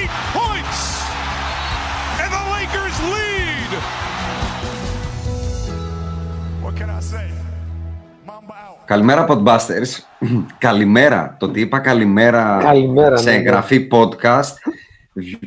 [0.00, 0.80] 58 points!
[2.22, 3.70] And the Lakers lead!
[6.64, 7.26] What can I say?
[8.26, 8.78] Mamba out.
[8.84, 9.98] Καλημέρα Podbusters.
[10.58, 11.36] καλημέρα.
[11.38, 13.36] Το ότι είπα καλημέρα, Καλημέρα, σε ναι, ναι.
[13.36, 14.54] εγγραφή podcast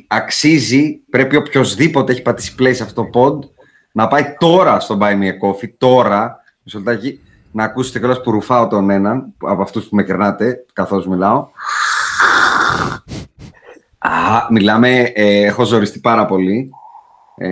[0.07, 3.47] αξίζει, πρέπει οποιοδήποτε έχει πατήσει play σε αυτό το pod
[3.91, 7.19] να πάει τώρα στο Buy Me a Coffee, τώρα, μισό λεπτάκι,
[7.51, 11.47] να ακούσετε κιόλας που ρουφάω τον έναν από αυτούς που με κερνάτε καθώς μιλάω.
[14.03, 16.69] Α, μιλάμε, ε, έχω ζοριστεί πάρα πολύ.
[17.37, 17.49] Ε,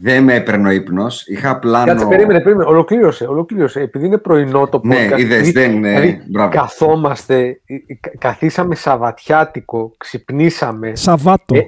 [0.00, 1.26] δεν με έπαιρνε ο ύπνος.
[1.28, 1.86] Είχα πλάνο...
[1.86, 2.68] Κάτσε, περίμενε, περίμενε.
[2.70, 3.80] Ολοκλήρωσε, ολοκλήρωσε.
[3.80, 4.86] Επειδή είναι πρωινό το podcast.
[4.88, 6.50] Ναι, είδες, δηλαδή- δεν είναι- δηλαδή, μπράβο.
[6.50, 10.92] καθόμαστε, ε, ε, κα- καθίσαμε Σαββατιάτικο, ξυπνήσαμε.
[10.94, 11.54] Σαββάτο.
[11.56, 11.60] Ε,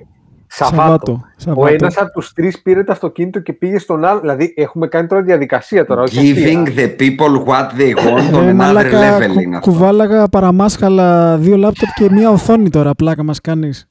[0.47, 0.87] Σαββάτο.
[0.87, 1.75] Σαββάτο, Ο Σαββάτο.
[1.75, 4.21] ένας από τους τρεις πήρε το αυτοκίνητο και πήγε στον άλλο.
[4.21, 6.03] Δηλαδή, έχουμε κάνει τώρα διαδικασία τώρα.
[6.03, 6.85] όχι Giving αστεία.
[6.97, 9.71] the people what they want on Ε, another μαλάκα, level κου- είναι αυτό.
[9.71, 13.89] κουβάλαγα παραμάσχαλα δύο λάπτοπ και μία οθόνη τώρα, πλάκα μας κάνεις.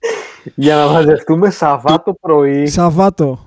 [0.55, 2.67] Για να μαζευτούμε Σαββάτο πρωί.
[2.67, 3.39] Σαββάτο.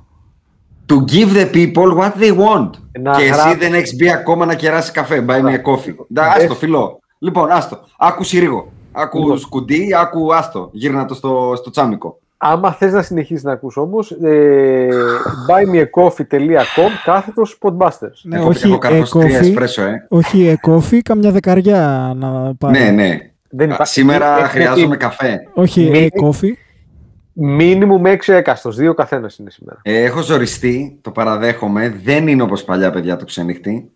[0.88, 2.70] To give the people what they want.
[3.00, 5.24] Να και εσύ γράψει- δεν έχεις μπει ακόμα να κεράσει καφέ.
[5.28, 5.94] Buy me a coffee.
[6.12, 6.98] Ντα, Ε, Άστο, φιλό.
[7.18, 7.78] Λοιπόν, άστο.
[7.98, 8.72] Άκου συρίγο.
[8.92, 9.38] Άκου Λοιπόν.
[9.38, 10.68] σκουντί, άκου άστο.
[10.72, 12.18] Γύρνα το στο, στο τσάμικο.
[12.36, 14.88] Άμα θες να συνεχίσεις να ακούς όμως, ε,
[15.48, 18.18] buymeacoffee.com κάθετος podbusters.
[18.22, 20.06] Ναι, έχω, όχι έχω καρφώσει τρία εκόφι, εσπρέσο, ε.
[20.08, 22.78] όχι εκόφι, καμιά δεκαριά να πάρει.
[22.78, 23.18] Ναι, ναι.
[23.50, 25.40] Δεν Α, υπάρχει- Σήμερα έχει- χρειάζομαι καφέ.
[25.54, 26.58] Όχι Μη- εκόφι.
[27.38, 29.78] Μίνιμουμ 6 έκαστος, δύο καθένας είναι σήμερα.
[29.82, 32.00] Ε, έχω ζοριστεί, το παραδέχομαι.
[32.04, 33.90] Δεν είναι όπως παλιά παιδιά το ξενύχτη.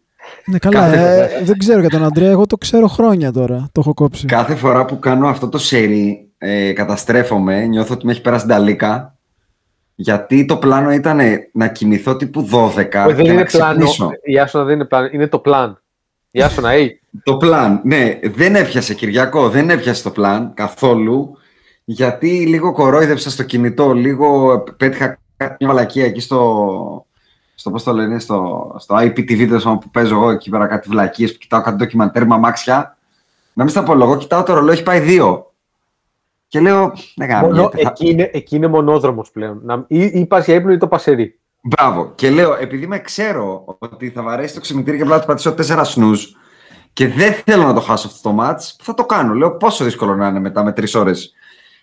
[0.45, 3.81] Ναι, καλά, Κάθε- ε, δεν ξέρω για τον Αντρέα, εγώ το ξέρω χρόνια τώρα, το
[3.81, 4.27] έχω κόψει.
[4.27, 9.15] Κάθε φορά που κάνω αυτό το σερί, ε, καταστρέφομαι, νιώθω ότι με έχει περάσει νταλίκα.
[9.95, 11.21] Γιατί το πλάνο ήταν
[11.53, 13.85] να κοιμηθώ τύπου 12 Όχι, δεν και να είναι πλάνο.
[13.85, 14.11] ξυπνήσω.
[14.23, 15.83] Η Άσονα δεν είναι πλάνο, είναι το πλάν.
[16.31, 16.89] Η Άσονα, hey,
[17.23, 21.37] Το πλάν, ναι, δεν έπιασε Κυριακό, δεν έπιασε το πλάν καθόλου.
[21.93, 27.07] Γιατί λίγο κορόιδεψα στο κινητό, λίγο πέτυχα κάποια μαλακία εκεί στο,
[27.55, 30.89] στο πώς το λένε, στο, στο IPTV τέλος πάντων, που παίζω εγώ εκεί πέρα κάτι
[30.89, 32.97] βλακίες που κοιτάω κάτι ντοκιμαντέρ με αμάξια.
[33.53, 35.53] Να μην στα απολογώ, κοιτάω το ρολόι, έχει πάει δύο.
[36.49, 39.61] Και λέω, ναι, μόνο, γαμιέται, θα- εκεί, είναι, εκεί είναι μονόδρομος πλέον.
[39.63, 41.39] Να, ή, ή πας για ύπνο ή το πασερί.
[41.63, 42.13] Μπράβο.
[42.15, 45.53] Και λέω, επειδή με ξέρω ότι θα βαρέσει το ξυπνητήρι και απλά θα του πατήσω
[45.53, 46.25] τέσσερα snooze
[46.93, 49.35] και δεν θέλω να το χάσω αυτό το μάτς, θα το κάνω.
[49.35, 51.35] Λέω πόσο δύσκολο να είναι μετά με τρεις ώρες.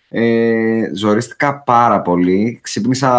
[0.10, 2.60] Ε, ζορίστηκα πάρα πολύ.
[2.64, 3.10] Ξύπνησα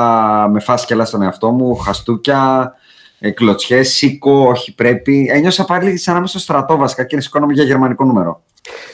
[0.52, 2.72] με φάσκελα στον εαυτό μου, χαστούκια,
[3.18, 5.28] ε, κλωτσιές, σήκω, όχι πρέπει.
[5.30, 8.42] Ένιωσα πάλι σαν να είμαι στο στρατό βασικά και σηκώνομαι για γερμανικό νούμερο.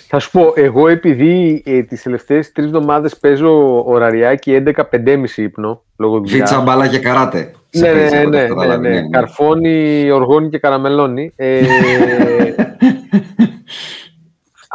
[0.09, 6.19] Θα σου πω, εγώ επειδή ε, τις τελευταίες τρεις εβδομάδες παίζω ωραριάκι 11-5,5 ύπνο, λόγω
[6.19, 6.33] δουλειάς.
[6.33, 7.51] Βίτσα, μπάλα και καράτε.
[7.71, 9.09] Σε Ναι, ναι, παίζει, ναι, οπότε ναι, αυτό ναι, καταλάβει, ναι.
[9.09, 11.33] Καρφώνει, οργώνει και καραμελώνει.
[11.37, 11.61] Ε,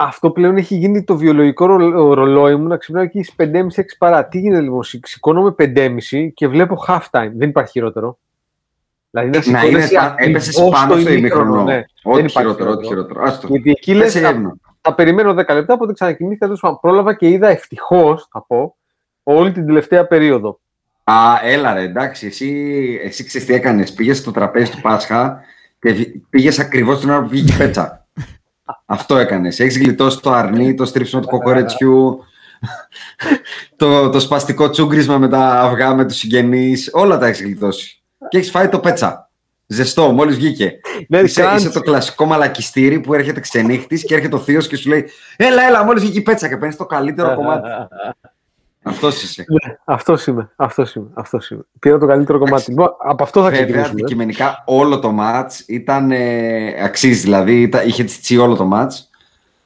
[0.01, 4.25] αυτό πλέον έχει γίνει το βιολογικό ρο- ρολόι μου να ξυπνάω εκεί στις 5.30-6 παρά.
[4.27, 7.29] Τι γίνεται λοιπόν, σηκ- σηκώνομαι 5.30 και βλέπω half time.
[7.35, 8.19] Δεν υπάρχει χειρότερο.
[9.11, 11.63] Δηλαδή να Να είναι, σηκώνεσαι πα- έπεσες ακριβώς πάνω στο ημίχρονο, ημίχρονο.
[11.63, 11.73] ναι.
[11.73, 13.21] Δεν Ό,τι υπάρχει χειρότερο, ό,τι χειρότερο.
[13.23, 13.47] Άστο.
[13.47, 14.57] Γιατί εκεί λες, Πέσε θα, ύπνο.
[14.81, 16.45] θα περιμένω 10 λεπτά, οπότε ξανακοιμήθηκα.
[16.45, 16.79] τέλος πάντων.
[16.81, 18.75] Πρόλαβα και είδα ευτυχώς, θα πω,
[19.23, 20.59] όλη την τελευταία περίοδο.
[21.03, 21.13] Α,
[21.43, 23.93] έλα ρε, εντάξει, εσύ, εσύ ξέρεις τι έκανες.
[23.93, 25.41] Πήγες στο τραπέζι του Πάσχα
[25.79, 27.98] και βγ- πήγες ακριβώς την ώρα που βγήκε η πέτσα.
[28.91, 29.59] Αυτό έκανες.
[29.59, 32.23] Έχεις γλιτώσει το αρνί, το στρίψιμο του κοκορετσιού,
[33.75, 36.89] το, το σπαστικό τσούγκρισμα με τα αυγά, με τους συγγενείς.
[36.93, 38.03] Όλα τα έχεις γλιτώσει.
[38.29, 39.29] Και έχεις φάει το πέτσα.
[39.65, 40.79] Ζεστό, μόλις βγήκε.
[41.07, 41.65] Ναι, είσαι, κράντσι.
[41.65, 45.63] είσαι το κλασικό μαλακιστήρι που έρχεται ξενύχτης και έρχεται ο θείος και σου λέει Έλα,
[45.67, 47.67] έλα, μόλις βγήκε η πέτσα και παίρνεις το καλύτερο κομμάτι.
[48.83, 49.45] Αυτός είσαι.
[49.47, 51.61] Ναι, αυτός είμαι, αυτός είμαι, αυτός είμαι.
[51.79, 52.69] Πήρα το καλύτερο κομμάτι.
[52.69, 53.91] Λοιπόν, από αυτό θα Βέβαια, ξεκινήσουμε.
[54.01, 59.09] αντικειμενικά όλο το μάτς ήταν ε, αξίζει, δηλαδή ήταν, είχε τσιτσί όλο το μάτς.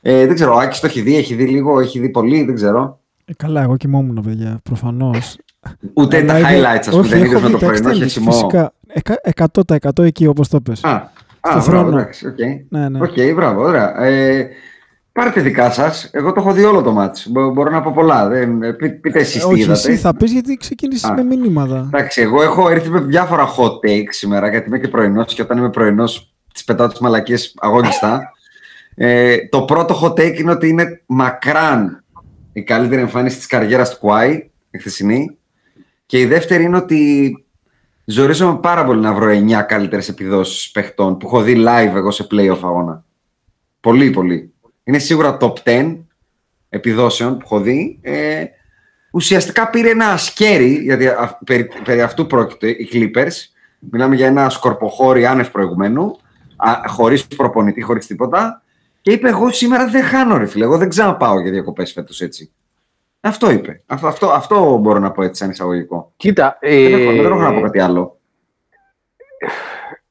[0.01, 2.55] Ε, δεν ξέρω, ο Άκης το έχει δει, έχει δει λίγο, έχει δει πολύ, δεν
[2.55, 2.99] ξέρω.
[3.25, 5.37] Ε, καλά, εγώ κοιμόμουν, παιδιά, προφανώς.
[5.93, 7.65] Ούτε τα Αλλά είδα- highlights, ας πούμε, όχι, δεν έχω είδες με δει το τα
[7.65, 8.31] πρωινό extended, χεσιμό.
[8.31, 10.83] Φυσικά, εκα- 100% εκεί όπως το πες.
[10.83, 11.01] Α, α
[11.39, 11.97] Στο μπράβο, θρόνο.
[11.97, 12.37] εντάξει, οκ.
[12.69, 12.99] Ναι, ναι.
[13.01, 14.01] Οκ, μπράβο, ωραία.
[14.03, 14.49] Ε,
[15.13, 18.27] πάρτε δικά σας, εγώ το έχω δει όλο το ματς, Μπο- μπορώ να πω πολλά,
[18.27, 19.79] δεν, ε, πεί- πείτε εσείς τι Όχι, είδατε.
[19.79, 21.13] εσύ θα πεις γιατί ξεκίνησες Α.
[21.13, 21.89] με μηνύματα.
[21.93, 25.57] Εντάξει, εγώ έχω έρθει με διάφορα hot takes σήμερα, γιατί είμαι και πρωινός και όταν
[25.57, 28.31] είμαι πρωινός, τις πετάω τις μαλακίες αγόγγυστα.
[28.95, 32.03] Ε, το πρώτο hot take είναι ότι είναι μακράν
[32.53, 35.37] η καλύτερη εμφάνιση της καριέρας του Κουάι, η χθεσινή.
[36.05, 37.33] Και η δεύτερη είναι ότι
[38.05, 42.27] ζορίζομαι πάρα πολύ να βρω 9 καλύτερες επιδόσεις παιχτών που έχω δει live εγώ σε
[42.31, 43.03] playoff αγώνα.
[43.79, 44.52] Πολύ, πολύ.
[44.83, 45.97] Είναι σίγουρα top 10
[46.69, 47.99] επιδόσεων που έχω δει.
[48.01, 48.43] Ε,
[49.11, 53.31] ουσιαστικά πήρε ένα ασκέρι, γιατί α- περί, περί αυτού πρόκειται οι Clippers.
[53.79, 56.17] Μιλάμε για ένα σκορποχώρι άνευ προηγουμένου,
[56.55, 58.61] α, χωρίς προπονητή, χωρίς τίποτα.
[59.01, 62.51] Και είπε, εγώ σήμερα δεν χάνω ρε φίλε, εγώ δεν ξαναπάω για διακοπές φέτος έτσι.
[63.19, 63.81] Αυτό είπε.
[63.85, 66.13] Αυτό, αυτό, αυτό μπορώ να πω έτσι σαν εισαγωγικό.
[66.17, 68.19] Κοίτα, δεν, έχω, ε, δεν έχω να πω κάτι άλλο.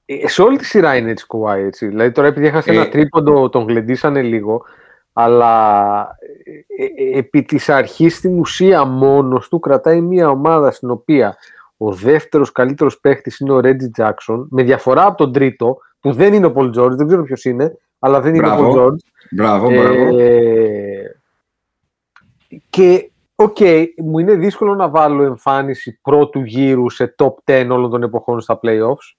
[0.04, 1.86] Ε, σε όλη τη σειρά είναι έτσι Kawhi, έτσι.
[1.86, 4.64] Δηλαδή τώρα επειδή έχασε Ε, ένα τρίποντο, τον γλεντήσανε λίγο,
[5.12, 6.16] αλλά
[6.76, 11.36] ε, ε, επί της αρχής στην ουσία μόνος του κρατάει μια ομάδα στην οποία
[11.76, 16.34] ο δεύτερος καλύτερος παίχτης είναι ο Reggie Jackson, με διαφορά από τον τρίτο, που δεν
[16.34, 18.72] είναι ο Paul George, δεν ξέρω ποιος είναι, αλλά δεν είναι ο Μπράβο.
[18.72, 18.96] Paul George.
[19.30, 20.18] Μπράβο, μπράβο.
[20.18, 21.16] Ε,
[22.70, 23.56] και, οκ,
[23.96, 28.60] μου είναι δύσκολο να βάλω εμφάνιση πρώτου γύρου σε top 10 όλων των εποχών στα
[28.62, 29.16] playoffs.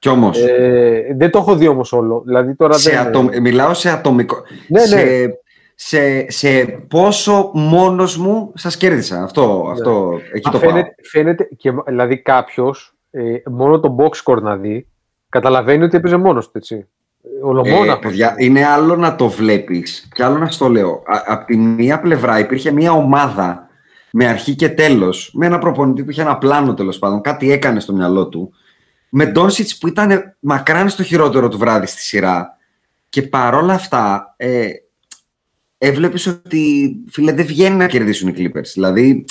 [0.00, 2.22] Κι όμως, Ε, δεν το έχω δει όμως όλο.
[2.26, 2.98] Δηλαδή τώρα σε δεν...
[2.98, 4.36] ατομ, μιλάω σε ατομικό.
[4.68, 4.86] Ναι, ναι.
[4.86, 5.30] σε,
[5.74, 9.22] σε, σε πόσο μόνος μου σας κέρδισα.
[9.22, 10.70] Αυτό, αυτό εκεί Α, το πάω.
[10.70, 12.94] φαίνεται, φαίνεται και, δηλαδή κάποιος
[13.50, 14.86] μόνο το box score να δει
[15.28, 16.86] καταλαβαίνει ότι έπαιζε μόνος του, έτσι.
[17.42, 17.92] Ολομόνα.
[17.92, 21.02] Ε, παιδιά, είναι άλλο να το βλέπεις και άλλο να στο λέω.
[21.06, 23.68] Α- Απ' τη μία πλευρά υπήρχε μια ομάδα
[24.12, 27.80] με αρχή και τέλος, με ένα προπονητή που είχε ένα πλάνο τέλος πάντων, κάτι έκανε
[27.80, 28.52] στο μυαλό του,
[29.10, 32.56] με Ντόνσιτς που ήταν μακράν στο χειρότερο του βράδυ στη σειρά
[33.08, 34.68] και παρόλα αυτά ε,
[35.78, 38.66] έβλεπες ότι φίλε δεν βγαίνει να κερδίσουν οι Clippers.
[38.74, 39.24] Δηλαδή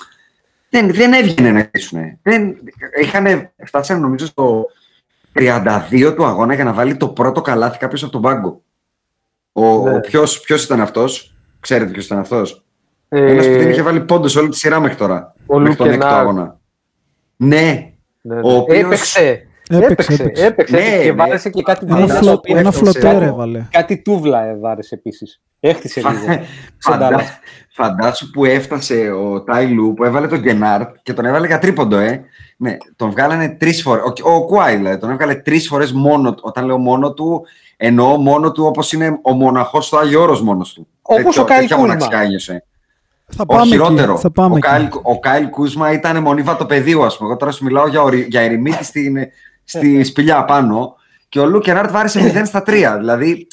[0.70, 2.20] δεν, δεν έβγαινε να κερδίσουν.
[2.22, 2.56] Δεν,
[3.02, 4.66] είχαν, φτάσανε νομίζω στο
[5.34, 8.62] 32 του αγώνα για να βάλει το πρώτο καλάθι κάποιος από τον πάγκο.
[9.52, 9.96] Ο, Ναι.
[9.96, 12.64] ο ποιος, ποιος ήταν αυτός, ξέρετε ποιος ήταν αυτός;
[13.10, 15.36] Ε, Ένας που δεν είχε βάλει πόντος όλη τη σειρά μέχρι τώρα.
[15.46, 16.22] Ο μέχρι τον Λουκ έκτο Κενάρ.
[16.22, 16.60] αγώνα.
[17.36, 17.62] Ναι,
[18.22, 18.42] ναι, ναι.
[18.44, 19.48] ο οποίος- Έπαιξε.
[19.72, 20.46] Έπαιξε, Έπαιξε, έπαιξε.
[20.46, 21.12] έπαιξε, Ναι, και ναι.
[21.12, 22.92] βάρεσε και κάτι Ένα, τούβλα, φλο, το οποίο ένα έφτασε.
[22.92, 23.66] φλωτέρ Κάτι- έβαλε.
[23.72, 25.42] Κάτι τούβλα έβαρεσε επίσης.
[25.60, 26.44] Έχτισε λίγο.
[26.84, 27.10] Φαντα...
[27.12, 27.22] Dallas.
[27.74, 32.24] Φαντάσου που έφτασε ο Τάιλου που έβαλε τον Γκενάρτ και τον έβαλε για τρίποντο, ε.
[32.58, 34.04] Ναι, τον βγάλανε τρεις φορές.
[34.24, 36.42] Ο, ο Κουάι, δηλαδή, τον έβγαλε τρεις φορές μόνο του.
[36.46, 37.46] Όταν λέω μόνο του,
[37.78, 40.88] εννοώ μόνο του όπως είναι ο μοναχός στο Άγιο Όρος μόνος του.
[41.02, 41.94] Όπως Τέτοιο- ο Κάιλ τέτοια Κούσμα.
[41.94, 42.64] μοναξιά ένιωσε.
[43.32, 44.12] Θα Ο πάμε χειρότερο.
[44.12, 44.22] εκεί.
[44.22, 44.68] Θα πάμε ο, εκεί.
[44.68, 47.30] Κάιλ, ο Κάιλ Κούσμα ήταν μονίβα το πεδίο, ας πούμε.
[47.30, 49.18] Εγώ τώρα σου μιλάω για, ορι- για ερημίτη στην,
[49.70, 50.96] στη σπηλιά πάνω.
[51.30, 52.96] Και ο Λου Κενάρτ βάρεσε 0 στα 3.
[53.00, 53.48] Δηλαδή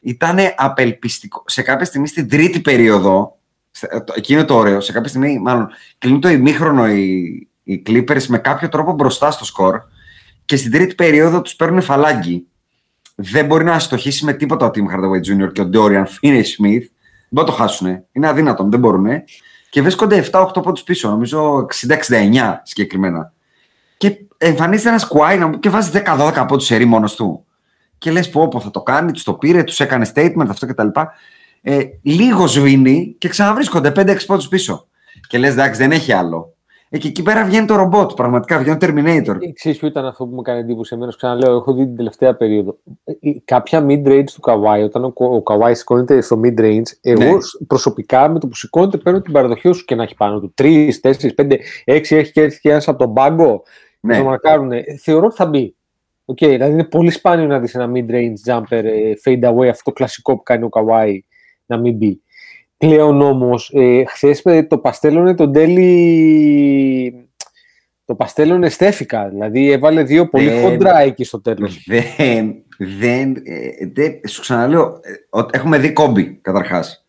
[0.00, 1.42] ήταν απελπιστικό.
[1.46, 3.38] Σε κάποια στιγμή στην τρίτη περίοδο,
[3.70, 5.68] σε- το- εκεί είναι το ωραίο, σε κάποια στιγμή, μάλλον
[5.98, 9.80] κλείνει το ημίχρονο οι, οι Clippers με κάποιο τρόπο μπροστά στο σκορ
[10.44, 12.46] και στην τρίτη περίοδο τους παίρνουν φαλάγγι.
[13.14, 15.52] Δεν μπορεί να αστοχήσει με τίποτα ο Tim Hardaway Jr.
[15.52, 16.82] και ο Dorian Finney-Smith.
[17.28, 18.04] Δεν το χάσουν.
[18.12, 19.06] Είναι αδύνατον, δεν μπορούν.
[19.70, 21.66] Και βρίσκονται 7-8 πόντους πίσω, νομίζω
[22.08, 23.32] 60-69 συγκεκριμένα.
[24.08, 27.44] Και εμφανίζεται ένας Κουάι να- και βάζει 10-12 πόντους σερή μόνος του.
[27.98, 30.86] Και λες πω, πω θα το κάνει, τους το πήρε, τους έκανε statement, αυτό κτλ.
[31.62, 34.86] Ε, λίγο σβήνει και ξαναβρίσκονται 5-6 πόντους πίσω.
[35.28, 36.54] Και λες εντάξει δεν έχει άλλο.
[36.88, 39.36] Ε, και εκεί πέρα βγαίνει το ρομπότ, πραγματικά βγαίνει το Terminator.
[39.54, 42.78] Ξέρεις ποιο ήταν αυτό που μου έκανε εντύπωση εμένα, ξαναλέω, έχω δει την τελευταία περίοδο.
[43.04, 43.12] Ε,
[43.44, 47.40] Κάποια mid-range του Kawhi, όταν ο, ο Kawhi σηκώνεται στο mid-range, εγώ Ναι.
[47.40, 50.52] σ- προσωπικά με το που σηκώνεται παίρνω την παραδοχή όσους και να έχει πάνω του.
[50.54, 53.62] Τρεις, τέσσερις, πέντε, έξι έχει και έρθει και ένας από τον πάγκο.
[54.04, 54.18] Ναι.
[54.18, 54.72] Το μαρκάρουν.
[54.72, 55.74] Ε, Θεωρώ ότι θα μπει.
[56.24, 59.92] Οκ, δηλαδή είναι πολύ σπάνιο να δεις ένα mid-range jumper ε, fade away, αυτό το
[59.92, 61.18] κλασικό που κάνει ο Kawhi
[61.66, 62.22] να μην μπει.
[62.76, 67.26] Πλέον όμως, ε, χθες με το παστέλωνε τον τέλει...
[68.04, 71.84] Το παστέλωνε στέφικα, δηλαδή έβαλε δύο πολύ Δεν- χοντρά εκεί στο τέλος.
[71.86, 77.06] Δεν, δεν, ε, δεν, σου ξαναλέω, ε, ότι έχουμε δει κόμπι καταρχάς.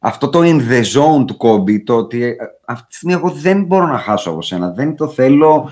[0.00, 3.64] Αυτό το in the zone του κόμπι, το ότι ε, αυτή τη στιγμή εγώ δεν
[3.64, 5.70] μπορώ να χάσω από σένα, δεν το θέλω,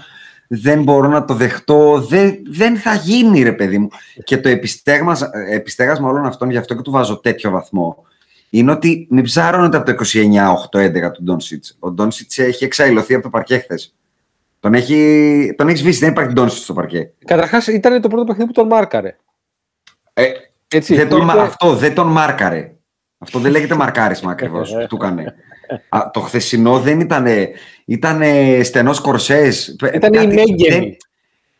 [0.49, 3.89] δεν μπορώ να το δεχτώ, δεν, δεν θα γίνει ρε παιδί μου.
[4.25, 8.05] Και το επιστέγασμα, επιστέγασμα όλων αυτών, γι' αυτό και του βάζω τέτοιο βαθμό,
[8.51, 10.05] είναι ότι μην ψάρωνετε από το
[10.73, 11.77] 29-8-11 του Ντόνσιτς.
[11.79, 13.95] Ο Ντόνσιτς έχει εξαϊλωθεί από το παρκέ χθες.
[14.61, 17.11] Τον έχει, τον έχει σβήσει, δεν υπάρχει Ντόνσιτς στο παρκέ.
[17.25, 19.17] Καταρχάς ήταν το πρώτο παιχνίδι που τον μάρκαρε.
[20.13, 20.27] Ε,
[20.69, 22.71] Έτσι, δεν που τον, είπε- Αυτό δεν τον μάρκαρε.
[23.19, 25.35] Αυτό δεν λέγεται μαρκάρισμα ακριβώς που του έκανε.
[25.89, 27.27] Α, το χθεσινό δεν ήταν.
[27.85, 28.23] Ήταν
[28.63, 29.77] στενός κορσές.
[29.95, 30.97] Ήταν η Μέγγενη.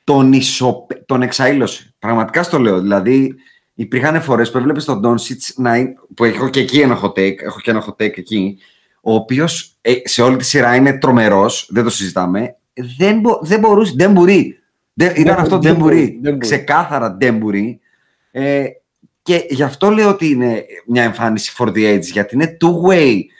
[0.05, 1.95] Τον, ισο, τον εξαήλωσε.
[1.99, 2.81] Πραγματικά στο λέω.
[2.81, 3.35] Δηλαδή,
[3.75, 5.95] υπήρχαν φορές που έβλεπες τον Ντόνσιτς να είναι.
[6.15, 7.39] που έχω και εκεί ένα hot take.
[7.39, 8.59] Έχω και ένα hot take εκεί.
[9.01, 11.69] Ο οποίος σε όλη τη σειρά είναι τρομερός.
[11.71, 12.57] Δεν το συζητάμε.
[12.99, 13.93] Δεν, μπο, δεν μπορούσε.
[13.97, 14.59] Δεν μπορεί.
[14.93, 16.19] Δεν, ήταν Δεν- αυτό δεν δεν μπορεί, μπορεί.
[16.23, 16.39] δεν μπορεί.
[16.47, 17.81] Ξεκάθαρα δεν μπορεί.
[18.31, 18.65] Ε,
[19.23, 23.36] και γι' αυτό λέω ότι είναι μια εμφάνιση for the age, γιατί είναι two-way α-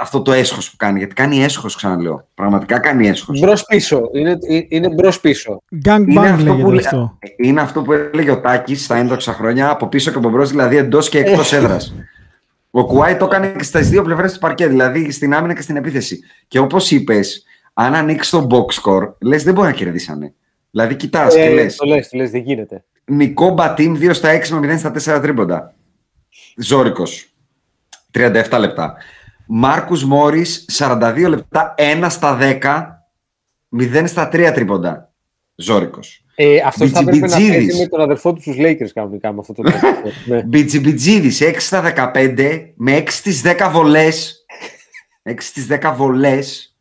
[0.00, 0.98] αυτό το έσχος που κάνει.
[0.98, 2.28] Γιατί κάνει έσχος, ξαναλέω.
[2.34, 3.40] Πραγματικά κάνει έσχος.
[3.40, 4.00] Μπρος πίσω.
[4.12, 4.38] Είναι,
[4.68, 5.62] είναι μπρος πίσω.
[5.84, 7.18] Gang Είναι bang αυτό, λέγεται που, λέ- αυτό.
[7.36, 10.76] είναι αυτό που έλεγε ο Τάκης στα έντοξα χρόνια, από πίσω και από μπρος, δηλαδή
[10.76, 11.94] εντός και εκτός έδρας.
[12.70, 15.76] Ο Κουάι το έκανε και στις δύο πλευρές του παρκέ, δηλαδή στην άμυνα και στην
[15.76, 16.20] επίθεση.
[16.48, 20.34] Και όπως είπες, αν ανοίξεις το box score, λες δεν μπορεί να κερδίσανε.
[20.70, 22.84] Δηλαδή κοιτάς και Ε, λες, το λες, το λες, δεν γίνεται.
[23.04, 25.74] Νικό Μπατίν 2 στα 6 με 0 στα 4 τρίποντα.
[26.56, 27.02] Ζόρικο.
[28.10, 28.94] 37 λεπτά.
[29.54, 32.60] Μάρκους Μόρις 42 λεπτά 1 στα 10
[33.80, 35.12] 0 στα 3 τρίποντα.
[35.54, 35.98] Ζόρικο.
[36.34, 37.66] Ε, αυτός θα έπρεπε να Μπιτζιμπιτζίδης.
[37.66, 39.88] παίζει με τον αδερφό του στους Lakers κανονικά με αυτό το πράγμα.
[40.26, 40.42] ναι.
[40.42, 44.44] Μπιτζιμπιτζίδης 6 στα 15 με 6 στις 10 βολές.
[45.22, 46.76] 6 στις 10 βολές.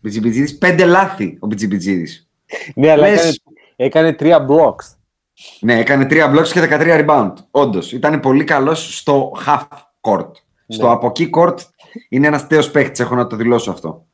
[0.00, 2.28] Μπιτζιμπιτζίδης 5 λάθη ο Μπιτζιμπιτζίδης.
[2.74, 3.38] ναι, αλλά Λες- έκανε,
[3.76, 4.94] έκανε τρία blocks.
[5.60, 7.32] Ναι, έκανε 3 blocks και 13 rebound.
[7.50, 7.92] Όντως.
[7.92, 9.62] Ήταν πολύ καλός στο half
[10.00, 10.30] court.
[10.72, 11.54] Στο από εκεί court
[12.08, 14.06] είναι ένας τέως παίχτης, έχω να το δηλώσω αυτό.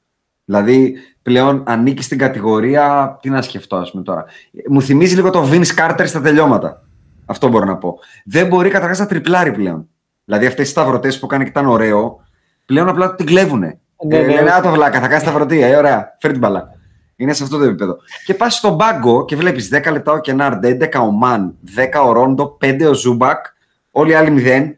[0.45, 3.19] Δηλαδή, πλέον ανήκει στην κατηγορία.
[3.23, 4.25] Τι να σκεφτώ, ας πούμε τώρα.
[4.69, 6.83] Μου θυμίζει λίγο το Vince Carter στα τελειώματα.
[7.27, 7.99] Αυτό μπορώ να πω.
[8.25, 9.89] Δεν μπορεί καταρχάς να τριπλάρει πλέον.
[10.25, 12.21] Δηλαδή, αυτές τις σταυρωτές που έκανε και ήταν ωραίο,
[12.67, 13.81] πλέον απλά την κλέβουνε.
[14.07, 14.33] Ναι, ε, ναι.
[14.33, 15.63] λένε, Α, το βλάκα, θα κάνει σταυρωτή.
[15.63, 16.71] Ε, ωραία, φέρε την μπάλα.
[17.17, 17.97] Είναι σε αυτό το επίπεδο.
[18.25, 22.13] Και πας στον πάγκο και βλέπεις 10 λεπτά ο Κενάρντ, 11 ο Μαν, 10 ο
[22.13, 23.45] Ρόντο, 5 ο Ζούμπακ,
[23.91, 24.71] όλοι οι άλλοι 0.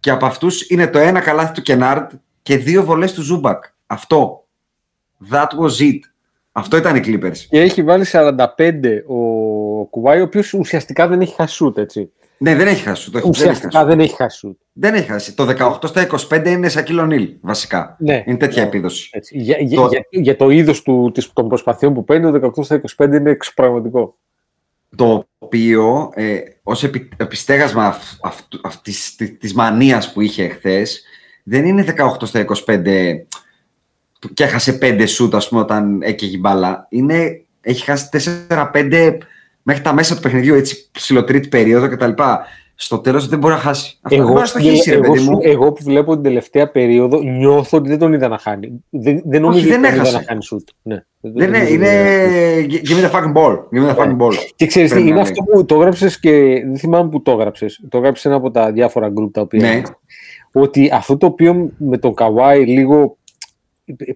[0.00, 2.10] Και από αυτούς είναι το ένα καλάθι του Κενάρντ
[2.42, 3.64] και δύο βολές του Ζούμπακ.
[3.86, 4.44] Αυτό.
[5.30, 5.98] That was it.
[6.52, 7.36] Αυτό ήταν οι Clippers.
[7.48, 8.36] Και έχει βάλει 45
[9.06, 9.14] ο
[9.84, 12.12] Κουάι, ο οποίος ουσιαστικά δεν έχει χάσει σουτ, έτσι.
[12.38, 13.10] Ναι, δεν έχει χάσει.
[13.10, 13.88] Το έχει, δεν, έχει Ουσιαστικά χάσει.
[13.90, 14.56] δεν έχει χάσει σουτ.
[14.72, 15.34] δεν έχει χάσει.
[15.34, 17.96] Το 18 στα 25 είναι σαν Νίλ, βασικά.
[17.98, 18.22] Ναι.
[18.26, 18.68] Είναι τέτοια Ναι.
[18.68, 19.10] επίδοση.
[19.12, 19.38] Έτσι.
[19.38, 20.82] Για, για, Το- για, για το είδος
[21.32, 24.16] των προσπαθειών που παίρνει, το 18 στα 25 είναι εξωπραγματικό.
[24.96, 26.38] το οποίο ε,
[26.70, 31.02] ως επι, επιστέγασμα αυ, αυτού- αυτής της, της μανίας που είχε χθες
[31.42, 33.26] δεν είναι 18 στα 25
[34.20, 39.18] που- και έχασε 5 σούτ ας πούμε όταν έκαιγε η μπάλα είναι, έχει χάσει 4-5
[39.62, 42.22] μέχρι τα μέσα του παιχνιδιού έτσι ψηλοτρίτη περίοδο κτλ.
[42.80, 43.98] Στο τέλος δεν μπορεί να χάσει.
[44.02, 45.38] Αυτό δεν μπορεί να στοχίσει ρε εγώ, παιδί σου- μου.
[45.42, 48.84] εγώ που βλέπω την τελευταία περίοδο νιώθω ότι δεν τον είδα να χάνει.
[48.90, 50.16] Δεν, δεν νομίζω δεν ότι τον είδα έχασε.
[50.16, 50.68] να χάνει σουτ.
[50.82, 51.04] Ναι.
[51.20, 51.88] Δεν είναι, νομίζω είναι
[52.64, 53.52] ότι- give me the fucking ball.
[53.54, 54.32] Give me the fucking ball.
[54.56, 56.30] Και ξέρεις τι, Πρέπει είναι να αυτό που το έγραψες και
[56.66, 57.80] δεν θυμάμαι που το έγραψες.
[57.88, 59.60] Το έγραψες σε ένα από τα διάφορα group τα οποία...
[59.74, 59.82] Ναι.
[60.52, 63.16] Ότι αυτό το οποίο με τον Καβάη λίγο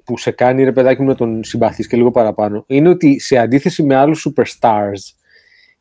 [0.04, 3.36] που σε κάνει ρε παιδάκι μου να τον συμπαθείς και λίγο παραπάνω είναι ότι σε
[3.36, 5.14] αντίθεση με άλλους superstars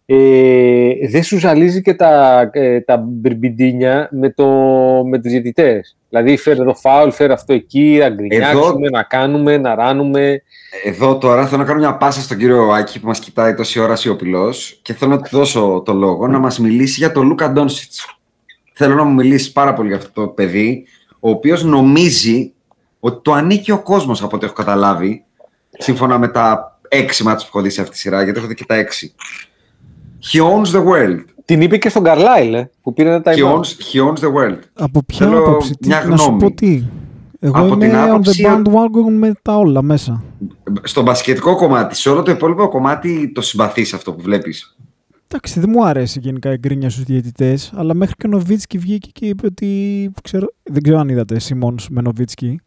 [0.05, 4.47] ε, δεν σου ζαλίζει και τα, ε, τα μπιρμπιντίνια με, το,
[5.05, 5.95] με τους διαιτητές.
[6.09, 10.43] Δηλαδή φέρε εδώ φάουλ, φέρε αυτό εκεί, να γκρινιάξουμε, να κάνουμε, να ράνουμε.
[10.83, 13.95] Εδώ τώρα θέλω να κάνω μια πάσα στον κύριο Άκη που μας κοιτάει τόση ώρα
[13.95, 18.19] σιωπηλός και θέλω να του δώσω το λόγο να μας μιλήσει για τον Λούκα Ντόνσιτς.
[18.73, 20.85] Θέλω να μου μιλήσει πάρα πολύ για αυτό το παιδί,
[21.19, 22.53] ο οποίος νομίζει
[22.99, 25.23] ότι το ανήκει ο κόσμος από ό,τι έχω καταλάβει,
[25.69, 28.53] σύμφωνα με τα έξι μάτς που έχω δει σε αυτή τη σειρά, γιατί έχω δει
[28.53, 29.13] και τα έξι.
[30.31, 31.19] He owns the world.
[31.45, 33.53] Την είπε και στον Καρλάιλ, ε, που πήρε ένα He time out.
[33.55, 34.59] owns, he owns the world.
[34.73, 36.39] Από ποια Θέλω άποψη, τι, μια να σου γνώμη.
[36.39, 36.83] πω τι.
[37.39, 40.23] Εγώ Από είμαι την on άποψη the ότι- bandwagon με τα όλα μέσα.
[40.83, 44.75] Στο μπασκετικό κομμάτι, σε όλο το υπόλοιπο κομμάτι το συμπαθείς αυτό που βλέπεις.
[45.27, 49.09] Εντάξει, δεν μου αρέσει γενικά η γκρίνια στους διαιτητές, αλλά μέχρι και ο Νοβίτσκι βγήκε
[49.13, 50.11] και είπε ότι.
[50.23, 52.59] Ξέρω, δεν ξέρω αν είδατε Σίμον με Νοβίτσκι,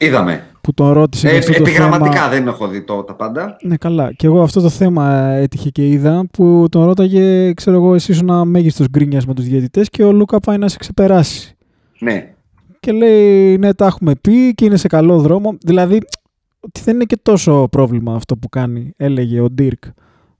[0.00, 0.44] Είδαμε.
[0.60, 1.26] που τον ρώτησε.
[1.28, 2.28] Ε, για αυτό το επιγραμματικά θέμα.
[2.28, 3.56] δεν έχω δει το, τα πάντα.
[3.62, 4.12] Ναι, καλά.
[4.12, 8.48] Και εγώ αυτό το θέμα έτυχε και είδα που τον ρώταγε, ξέρω εγώ, εσύ ήσουν
[8.48, 11.56] μέγιστος γκρίνιας με τους διαιτητές και ο Λούκα πάει να σε ξεπεράσει.
[11.98, 12.34] Ναι.
[12.80, 15.54] Και λέει, ναι, τα έχουμε πει και είναι σε καλό δρόμο.
[15.60, 16.00] Δηλαδή,
[16.60, 19.82] ότι δεν είναι και τόσο πρόβλημα αυτό που κάνει, έλεγε ο Ντίρκ.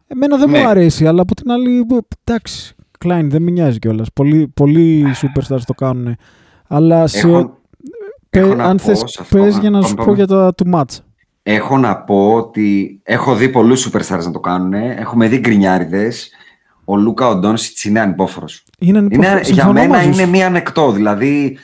[0.07, 0.59] Εμένα δεν Ναι.
[0.59, 1.87] μου αρέσει, αλλά από την άλλη,
[2.25, 2.75] εντάξει,
[3.05, 4.07] Klein δεν με νοιάζει κιόλας.
[4.15, 6.17] Πολλοί, πολλοί superstars το κάνουν.
[6.69, 7.51] Αλλά σε, Έχω, πε-
[8.31, 10.17] έχω να αν πω θες, σε αυτό, πες να- για να πάμε, σου πω πάμε.
[10.17, 10.99] για τα του match.
[11.43, 14.73] έχω να πω ότι έχω δει πολλούς superstars να το κάνουν.
[14.75, 16.31] Έχουμε δει γκρινιάριδες.
[16.85, 18.65] Ο Λούκα ο Ντόνσιτς είναι ανυπόφορος.
[18.79, 20.21] Είναι, Είναι, ανυποφ- για συμφωνώ μένα μαζί σου.
[20.21, 20.91] είναι μία ανεκτό.
[20.93, 21.59] Δηλαδή,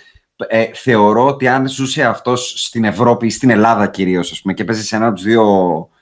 [0.48, 4.64] ε, θεωρώ ότι αν ζούσε αυτός στην Ευρώπη ή στην Ελλάδα κυρίως, ας πούμε, και
[4.64, 5.44] παίζεις σε ένα από τους δύο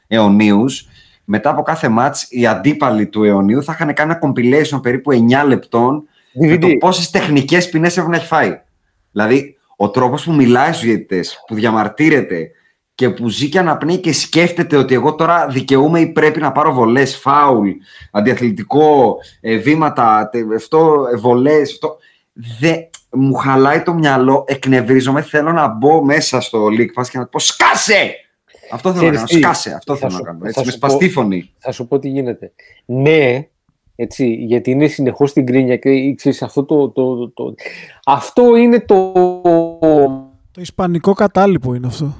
[0.07, 0.87] αιωνίους,
[1.25, 5.45] μετά από κάθε μάτς οι αντίπαλοι του αιωνίου θα είχαν κάνει ένα compilation περίπου 9
[5.47, 6.03] λεπτών
[6.33, 6.77] με το DVD.
[6.79, 8.61] πόσες τεχνικές ποινές έχουν να έχει φάει.
[9.13, 12.51] Δηλαδή, ο τρόπος που μιλάει στους διαιτητές, που διαμαρτύρεται
[12.95, 16.73] και που ζει και αναπνέει και σκέφτεται ότι εγώ τώρα δικαιούμαι ή πρέπει να πάρω
[16.73, 17.71] βολές, φάουλ,
[18.13, 21.97] αντιαθλητικό, ε, βήματα, τε- αυτό, ε, βολές, αυτό.
[22.61, 22.73] Δε,
[23.11, 27.31] μου χαλάει το μυαλό, εκνευρίζομαι, θέλω να μπω μέσα στο League Pass και να του
[27.31, 28.15] πω σκάσε!
[28.73, 30.65] Αυτό θέλω να Ξέρεις κάνω, τι, σκάσε, αυτό θα θέλω σου- να κάνω, θα έτσι,
[30.65, 31.53] με σου πω- σπαστή φωνή.
[31.59, 32.53] θα σου πω τι γίνεται.
[32.85, 33.49] Ναι,
[33.97, 37.55] έτσι, γιατί είναι συνεχώς στην κρίνια και ξέρεις, αυτό το, το, το,
[38.05, 39.13] αυτό είναι το
[40.51, 42.15] Το ισπανικό κατάλοιπο είναι αυτό.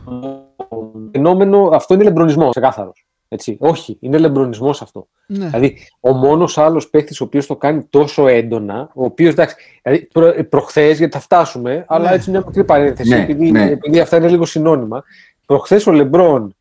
[1.13, 3.07] φαινόμενο, αυτό είναι λεμπρονισμός, ξεκάθαρος.
[3.29, 3.57] Έτσι.
[3.61, 5.09] Όχι, είναι λεμπρονισμός αυτό.
[5.27, 5.47] Ναι.
[5.47, 9.57] Δηλαδή, ο μόνος άλλος παίχτη ο οποίος το κάνει τόσο έντονα, ο οποίος εντάξει.
[9.83, 13.71] Δηλαδή, προ, προχθές, γιατί θα φτάσουμε, αλλά έτσι μια μικρή παρένθεση, Ναι, επειδή, ναι.
[13.71, 15.05] επειδή αυτά είναι λίγο συνώνυμα.
[15.47, 16.57] Προχθές ο Λεμπρόν,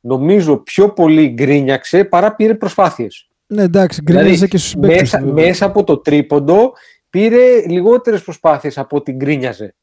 [0.00, 3.28] νομίζω, πιο πολύ γκρίνιαξε παρά πήρε προσπάθειες.
[3.52, 5.00] Ναι, εντάξει, γκρίνιαζε και στους συμπαίκτε.
[5.00, 6.72] μέσα, μέσα από το τρίποντο
[7.10, 9.74] πήρε λιγότερες προσπάθειες από ό,τι γκρίνιαζε.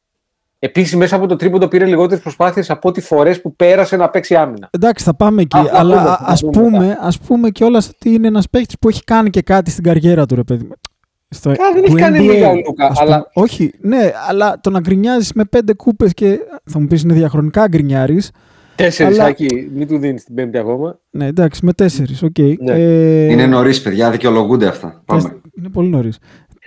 [0.60, 4.36] Επίσης, μέσα από το τρίποντο πήρε λιγότερες προσπάθειες από ό,τι φορές που πέρασε να παίξει
[4.36, 4.68] άμυνα.
[4.72, 5.58] Εντάξει, θα πάμε εκεί.
[5.58, 8.50] Α, θα αλλά πούμε, α θα ας πούμε πούμε, ας πούμε κιόλα ότι είναι ένας
[8.50, 10.64] παίχτη που έχει κάνει και κάτι στην καριέρα του, ρε παιδί.
[10.64, 10.72] μου.
[11.30, 13.14] Στο, Καλά, δεν του έχει κάνει NBA, λίγα ο Λούκα, ας πούμε.
[13.14, 17.14] αλλά- Όχι, ναι, αλλά το να γκρινιάζεις με πέντε κούπες και θα μου πεις είναι
[17.14, 18.22] διαχρονικά γκρινιάρη.
[18.84, 21.00] Τέσσερις, Αλλά- Άκη, μην του δίνεις την πέμπτη ακόμα.
[21.10, 22.24] Ναι, εντάξει, με τέσσερις.
[22.24, 22.38] οκ.
[22.38, 22.74] Ναι.
[22.74, 25.02] Ε, Είναι νωρίς, παιδιά, δικαιολογούνται αυτά.
[25.06, 25.42] Πάμε.
[25.58, 26.18] είναι πολύ νωρίς.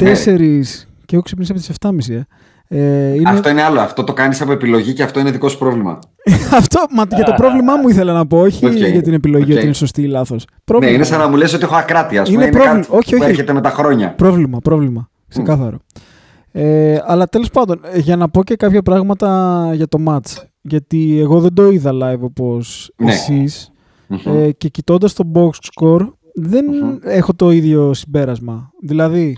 [0.01, 0.09] Ναι.
[0.09, 0.89] Τέσσερις.
[1.05, 2.15] Και εγώ ξυπνήσα από τις 7.30.
[2.15, 2.27] Ε.
[2.75, 3.31] Ε, είναι...
[3.31, 3.81] Αυτό είναι άλλο.
[3.81, 5.99] Αυτό το κάνεις από επιλογή και αυτό είναι δικό σου πρόβλημα.
[6.61, 9.57] Αυτό, μα, για το πρόβλημά μου ήθελα να πω, όχι Οκ, για την επιλογή οκ.
[9.57, 10.45] ότι είναι σωστή ή λάθος.
[10.81, 12.21] Ναι, είναι σαν να μου λες ότι έχω ακράτεια.
[12.23, 12.81] Ας Είναι πούμε, είναι, πρόβλημα.
[12.85, 13.31] κάτι Όχι, που όχι.
[13.31, 14.15] έρχεται με τα χρόνια.
[14.15, 15.09] Πρόβλημα, πρόβλημα.
[15.29, 15.77] Ξεκάθαρο.
[16.53, 20.43] Ε, αλλά τέλος πάντων, ε, για να πω και κάποια πράγματα για το ματς.
[20.63, 23.13] Γιατί εγώ δεν το είδα live όπως Ναι.
[23.13, 23.73] εσείς.
[24.07, 24.19] Μμμ.
[24.37, 26.65] Ε, και κοιτώντας το box score, δεν
[27.03, 28.71] έχω το ίδιο συμπέρασμα.
[28.83, 29.37] Δηλαδή,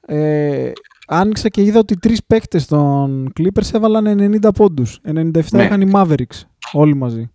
[0.00, 0.72] ε,
[1.06, 5.00] άνοιξα και είδα ότι τρεις παίκτες των Clippers έβαλαν 90 πόντους.
[5.04, 5.64] 97 Ναι.
[5.64, 7.30] είχαν οι Mavericks, όλοι μαζί.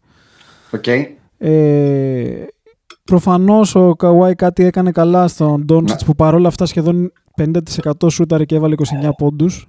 [0.72, 0.86] Οκ.
[1.38, 2.46] Ε,
[3.04, 8.56] προφανώς ο Κουάι κάτι έκανε καλά στον Doncic που παρόλα αυτά σχεδόν 50% σούταρε και
[8.56, 9.68] έβαλε 29 πόντους.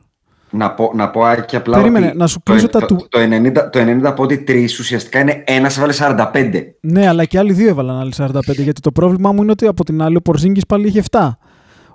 [0.51, 3.07] Να πω, να πω Άκη, απλά Περίμενε, ότι να σου το, κλείσω το, τα του-
[3.09, 5.93] το, 90, το 90 πόντι 3 ουσιαστικά είναι ένας έβαλε
[6.33, 6.51] 45.
[6.81, 8.31] Ναι, αλλά και άλλοι δύο έβαλαν άλλοι 45.
[8.47, 11.31] Γιατί το πρόβλημά μου είναι ότι από την άλλη ο Πορζίνγκης πάλι είχε 7.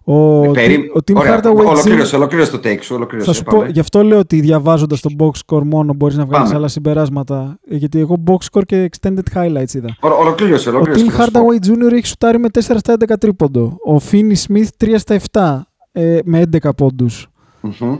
[0.04, 0.76] Ο, Ε, Περί...
[0.76, 2.96] ο Tim Ωραία, Hardaway ολοκλήρωσε, ολοκλήρωσε το take σου.
[2.96, 3.70] Ολοκλήρωσε, Θα σου πω, πάμε.
[3.72, 6.58] γι' αυτό λέω ότι διαβάζοντας το box score μόνο μπορείς να βγάλεις Πάμε.
[6.60, 7.58] άλλα συμπεράσματα.
[7.70, 9.96] Ε, Γιατί εγώ box score και extended highlights είδα.
[10.00, 11.06] Ολο- Ολοκλήρωσε, Ο ολοκλήρωσε.
[11.06, 11.40] Tim θα σου πω.
[11.40, 11.92] Hardaway Jr.
[11.94, 13.78] έχει σουτάρει με 4 στα 11 τρίποντο.
[13.86, 15.62] Ο Finney Smith 3 στα 7
[15.92, 17.28] ε, με 11 πόντους.
[17.62, 17.96] Μμμ.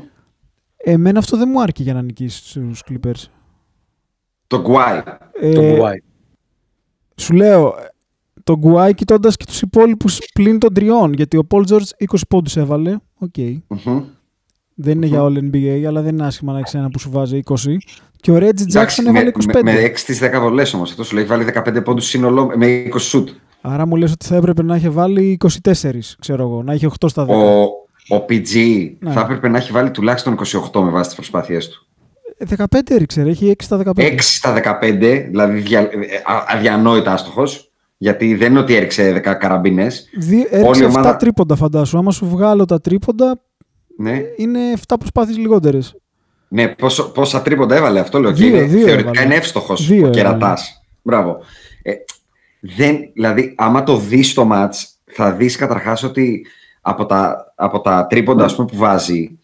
[0.84, 3.24] Εμένα αυτό δεν μου άρκει για να νικήσεις τους Clippers.
[4.48, 5.02] Τον Κουάι.
[5.42, 5.98] Ε, Τον Κουάι.
[7.16, 7.74] Σου λέω,
[8.44, 11.14] τον Κουάι κοιτώντας και τους υπόλοιπους πλην των τριών.
[11.14, 12.98] Γιατί ο Paul George 20 πόντους έβαλε.
[13.18, 13.38] Οκ.
[13.68, 14.04] Μμμ.
[14.76, 17.40] Δεν είναι για All NBA, αλλά δεν είναι άσχημα να έχεις ένα που σου βάζει
[17.46, 17.56] 20.
[18.16, 19.62] Και ο Reggie Jackson Εντάξει, έβαλε με, 25.
[19.64, 20.90] με, με 6 στις 10 βολές όμως.
[20.90, 23.30] Αυτό σου λέει βάλει 15 πόντους σύνολο με 20 σουτ.
[23.62, 27.10] Άρα μου λες ότι θα έπρεπε να έχει βάλει 24, ξέρω εγώ, να έχει 8
[27.10, 27.28] στα 10.
[27.28, 27.68] Ο,
[28.12, 28.56] ο PG
[29.00, 29.12] Ναι.
[29.12, 30.34] θα έπρεπε να έχει βάλει τουλάχιστον
[30.74, 31.86] 28 με βάση τις προσπάθειές του.
[32.38, 34.02] Ε, 15 έριξε, ρε, έχει 6 στα 15.
[34.06, 35.86] 6 στα 15, δηλαδή δια, ε,
[36.26, 40.10] α- αδιανόητα άστοχος, γιατί δεν είναι ότι έριξε 10 καραμπίνες.
[40.18, 41.98] Δι- Όλη Έριξε η 7 ομάδα- τρίποντα, φαντάσου.
[41.98, 43.42] Άμα σου βγάλω τα τρίποντα,
[43.98, 45.96] Ναι, είναι 7 προσπάθειες λιγότερες.
[46.48, 48.32] ναι πόσο, πόσα τρίποντα έβαλε αυτό λέω.
[48.32, 49.26] και Δύο, είναι, δύο θεωρητικά έβαλε.
[49.26, 50.16] είναι εύστοχος Δύο ο έβαλε.
[50.16, 50.82] κερατάς.
[51.02, 51.38] Μπράβο.
[51.82, 51.92] Ε,
[52.60, 56.46] δεν, δηλαδή, άμα το δεις στο μάτς, θα δεις καταρχάς ότι
[56.82, 59.40] από τα, από τα τρίποντα ας πούμε, που βάζει,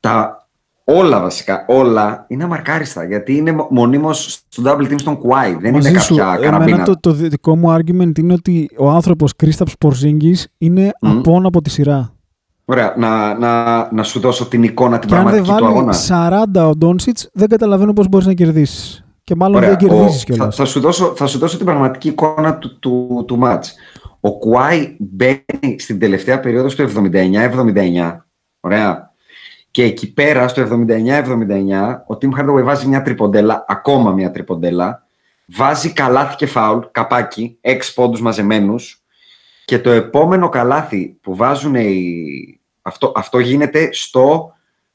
[0.00, 0.48] τα,
[0.84, 3.04] όλα βασικά, όλα είναι αμαρκάριστα.
[3.04, 5.54] Γιατί είναι μο- μονίμως στο double team στον Κουάι.
[5.60, 6.84] Δεν Μαζί είναι σου, κάποια εμένα καραμπίνα.
[6.84, 11.18] το, το δικό μου argument είναι ότι ο άνθρωπος Κρίσταψ Πορζίνγκης είναι Μμ.
[11.18, 12.12] απόν από τη σειρά.
[12.64, 15.76] Ωραία, να, να, να σου δώσω την εικόνα, την Και αν δεν πραγματική του βάλει
[16.10, 16.64] αγώνα.
[16.64, 19.04] 40 ο Ντόνσιτς, δεν καταλαβαίνω πώς μπορείς να κερδίσεις.
[19.24, 20.56] Και μάλλον Ωραία, δεν κερδίζεις ο- θα, κιόλας.
[20.56, 23.74] θα, σου δώσω, θα σου δώσω την πραγματική εικόνα του, του, του μάτς.
[24.20, 28.16] Ο Κουάι μπαίνει στην τελευταία περίοδο στο 79-79.
[28.60, 29.12] Ωραία.
[29.70, 35.06] Και εκεί πέρα στο 79-79 ο Τιμ Hardaway βάζει μια τριποντέλα, ακόμα μια τριποντέλα.
[35.46, 39.04] Βάζει καλάθι και φάουλ, καπάκι, 6 πόντους μαζεμένους
[39.64, 42.60] Και το επόμενο καλάθι που βάζουν οι...
[42.82, 44.52] αυτό, αυτό γίνεται στο,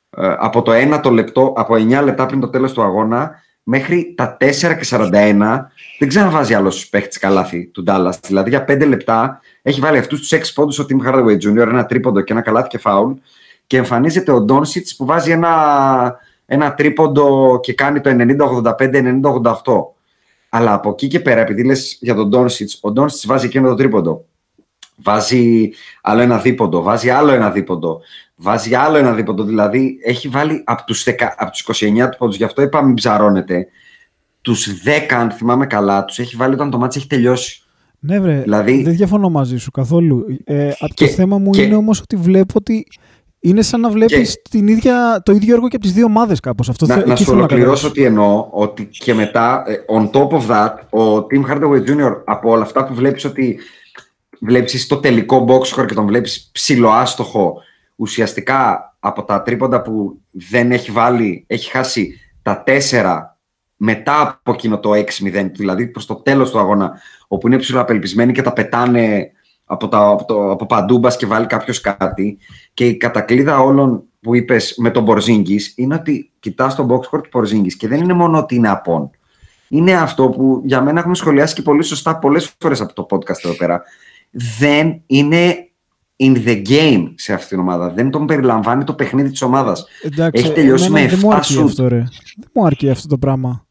[0.09, 4.13] ε, από το 1 το λεπτό, από 9 λεπτά πριν το τέλος του αγώνα μέχρι
[4.17, 5.65] τα 4 και 41
[5.99, 8.19] δεν ξαναβάζει άλλος παίχτης καλάθι του Ντάλλας.
[8.27, 11.85] Δηλαδή για 5 λεπτά έχει βάλει αυτούς τους 6 πόντους ο Tim Hardaway Jr., ένα
[11.85, 13.13] τρίποντο και ένα καλάθι και φάουλ.
[13.67, 19.93] Και εμφανίζεται ο Ντόνσιτς που βάζει ένα, ένα τρίποντο και κάνει το 90-85-90-88.
[20.49, 23.75] Αλλά από εκεί και πέρα, επειδή λες για τον Ντόνσιτς, ο Ντόνσιτς βάζει εκείνο το
[23.75, 24.25] τρίποντο.
[24.95, 25.69] Βάζει
[26.01, 27.99] άλλο ένα δίποντο, βάζει άλλο ένα δίποντο,
[28.35, 29.43] βάζει άλλο ένα δίποντο.
[29.43, 33.67] Δηλαδή έχει βάλει από τους από τους 29 του πόντους, γι' αυτό είπα μην ψαρώνετε.
[34.41, 37.63] Τους 10, αν θυμάμαι καλά, τους έχει βάλει όταν το μάτι έχει τελειώσει.
[37.99, 38.41] Ναι, βρε.
[38.41, 40.25] Δηλαδή- Δεν διαφωνώ μαζί σου καθόλου.
[40.43, 42.85] Ε, απ' Και- το θέμα μου και- είναι όμως ότι βλέπω ότι
[43.39, 44.35] είναι σαν να βλέπεις
[45.23, 46.69] το ίδιο έργο και από τις δύο ομάδες κάπως.
[46.69, 47.87] Αυτό να, θε- να εκεί σου θέλω ολοκληρώσω καταλήξω.
[47.87, 52.21] ότι εννοώ ότι και μετά, ε, on top of that, ο Tim Hardaway Jr.
[52.25, 53.59] από όλα αυτά που βλέπεις ότι
[54.45, 57.61] βλέπεις στο τελικό box score και τον βλέπεις ψιλοάστοχο,
[57.95, 63.37] ουσιαστικά από τα τρίποντα που δεν έχει βάλει, έχει χάσει τα τέσσερα
[63.75, 68.41] μετά από εκείνο το 6-0, δηλαδή προς το τέλος του αγώνα, όπου είναι ψιλοαπελπισμένοι και
[68.41, 69.31] τα πετάνε
[69.65, 72.37] από, τα, από, το, από παντού μπας και βάλει κάποιος κάτι
[72.73, 77.21] και η κατακλείδα όλων που είπες με τον Μπορζίνγκης είναι ότι κοιτάς τον box score
[77.23, 79.09] του Μπορζίνγκης και δεν είναι μόνο ότι είναι απόν.
[79.67, 83.45] Είναι αυτό που για μένα έχουμε σχολιάσει και πολύ σωστά πολλές φορές από το podcast
[83.45, 83.83] εδώ πέρα.
[84.33, 85.67] Δεν είναι
[86.17, 87.89] in the game σε αυτήν την ομάδα.
[87.89, 89.85] Δεν τον περιλαμβάνει το παιχνίδι της ομάδας.
[90.01, 91.67] Εντάξει, έχει τελειώσει εμένα με δεν μου 7 αρκεί σουτ.
[91.67, 92.03] αυτό, ρε.
[92.37, 93.65] Δεν μου αρκεί αυτό το πράγμα.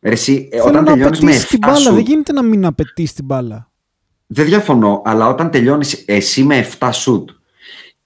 [0.00, 1.76] Ρε, εσύ, ε, Θέλω όταν να τελειώνεις με 7 απαιτήσει την μπάλα.
[1.78, 3.70] σουτ, Δεν γίνεται να μην απαιτήσει την μπάλα.
[4.26, 7.30] Δεν διαφωνώ, αλλά όταν τελειώνεις εσύ με 7 σουτ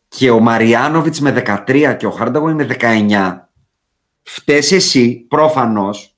[0.08, 1.30] και ο Μαριάνοβιτς με
[1.66, 3.48] 13 και ο Χάρνταγκοϊ με 19,
[4.22, 6.13] φταίει εσύ προφανώς,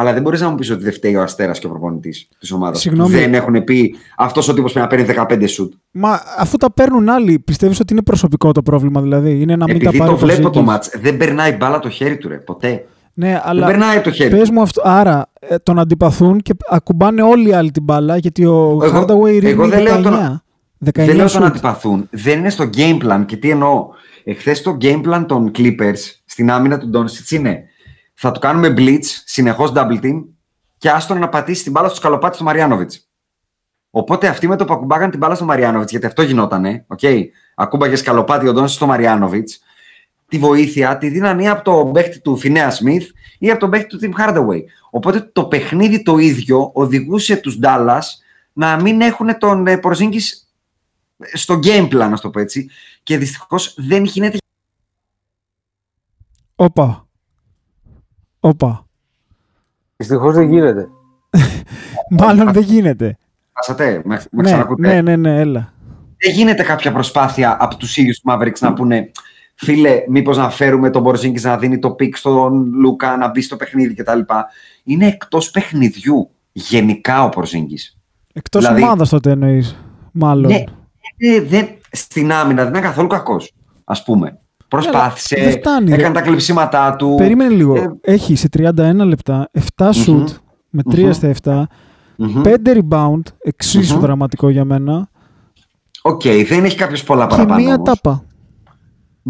[0.00, 2.52] αλλά δεν μπορείς να μου πεις ότι δεν φταίει ο Αστέρας και ο προπονητής της
[2.52, 2.80] ομάδας.
[2.80, 3.14] Συγγνώμη.
[3.14, 5.72] Δεν έχουν πει αυτός ο τύπος πρέπει να παίρνει 15 σουτ.
[5.90, 9.74] Μα αφού τα παίρνουν άλλοι, πιστεύεις ότι είναι προσωπικό το πρόβλημα, δηλαδή; Είναι να μην
[9.76, 10.72] Επειδή τα πάρει το ο βλέπω το Πορζίνγκης.
[10.72, 12.84] μάτς, δεν περνάει μπάλα το χέρι του, ρε, ποτέ.
[13.14, 14.54] Ναι, αλλά περνάει το χέρι πες του.
[14.54, 14.82] μου αυτό.
[14.84, 19.30] Άρα ε, τον αντιπαθούν και ακουμπάνε όλοι οι άλλοι την μπάλα γιατί ο Εγώ- Hardaway
[19.30, 20.02] ρίχνει εγώ δεν λέω 19.
[20.02, 20.42] τον-
[20.84, 21.46] 19 Δεν λέω τον shoot.
[21.46, 22.08] αντιπαθούν.
[22.10, 23.22] Δεν είναι στο game plan.
[23.26, 23.86] Και τι εννοώ.
[24.24, 27.62] Εχθές το game plan των Clippers στην άμυνα του Doncic είναι
[28.20, 30.24] θα του κάνουμε blitz, συνεχώς double team
[30.78, 33.08] και άστον να πατήσει την μπάλα στο σκαλοπάτι του Μαριάνοβιτς.
[33.90, 37.96] Οπότε αυτοί με το που ακουμπάγαν την μπάλα στο Μαριάνοβιτς, γιατί αυτό γινότανε, okay, ακούμπαγε
[37.96, 39.60] σκαλοπάτι ο Doncic στο Μαριάνοβιτς,
[40.28, 43.98] τη βοήθεια τη δίνανε από τον παίχτη του Φινέα Σμιθ ή από τον παίχτη του
[44.02, 44.60] Tim Hardaway.
[44.90, 48.02] Οπότε το παιχνίδι το ίδιο οδηγούσε τους Dallas
[48.52, 50.24] να μην έχουν τον ε, Porzingis
[51.32, 52.70] στο game plan, να το πω έτσι.
[53.02, 54.38] Και δυστυχώς δεν γίνεται.
[56.54, 57.07] Όπα.
[58.48, 58.86] Όπα.
[59.96, 60.88] Δυστυχώς δεν γίνεται.
[62.20, 63.16] Μάλλον δεν γίνεται.
[63.52, 64.88] Χάσατε, με, με ναι, ξανακούτε.
[64.88, 65.72] ναι, ναι, ναι, έλα.
[66.16, 69.10] Δεν γίνεται κάποια προσπάθεια από τους ίδιους τους Mavericks να πούνε
[69.54, 73.56] φίλε, μήπως να φέρουμε τον Πορζίνγκη να δίνει το pick στον Λούκα, να μπει στο
[73.56, 74.20] παιχνίδι κτλ.
[74.84, 77.78] Είναι εκτός παιχνιδιού γενικά ο Πορζίνγκις.
[78.32, 79.76] Εκτός Δηλαδή- ομάδας τότε εννοείς.
[80.12, 80.50] Μάλλον.
[80.50, 80.64] Ναι,
[81.16, 83.52] ε, δεν, στην άμυνα δεν είναι καθόλου κακός,
[83.84, 84.38] ας πούμε.
[84.68, 85.94] Προσπάθησε, δεν φτάνει, ρε.
[85.96, 87.14] έκανε τα κλεψίματά του.
[87.16, 87.76] Περίμενε λίγο.
[87.76, 90.24] Ε, Έχει σε 31 λεπτά 7 σουτ
[90.70, 91.62] με 3 στα 7,
[92.16, 92.42] μμμ.
[92.44, 94.00] 5 ριμπάουντ, εξίσου Μμμ.
[94.00, 95.10] δραματικό για μένα,
[96.02, 97.62] Οκ, δεν έχει κάποιο πολλά και παραπάνω.
[97.62, 97.88] μία όμως.
[97.88, 98.24] τάπα.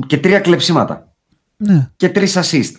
[0.06, 1.12] Και τρία κλεψίματα.
[1.56, 1.90] Ναι.
[1.96, 2.72] Και τρεις ασίστ.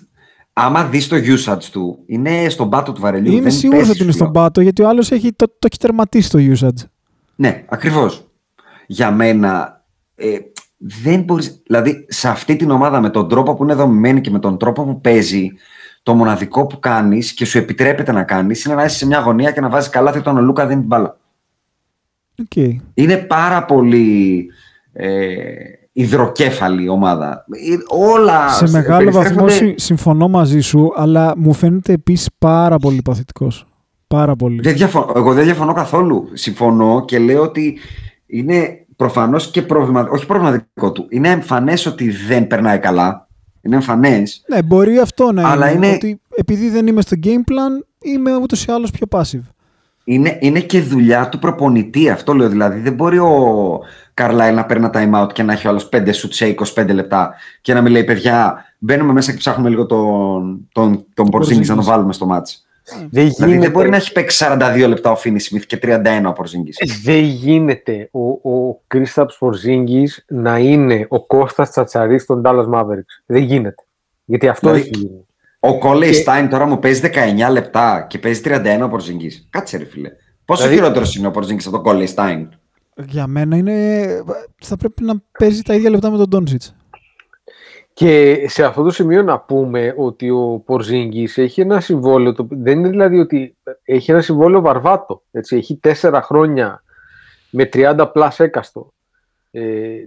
[0.53, 3.31] Άμα δεις το usage του, είναι στον πάτο του βαρελιού.
[3.31, 4.43] Είμαι δεν σίγουρος πέσει, ότι είναι σου στον λέω.
[4.43, 6.83] πάτο γιατί ο άλλος έχει το, το έχει τερματίσει το usage.
[7.35, 8.27] Ναι, ακριβώς.
[8.87, 9.81] Για μένα
[10.15, 10.27] ε,
[10.81, 11.61] δεν μπορείς.
[11.65, 14.83] Δηλαδή, σε αυτή την ομάδα με τον τρόπο που είναι δομημένη και με τον τρόπο
[14.83, 15.51] που παίζει,
[16.03, 19.51] το μοναδικό που κάνεις και σου επιτρέπεται να κάνεις είναι να είσαι σε μια γωνία
[19.51, 21.17] και να βάζεις καλά όταν ο Λούκα δίνει την μπάλα.
[22.55, 22.75] Okay.
[22.93, 24.45] Είναι πάρα πολύ
[24.93, 25.33] ε,
[25.91, 27.45] υδροκέφαλη η ομάδα.
[27.51, 27.75] Ε,
[28.15, 33.01] Όλα Σε μεγάλο βαθμό περιστρέφονται- συ- συμφωνώ μαζί σου, αλλά μου φαίνεται επίσης πάρα πολύ
[33.01, 33.65] παθητικός.
[34.07, 34.61] Πάρα πολύ.
[34.61, 36.29] Δεν διαφωνώ, εγώ δεν διαφωνώ καθόλου.
[36.33, 37.77] Συμφωνώ και λέω ότι
[38.25, 40.15] είναι προφανώς και προβληματικό.
[40.15, 41.05] Όχι προβληματικό του.
[41.09, 43.27] Είναι εμφανές ότι δεν περνάει καλά.
[43.61, 44.43] Είναι εμφανές.
[44.47, 48.35] Ναι, μπορεί αυτό να Αλλά είναι, είναι- Ότι επειδή δεν είμαι στο game plan, είμαι
[48.35, 49.47] ούτως ή άλλως πιο passive.
[50.03, 52.09] Είναι, είναι και δουλειά του προπονητή.
[52.09, 52.49] Αυτό λέω.
[52.49, 53.79] Δηλαδή δεν μπορεί ο
[54.13, 56.93] Καρλάιλ να παίρνει ένα time out και να έχει ο άλλος 5 σουτ σε 25
[56.93, 61.65] λεπτά και να μην λέει παιδιά, μπαίνουμε μέσα και ψάχνουμε λίγο τον, τον, τον Porzingis
[61.65, 62.67] να τον βάλουμε στο μάτς.
[62.95, 65.95] Δεν Δηλαδή δεν γίνεται, μπορεί να έχει παίξει 42 λεπτά ο Φίνι Σμιθ και 31
[66.25, 66.87] ο Porzingis.
[67.03, 68.19] δεν γίνεται ο,
[68.51, 73.13] ο Κρίσταπς Πορζίνγκης να είναι ο Κώστας Τσατσαρής των Dallas Mavericks.
[73.25, 73.83] Δεν γίνεται.
[74.25, 75.25] Γιατί αυτό Δηλαδή, έχει γίνει.
[75.59, 79.47] Ο Κόλεϊ Και- Στάιν τώρα μου παίζει 19 λεπτά και παίζει 31 ο Πορζίνγκης.
[79.49, 80.09] Κάτσε ρε φίλε.
[80.45, 82.49] Πόσο Δηλαδή- χειρότερος είναι ο Πορζίνγκης από τον Κόλεϊ Στάιν;
[83.07, 84.07] Για μένα είναι.
[84.63, 86.75] Θα πρέπει να παίζει τα ίδια λεπτά με τον Ντόνσιτς.
[87.99, 92.77] Και σε αυτό το σημείο να πούμε ότι ο Πορζίνγκης έχει ένα συμβόλαιο, το, δεν
[92.79, 96.83] είναι δηλαδή ότι έχει ένα συμβόλαιο βαρβάτο, έτσι, έχει τέσσερα χρόνια
[97.49, 98.93] με 30 πλάς έκαστο.
[99.51, 99.61] Ε,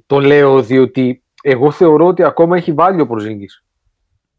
[0.06, 3.64] το λέω διότι εγώ θεωρώ ότι ακόμα έχει βάλει ο Πορζίνγκης.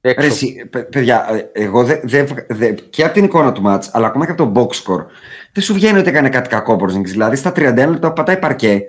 [0.01, 3.89] Ρε, εσύ, παι- παιδιά, ε, εγώ δε, δε, δε- και από την εικόνα του μάτς,
[3.93, 5.05] αλλά ακόμα και από το box score,
[5.53, 7.03] δεν σου βγαίνει ότι έκανε κάτι κακό ο Porzingis.
[7.03, 8.81] Δηλαδή στα 31 λεπτά που πατάει παρκέ,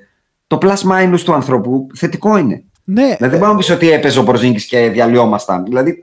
[0.46, 2.64] το plus minus του ανθρώπου θετικό είναι.
[2.84, 5.64] Ναι, Δηλαδή δεν μπορούμε να πεις ότι έπαιζε ο Porzingis και διαλυόμασταν.
[5.64, 6.00] Δηλαδή,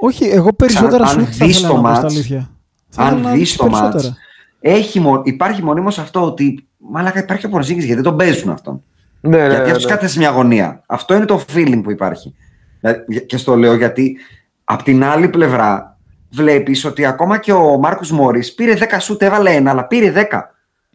[0.00, 2.50] όχι, εγώ περισσότερα αν σου θα δεις ήθελα το να πω στα μάτς, αλήθεια.
[2.88, 3.92] Θα αν ήθελα να δεις το περισσότερα.
[3.92, 4.12] μάτς,
[4.60, 8.82] έχει, μο- υπάρχει μονίμως αυτό ότι μάλακα υπάρχει ο Porzingis γιατί δεν τον παίζουν αυτόν.
[9.20, 9.90] Ναι, ναι, γιατί ναι, αυτός ναι.
[9.90, 10.82] κάθεται σε μια αγωνία.
[10.86, 12.34] Αυτό είναι το feeling που υπάρχει.
[12.80, 14.16] Δηλαδή, Και στο λέω γιατί
[14.64, 15.98] απ' την άλλη πλευρά
[16.30, 20.53] βλέπεις ότι ακόμα και ο Μάρκος Μόρις πήρε 10 σούτ, έβαλε ένα, αλλά πήρε 10.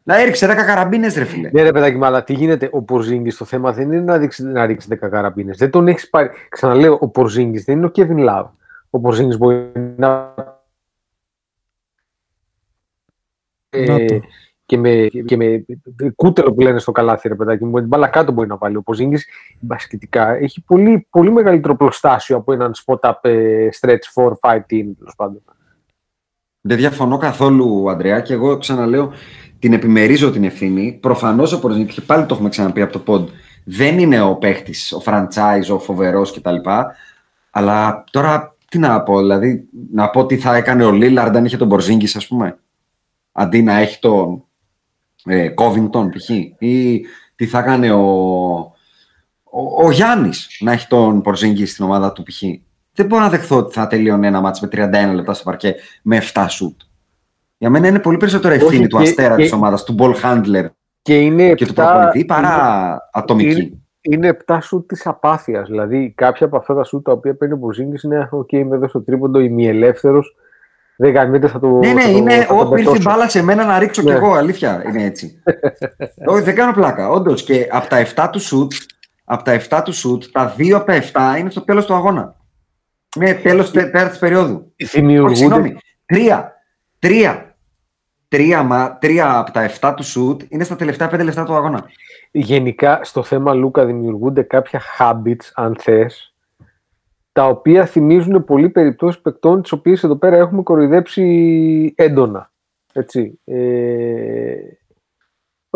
[0.10, 1.50] Δηλαδή έριξε 10 καραμπίνες ρε φίλε.
[1.54, 4.44] Ναι, ρε παιδάκι, μου, αλλά τι γίνεται; Ο Πορζίνγκης το θέμα δεν είναι να ρίξει,
[4.44, 5.58] να ρίξει 10 καραμπίνες.
[5.58, 6.30] Δεν τον έχεις πάρει.
[6.50, 8.50] Ξαναλέω, ο Πορζίνγκης δεν είναι ο Kevin Love.
[8.90, 10.34] Ο Πορζίνγκης μπορεί να.
[13.70, 14.20] Να Ε, το.
[14.66, 15.66] και με, και με
[16.16, 18.76] κούτελο που λένε στο καλάθι, ρε παιδάκι μου, με την μπάλα κάτω μπορεί να βάλει.
[18.76, 19.28] Ο Πορζίνγκης
[19.60, 25.42] μπασκετικά έχει πολύ, πολύ μεγαλύτερο προστάσιο από έναν spot-up ε, stretch 4-5 team, τέλος πάντων.
[26.70, 29.12] Δεν διαφωνώ καθόλου, Αντρέα, και εγώ ξαναλέω
[29.60, 30.98] την επιμερίζω την ευθύνη.
[31.02, 33.28] Προφανώς ο Porzingis, και πάλι το έχουμε ξαναπεί από το pod,
[33.64, 36.56] δεν είναι ο παίχτης, ο franchise, ο φοβερός κτλ.
[37.52, 41.58] Αλλά τώρα τι να πω, δηλαδή να πω τι θα έκανε ο Λίλαρντ αν είχε
[41.58, 42.60] τον Porzingis, ας πούμε.
[43.32, 44.44] Αντί να έχει τον
[45.26, 46.30] ε, Covington π.χ.
[46.60, 47.06] ή
[47.36, 48.02] τι θα έκανε ο,
[49.44, 52.44] ο, ο Γιάννης να έχει τον Porzingis στην ομάδα του π.χ.
[53.00, 56.22] Δεν μπορώ να δεχθώ ότι θα τελείωνε ένα μάτς με 31 λεπτά στο παρκέ με
[56.34, 56.80] 7 σουτ.
[57.58, 60.14] Για μένα είναι πολύ περισσότερο ευθύνη Όχι, του και- αστέρα και- της ομάδας, του ball
[60.24, 60.66] handler
[61.02, 63.50] Και είναι και του επτά- προπονητή παρά ατομική.
[63.52, 65.68] είναι- είναι 7 σουτ της απάθειας.
[65.68, 68.88] Δηλαδή, κάποια από αυτά τα σουτ τα οποία παίρνει ο Πορζίνγκη είναι: OK, είμαι εδώ
[68.88, 70.36] στο τρίποντο, είμαι ελεύθερος.
[70.98, 71.68] Δεν κάνει θα το.
[71.68, 73.02] Ναι, ναι, θα το- είναι θα το ό,τι ήρθε η πετώσω».
[73.10, 74.10] μπάλα σε μένα να ρίξω Ναι.
[74.12, 74.34] κι εγώ.
[74.34, 75.42] Αλήθεια είναι έτσι.
[76.26, 77.10] Όχι, δεν κάνω πλάκα.
[77.10, 78.72] Όντως και από τα 7 του σουτ,
[79.24, 82.36] από τα 7 του σουτ, τα 2 από τα 7 είναι στο τέλος του αγώνα.
[83.18, 84.74] Ναι, τέλος πέρα τη περίοδου.
[84.82, 85.36] Όχι, Δημιουργούνται.
[85.36, 85.76] συγγνώμη.
[86.06, 86.54] Τρία.
[87.00, 87.58] Τρία.
[88.28, 91.86] Τρία, μα, τρία από τα 7 του σουτ είναι στα τελευταία 5 λεπτά του αγώνα.
[92.32, 96.34] Γενικά στο θέμα Λούκα δημιουργούνται κάποια habits, αν θες,
[97.32, 102.52] τα οποία θυμίζουν πολύ περιπτώσεις παικτών τις οποίες εδώ πέρα έχουμε κοροϊδέψει έντονα.
[102.94, 103.40] Έτσι.
[103.46, 104.56] Ε,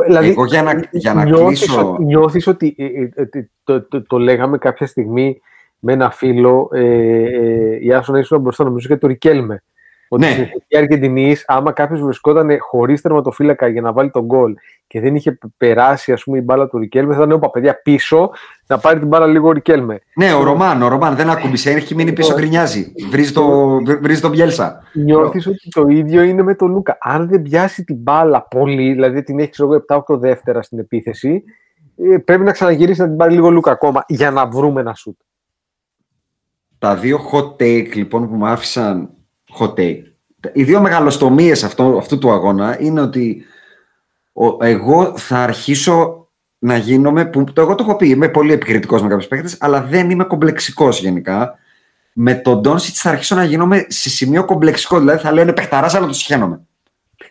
[0.06, 3.82] δηλαδή, Εγώ για να- για να νιώθεις κλείσω- ότι- Νιώθεις ότι ε, ε, ε, το,
[3.82, 5.42] το, το λέγαμε κάποια στιγμή
[5.86, 9.64] με ένα φίλο, ε, ε, η Άσονα ήσουν μπροστά νομίζω και το Ρικέλμε.
[10.08, 10.32] Ότι Ναι.
[10.32, 14.54] στην εθνική Αργεντινής, άμα κάποιος βρισκόταν χωρίς τερματοφύλακα για να βάλει τον γκολ
[14.88, 18.32] και δεν είχε περάσει ας πούμε, η μπάλα του Ρικέλμε, θα ήταν όπα παιδιά πίσω
[18.68, 20.00] να πάρει την μπάλα λίγο ο Ρικέλμε.
[20.16, 22.92] Ναι, ο Ρωμάν, ο Ρωμάν δεν ακούμπησε, έχει μείνει πίσω, γκρινιάζει.
[23.10, 23.70] Βρίζει, το,
[24.02, 24.84] βρίζει τον Μπιέλσα.
[24.94, 26.98] Νιώθεις ότι το ίδιο είναι με τον Λούκα.
[27.02, 31.44] Αν δεν πιάσει την μπάλα πολύ, δηλαδή την έχεις ξέρω εγώ, 7-8 δεύτερα στην επίθεση,
[32.14, 34.94] ε, πρέπει να ξαναγυρίσει να την πάρει λίγο ο Λούκα ακόμα για να βρούμε ένα
[34.94, 35.20] σουτ.
[36.84, 39.10] Τα δύο hot take λοιπόν που μου άφησαν
[39.60, 40.02] hot take.
[40.54, 43.44] Οι δύο μεγαλοστομίες αυτού, αυτού του αγώνα είναι ότι
[44.34, 49.02] ο, εγώ θα αρχίσω να γίνομαι, που το εγώ το έχω πει, είμαι πολύ επικριτικός
[49.02, 51.56] με κάποιους παίκτες, αλλά δεν είμαι κομπλεξικός γενικά.
[52.14, 56.08] Με τον Ντόνσιτς θα αρχίσω να γίνομαι σε σημείο κομπλεξικό, δηλαδή θα λένε παιχταράς αλλά
[56.08, 56.62] το συχαίνομαι.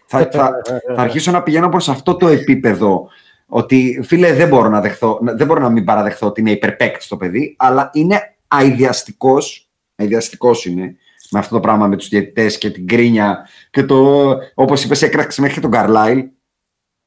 [0.07, 0.63] θα, θα,
[0.95, 3.09] θα αρχίσω να πηγαίνω προς αυτό το επίπεδο
[3.47, 7.17] ότι φίλε δεν μπορώ να, δεχθώ, δεν μπορώ να μην παραδεχθώ ότι είναι υπερπαίκτη το
[7.17, 10.97] παιδί, αλλά είναι αειδιαστικός, αειδιαστικός είναι,
[11.31, 15.41] με αυτό το πράγμα με τους διαιτητές και την κρίνια και το, όπως είπες, έκραξε
[15.41, 16.25] μέχρι και τον Καρλάιλ.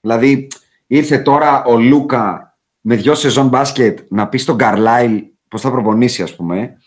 [0.02, 0.48] Δηλαδή,
[0.88, 6.24] ήρθε τώρα ο Λούκα με δυο σεζόν μπάσκετ να πει στον Καρλάιλ πώς θα προπονήσει,
[6.24, 6.78] ας πούμε.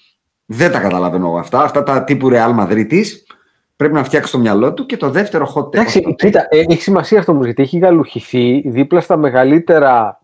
[0.47, 1.63] Δεν τα καταλαβαίνω εγώ αυτά.
[1.63, 3.03] Αυτά τα τύπου Real Madrid
[3.77, 5.75] πρέπει να φτιάξει το μυαλό του και το δεύτερο hot take.
[5.75, 10.21] Εντάξει, κοίτα, ε, έχει σημασία αυτό όμως γιατί έχει γαλουχηθεί δίπλα στα μεγαλύτερα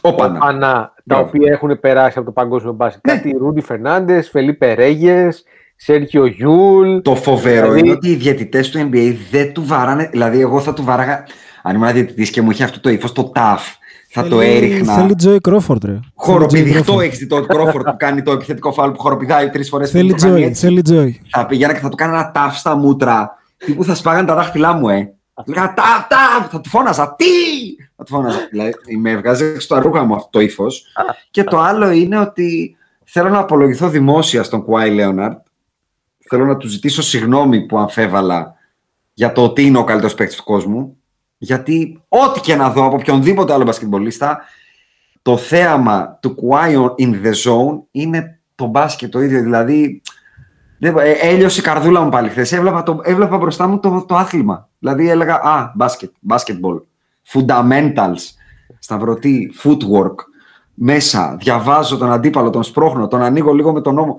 [0.00, 0.94] Όπανα.
[1.06, 1.30] Όπανα τα Μπράβο.
[1.34, 3.06] οποία έχουν περάσει από το παγκόσμιο μπάσκετ.
[3.06, 3.12] Ναι.
[3.12, 5.44] Κάτι Ρούντι Φερνάντες, Φελίπε Ρέγες,
[5.76, 6.98] Σέρχιο Γιούλ.
[7.02, 10.08] Το φοβερό Δηλαδή- είναι ότι οι διαιτητές του NBA δεν του βαράνε.
[10.12, 11.24] Δηλαδή, εγώ θα του βάραγα.
[11.62, 13.62] Αν ήμουν διαιτητής και μου είχε αυτό το ύφος, το ταυ,
[14.10, 14.94] θα το Θέλει- έριχνα.
[14.94, 15.98] Θέλει Τζόι Κρόφορντ, ρε.
[16.14, 19.90] Χοροπηδιχτό έχει δει το Κρόφορντ που κάνει το επιθετικό φάουλ που χοροπηδάει τρεις φορές.
[19.90, 21.20] Θέλει Τζόι, θέλει Τζόι.
[21.30, 23.36] Θα πήγαινα και θα του κάνω ένα ταυ στα μούτρα.
[23.56, 25.14] Τι που θα σπάγανε τα δάχτυλά μου, ε.
[25.44, 27.14] Λέγα ταφ, ταφ, θα του φώναζα.
[27.14, 27.24] Τι!
[27.96, 28.48] Θα του φώναζα.
[28.50, 30.86] Δηλαδή, με έβγαζε στο ρούχα μου αυτό το ύφος.
[31.30, 35.38] και το άλλο είναι ότι θέλω να απολογηθώ δημόσια στον Κουάι Λέοναρτ.
[36.28, 38.54] Θέλω να του ζητήσω συγγνώμη που αμφέβαλα
[39.14, 40.96] για το ότι είναι ο καλύτερος παίκτης του κόσμου.
[41.38, 44.40] Γιατί ό,τι και να δω από οποιονδήποτε άλλο μπασκετμπολίστα,
[45.22, 49.42] το θέαμα του Kawhi in the zone είναι το μπάσκετ το ίδιο.
[49.42, 50.25] Δηλαδή, δεν- ε,
[51.22, 52.52] έλειωσε η καρδούλα μου πάλι χθες.
[52.52, 54.68] Έβλεπα, το, έβλεπα μπροστά μου το, το άθλημα.
[54.78, 56.80] Δηλαδή έλεγα, α, μπάσκετ, basketball,
[57.32, 58.22] fundamentals,
[58.78, 60.14] σταυρωτή, footwork,
[60.74, 64.16] μέσα, διαβάζω τον αντίπαλο, τον σπρώχνω, τον ανοίγω λίγο με τον νόμο.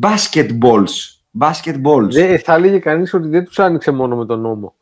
[0.00, 0.92] Basketballs,
[1.38, 2.10] basketballs.
[2.10, 4.74] Δεν, θα έλεγε κανείς ότι δεν τους άνοιξε μόνο με τον νόμο.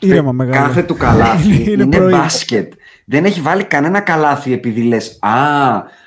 [0.00, 0.66] Ήρεμα μεγάλο.
[0.66, 2.10] Κάθε του καλάθι Είναι είναι, πρωί.
[2.10, 2.72] μπάσκετ.
[3.04, 5.30] Δεν έχει βάλει κανένα καλάθι επειδή λες, Α,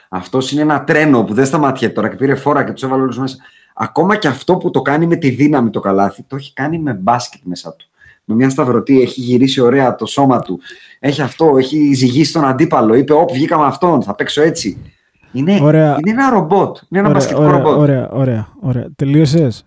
[0.10, 3.18] αυτός είναι ένα τρένο που δεν σταματιέται τώρα και πήρε φόρα και τους έβαλε όλους
[3.20, 3.38] μέσα.
[3.78, 6.94] Ακόμα και αυτό που το κάνει με τη δύναμη το καλάθι, το έχει κάνει με
[6.94, 7.86] μπάσκετ μέσα του.
[8.24, 10.60] Με μια σταυρωτή, έχει γυρίσει ωραία το σώμα του.
[11.00, 12.94] Έχει αυτό, έχει ζυγίσει τον αντίπαλο.
[12.96, 14.82] Είπε, Όπ, βγήκα με αυτόν, θα παίξω έτσι.
[15.32, 15.98] Είναι, Ωραία.
[16.06, 16.78] είναι ένα ρομπότ.
[16.90, 17.78] Είναι ένα Ωραία, μπασκετικό ωραία, ρομπότ.
[17.78, 18.88] ωραία, ωραία, ωραία.
[18.96, 19.66] Τελείωσες;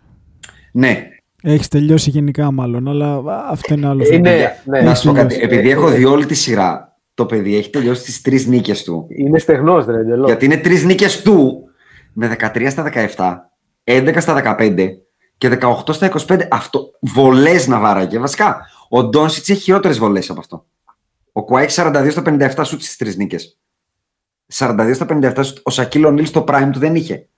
[0.72, 1.06] Ναι.
[1.42, 4.02] Έχεις τελειώσει γενικά μάλλον, αλλά α, αυτό είναι άλλο.
[4.02, 4.20] Ε, θέμα.
[4.30, 4.80] ναι, ναι.
[4.80, 5.26] Να σου πω κάτι.
[5.34, 5.54] τελειώσει.
[5.54, 8.82] Επειδή Ε, έχω ε, δει όλη τη σειρά, το παιδί έχει τελειώσει τις τρεις νίκες
[8.82, 9.06] του.
[9.08, 10.26] Είναι στεγνός, ρε εντελώς.
[10.26, 11.62] Γιατί είναι τρεις νίκες του
[12.12, 12.82] με 13 στα
[13.16, 13.36] 17,
[13.88, 14.88] 11 στα 15
[15.38, 16.40] και 18 στα 25.
[16.50, 16.90] Αυτό.
[17.00, 18.18] Βολές να βάραγε.
[18.18, 20.66] Βασικά, ο Ντόνσιτς έχει χειρότερες βολές από αυτό.
[21.32, 23.58] Ο Κουά έχει 42 στα 57 σουτ στις τρεις νίκες.
[24.52, 25.58] 42 στα 57 σουτ.
[25.62, 27.28] Ο Σακύλο Νίλ στο prime του δεν είχε.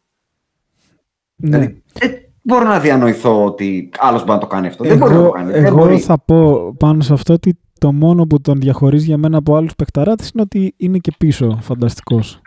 [1.37, 1.49] Ναι.
[1.59, 2.11] Δηλαδή, δεν
[2.43, 4.85] μπορώ να διανοηθώ ότι άλλος μπορεί να το κάνει αυτό.
[4.85, 5.53] δεν μπορεί να το Εγώ, κάνει.
[5.53, 5.99] δεν εγώ μπορεί.
[5.99, 9.75] θα πω πάνω σε αυτό ότι το μόνο που τον διαχωρίζει για μένα από άλλους
[9.75, 12.41] παιχταράτες είναι ότι είναι και πίσω φανταστικός.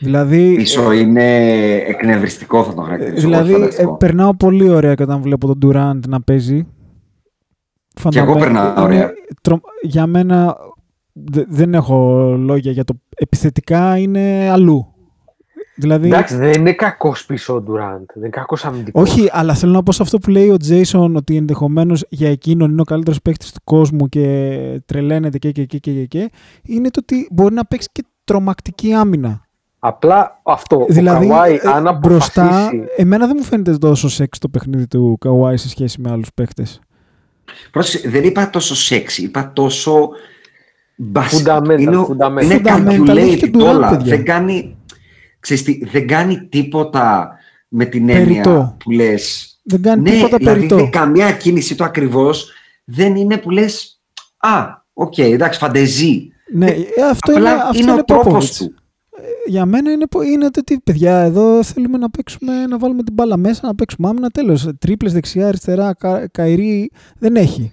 [0.00, 1.44] Δηλαδή, Πίσω είναι
[1.76, 3.20] εκνευριστικό θα τον χαρακτηρίσω.
[3.28, 3.96] δηλαδή όχι ε, φανταστικό.
[3.96, 6.66] περνάω πολύ ωραία και όταν βλέπω τον Durant να παίζει.
[8.08, 9.10] Κι εγώ Φανταμέν- περνάω είναι ωραία.
[9.42, 10.56] τρο- Για μένα
[11.12, 14.92] δε- δεν έχω λόγια για το επιθετικά είναι αλλού.
[15.76, 17.98] Δηλαδή, Εντάξει, δεν είναι κακός πίσω ο Ντουράντ.
[18.14, 19.10] Δεν είναι κακός αμυντικός.
[19.10, 22.70] όχι, αλλά θέλω να πω σε αυτό που λέει ο Τζέισον ότι ενδεχομένως για εκείνον
[22.70, 26.30] είναι ο καλύτερος παίκτης του κόσμου και τρελαίνεται και, και, και, και, και, και,
[26.62, 29.46] είναι το ότι μπορεί να παίξει και τρομακτική άμυνα.
[29.78, 30.86] Απλά αυτό.
[30.88, 32.84] δηλαδή, ο Καουάι, ε, αν μπροστά, αποφασίσει.
[32.96, 36.80] εμένα δεν μου φαίνεται τόσο σεξ το παιχνίδι του Καουάι σε σχέση με άλλους παίκτες.
[37.70, 40.08] Πρόσεξε, δεν είπα τόσο σεξι, είπα τόσο
[40.96, 41.46] μπάσκετ.
[41.48, 42.42] Fundamental, είναι, fundamental.
[42.42, 43.88] είναι Fundamental, έχει και calculated Durant, όλα.
[43.90, 44.16] παιδιά.
[44.16, 44.76] Δεν κάνει,
[45.40, 47.32] ξέρεις τι, δεν κάνει τίποτα
[47.68, 48.76] με την έννοια Περιττό.
[48.84, 49.52] που λες.
[49.62, 50.76] Δεν κάνει ναι, τίποτα δηλαδή περιττό.
[50.76, 52.52] δεν, καμία κίνηση του ακριβώς
[52.84, 54.00] δεν είναι που λες
[54.36, 56.28] «Α, οκ, εντάξει, φαντεζή».
[56.52, 58.56] Ναι, Ε, ε, αυτό Απλά είναι, αυτό είναι είναι ο τρόπος Popovich.
[58.56, 58.74] του.
[59.48, 63.14] Για μένα είναι, πο- είναι το ότι παιδιά εδώ θέλουμε να παίξουμε, να βάλουμε την
[63.14, 64.68] μπάλα μέσα, να παίξουμε άμυνα τέλος.
[64.78, 67.72] Τρίπλες δεξιά, αριστερά, κα, καηρή δεν έχει.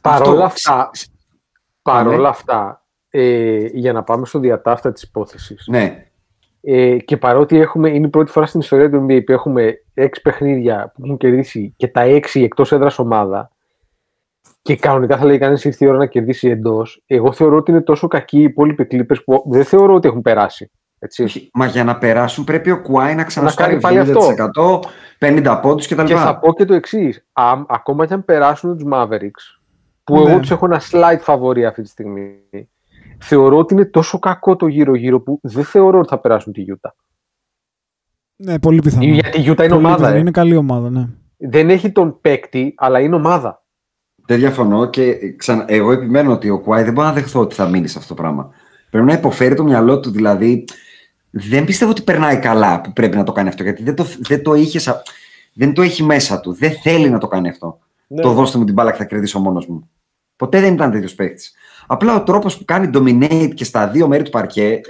[0.00, 1.10] Παρόλα Αυτό, αυτά, ξ- ξ-
[1.82, 2.28] παρόλα Πάμε.
[2.28, 6.06] αυτά ε, για να πάμε στο διατάφτα της υπόθεσης Ναι,
[6.60, 10.20] ε, και παρότι έχουμε, είναι η πρώτη φορά στην ιστορία του NBA που έχουμε έξι
[10.22, 13.50] παιχνίδια που έχουν κερδίσει και τα έξι εκτός έδρας ομάδα
[14.62, 17.80] και κανονικά θα λέει κανείς ήρθε η ώρα να κερδίσει εντός εγώ θεωρώ ότι είναι
[17.80, 20.70] τόσο κακοί οι υπόλοιποι Clippers που δεν θεωρώ ότι έχουν περάσει
[21.04, 21.22] έτσι.
[21.22, 24.12] όχι, μα για να περάσουν πρέπει ο Κουάι να ξανασκάρει κάνει πάλι
[25.18, 26.04] 70%, 50 πόντους κτλ.
[26.04, 27.26] Και θα πω και το εξής.
[27.68, 29.58] Ακόμα και αν περάσουν τους Mavericks,
[30.04, 30.30] που Ναι.
[30.30, 32.34] εγώ τους έχω ένα slight φαβορή αυτή τη στιγμή,
[33.18, 36.90] θεωρώ ότι είναι τόσο κακό το γύρω-γύρω που δεν θεωρώ ότι θα περάσουν τη Utah.
[38.36, 39.04] Ναι, πολύ πιθανό.
[39.04, 39.96] Γιατί η Utah είναι Πολύ ομάδα.
[39.96, 40.16] πιθανό.
[40.16, 40.18] ε.
[40.18, 41.08] Είναι καλή ομάδα, ναι.
[41.36, 43.62] Δεν έχει τον παίκτη, αλλά είναι ομάδα.
[44.26, 45.64] Δεν διαφωνώ και ξανα...
[45.68, 48.22] εγώ επιμένω ότι ο Κουάι δεν μπορεί να δεχθώ ότι θα μείνει σε αυτό το
[48.22, 48.50] πράγμα.
[48.90, 50.64] Πρέπει να υποφέρει το μυαλό του, δηλαδή
[51.36, 54.42] δεν πιστεύω ότι περνάει καλά που πρέπει να το κάνει αυτό, γιατί δεν το, δεν
[54.42, 55.02] το, είχες, σα-
[55.52, 56.52] δεν το έχει μέσα του.
[56.52, 57.78] Δεν θέλει να το κάνει αυτό.
[58.06, 58.22] Ναι.
[58.22, 59.90] Το δώστε μου την μπάλα και θα κερδίσω μόνος μου.
[60.36, 61.52] Ποτέ δεν ήταν τέτοιος παίκτης.
[61.86, 64.80] Απλά ο τρόπος που κάνει dominate και στα δύο μέρη του παρκέ.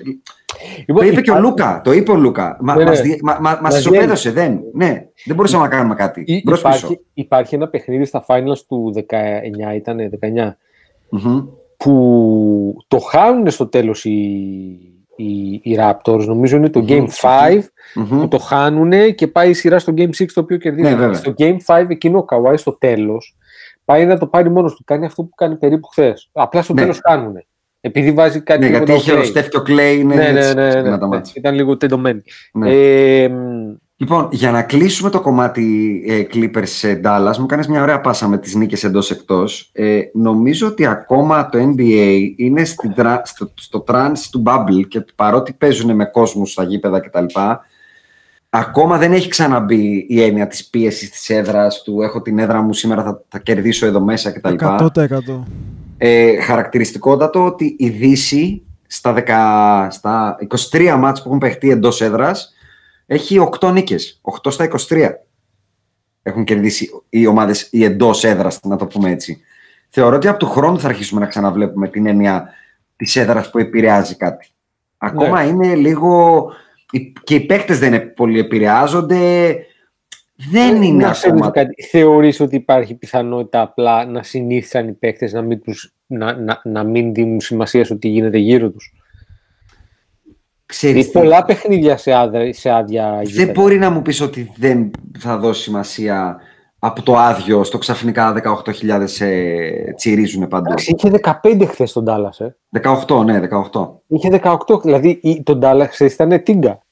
[0.87, 1.81] Λοιπόν, Το είπε και ο υπάρχει- Λούκα.
[1.85, 2.57] Το είπε ο Λούκα.
[2.61, 2.89] Μα, Ναι, ναι.
[2.91, 4.61] μας, δι- μα, μα, μας Μας ισοπαίδωσε, δεν.
[4.73, 6.23] Ναι, δεν μπορούσαμε να κάνουμε κάτι.
[6.27, 6.77] Ή- Μπρος πίσω.
[6.77, 10.57] υπάρχει, υπάρχει ένα παιχνίδι στα finals του 19, ήταν 19,
[11.09, 11.45] Μμμ.
[11.77, 14.13] που το χάνουν στο τέλος οι,
[15.17, 16.25] οι, οι Raptors.
[16.27, 16.89] Νομίζω είναι το Μμμ.
[16.89, 17.07] Game
[17.55, 17.61] 5
[17.95, 18.21] Μμμ.
[18.21, 20.89] που το χάνουν και πάει η σειρά στο Game 6 το οποίο κερδίζει.
[20.91, 21.15] Ναι, βέβαια.
[21.15, 23.37] στο Game 5 εκείνο ο Καουάι στο τέλος
[23.85, 24.85] πάει να το πάρει μόνος του.
[24.85, 26.29] Κάνει αυτό που κάνει περίπου χθες.
[26.33, 26.81] Απλά στο Ναι.
[26.81, 27.45] τέλος κάνουν.
[27.81, 29.25] Επειδή βάζει κάτι Ναι, γιατί τίποτα είχε ο Clay.
[29.25, 31.17] Στέφ και ο Κλέη είναι Ναι, ναι, έτσι, ναι, ναι, δυνατά ναι.
[31.17, 31.33] μάτια.
[31.37, 32.23] Ήταν λίγο τεντωμένοι.
[32.53, 32.71] Ναι.
[32.75, 33.75] Ε, μ,
[34.05, 38.29] Λοιπόν, για να κλείσουμε το κομμάτι ε, Clippers σε Dallas, μου κάνεις μια ωραία πάσα
[38.29, 39.71] με τις νίκες εντός-εκτός.
[39.73, 45.05] Ε, νομίζω ότι ακόμα το NBA είναι στην τρα- στο, στο trans του bubble και
[45.15, 47.25] παρότι παίζουν με κόσμους στα γήπεδα κτλ.
[48.51, 52.73] Ακόμα δεν έχει ξαναμπεί η έννοια της πίεσης της έδρας, του έχω την έδρα μου
[52.73, 54.55] σήμερα θα, θα κερδίσω εδώ μέσα κτλ.
[54.59, 54.87] 100%.
[55.99, 60.37] Ε, χαρακτηριστικότατο ότι η Δύση στα, 10, στα
[60.71, 62.54] 23 μάτς που έχουν παιχτεί εντός έδρας
[63.07, 65.11] έχει 8 νίκες, 8 στα 23
[66.23, 69.41] έχουν κερδίσει οι ομάδες οι εντός έδρας, να το πούμε έτσι.
[69.89, 72.49] θεωρώ ότι από του χρόνου θα αρχίσουμε να ξαναβλέπουμε την έννοια
[72.97, 74.49] της έδρας που επηρεάζει κάτι.
[74.99, 75.49] Ακόμα Ναι.
[75.49, 76.47] είναι λίγο.
[77.25, 79.57] και οι παίκτες δεν είναι πολύ επηρεάζονται.
[80.51, 81.51] Δεν είναι να σε ρωτήσω ακόμα.
[81.51, 81.83] κάτι.
[81.83, 86.85] Θεωρείς ότι υπάρχει πιθανότητα απλά να συνήθισαν οι παίκτες να μην, τους, να, να, να
[86.85, 88.93] μην δίνουν σημασία στο τι γίνεται γύρω τους;
[90.77, 93.53] Ξέρεις Είναι τι, πολλά παιχνίδια σε, άδρα, σε άδεια δεν γήπεδα.
[93.61, 96.37] μπορεί να μου πεις ότι δεν θα δώσει σημασία
[96.79, 100.65] από το άδειο στο ξαφνικά 18.000 ε, τσιρίζουν παντού.
[100.67, 101.11] Εντάξει, είχε
[101.43, 102.47] 15 χθες τον Dallas.
[102.47, 102.81] Ε.
[103.09, 103.41] 18, ναι,
[103.73, 103.89] 18.
[104.07, 106.83] Είχε 18, δηλαδή η- τον Dallas χθες ήταν τίγκα.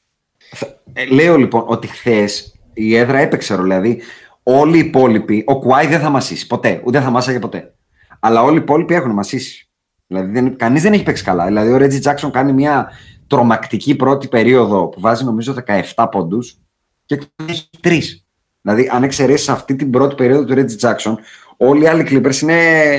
[0.93, 3.69] Ε, λέω λοιπόν ότι χθες η έδρα έπαιξε ρόλο.
[3.69, 4.01] Δηλαδή,
[4.43, 7.75] όλοι οι υπόλοιποι, ο Κουάι δεν θα μασίσει ποτέ, ούτε θα μάσαγε ποτέ.
[8.21, 9.69] Αλλά όλοι οι υπόλοιποι έχουν μασίσει.
[10.07, 11.45] Δηλαδή, δεν, κανείς δεν έχει παίξει καλά.
[11.47, 12.91] Δηλαδή, ο Ρέτζι Τζάξον κάνει μια
[13.33, 15.55] τρομακτική πρώτη περίοδο που βάζει νομίζω
[15.95, 16.59] 17 πόντους
[17.05, 18.27] και έχει τρεις.
[18.61, 21.19] Δηλαδή, αν εξαιρέσεις αυτή την πρώτη περίοδο του Ρέτζι Τζάξον,
[21.57, 22.55] όλοι οι άλλοι Clippers είναι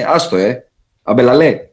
[0.07, 0.67] άστο, ε.
[1.03, 1.69] Αμπελαλέ.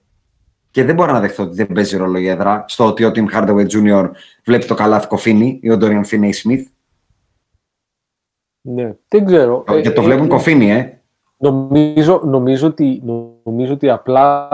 [0.70, 3.24] Και δεν μπορώ να δεχθώ ότι δεν παίζει ρόλο η έδρα στο ότι ο Tim
[3.34, 4.10] Hardaway Jr.
[4.44, 6.64] βλέπει το καλάθι κοφίνι ή ο Dorian Finney Smith.
[8.60, 9.64] Ναι, δεν ξέρω.
[9.66, 11.00] και Ε, το ε, βλέπουν κοφίνι, ε.
[11.36, 13.02] Νομίζω, νομίζω, ότι,
[13.44, 14.48] νομίζω ότι απλά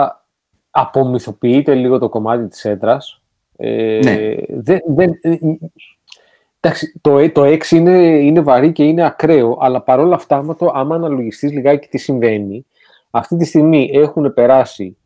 [0.71, 3.21] απομυθοποιείται λίγο το κομμάτι της έντρας.
[3.57, 4.35] Ε, Ναι.
[4.49, 5.37] δεν, δεν, ε,
[6.61, 10.57] εντάξει, το, ε- το 6 είναι, είναι βαρύ και είναι ακραίο, αλλά παρόλα αυτά, άμα,
[10.57, 12.67] το, άμα αναλογιστείς λιγάκι τι συμβαίνει,
[13.11, 14.97] αυτή τη στιγμή έχουν περάσει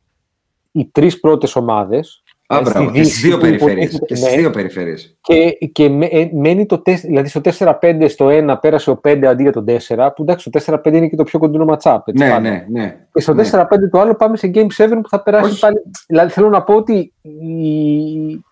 [0.72, 2.22] οι τρεις πρώτες ομάδες
[2.52, 3.74] Α, ε, στη μπράβο, και Δύση στις δύο που περιφέρειες.
[3.76, 5.16] υποτίθεται- Και στις ναι, δύο περιφέρειες.
[5.20, 9.26] και, και με- ε, μένει το 4, δηλαδή στο 4-5 στο 1 πέρασε ο 5
[9.26, 12.08] αντί για το 4, που εντάξει το 4-5 είναι και το πιο κοντινό ματσάπ.
[12.08, 12.48] έτσι Ναι, πάνω.
[12.48, 12.96] ναι, ναι.
[13.12, 13.42] Και στο ναι.
[13.42, 15.60] 4-5 το άλλο πάμε σε Game 7 που θα περάσει Όχι.
[15.60, 15.76] πάλι.
[16.06, 18.44] Δηλαδή θέλω να πω ότι η,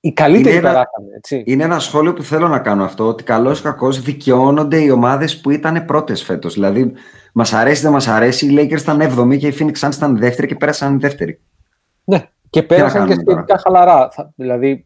[0.00, 1.06] η καλύτερη Είναι ένα- περάσαμε.
[1.16, 1.42] Έτσι.
[1.46, 5.40] Είναι ένα σχόλιο που θέλω να κάνω αυτό, ότι καλώ ή κακώ δικαιώνονται οι ομάδες
[5.40, 6.54] που ήταν πρώτες φέτος.
[6.54, 6.92] Δηλαδή,
[7.32, 10.46] μας αρέσει δεν μας αρέσει, οι Lakers ήταν 7η και οι Phoenix Suns ήταν δεύτερη
[10.48, 11.40] και πέρασαν δεύτερη.
[12.04, 14.08] Ναι, και πέρασαν και κάνουμε τώρα; σχετικά χαλαρά.
[14.12, 14.84] Θα, δηλαδή,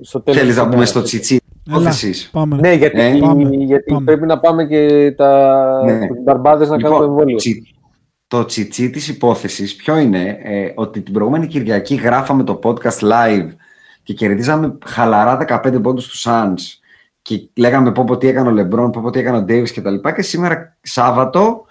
[0.00, 1.18] στο τέλος Θέλεις της να πούμε ημέρας, στο έτσι.
[1.20, 1.40] τσιτσί.
[1.70, 2.30] Έλα, Υπόθεση.
[2.30, 2.56] πάμε.
[2.56, 4.04] Ναι, γιατί, Ε, πάμε, γιατί πάμε.
[4.04, 6.06] πρέπει να πάμε και τα Ναι.
[6.06, 7.36] τους μπαρμπάδες να κάνουμε Λοιπόν, εμβόλιο.
[7.36, 7.66] τσι-
[8.28, 13.48] το τσιτσί της υπόθεσης ποιο είναι ε, ότι την προηγούμενη Κυριακή γράφαμε το podcast live
[14.02, 16.60] και κερδίζαμε χαλαρά 15 πόντους του Suns
[17.22, 19.80] και λέγαμε πω πω τι έκανε ο Λεμπρόν, πω πω τι έκανε ο Davis και
[19.80, 21.64] τα λοιπά και σήμερα Σάββατο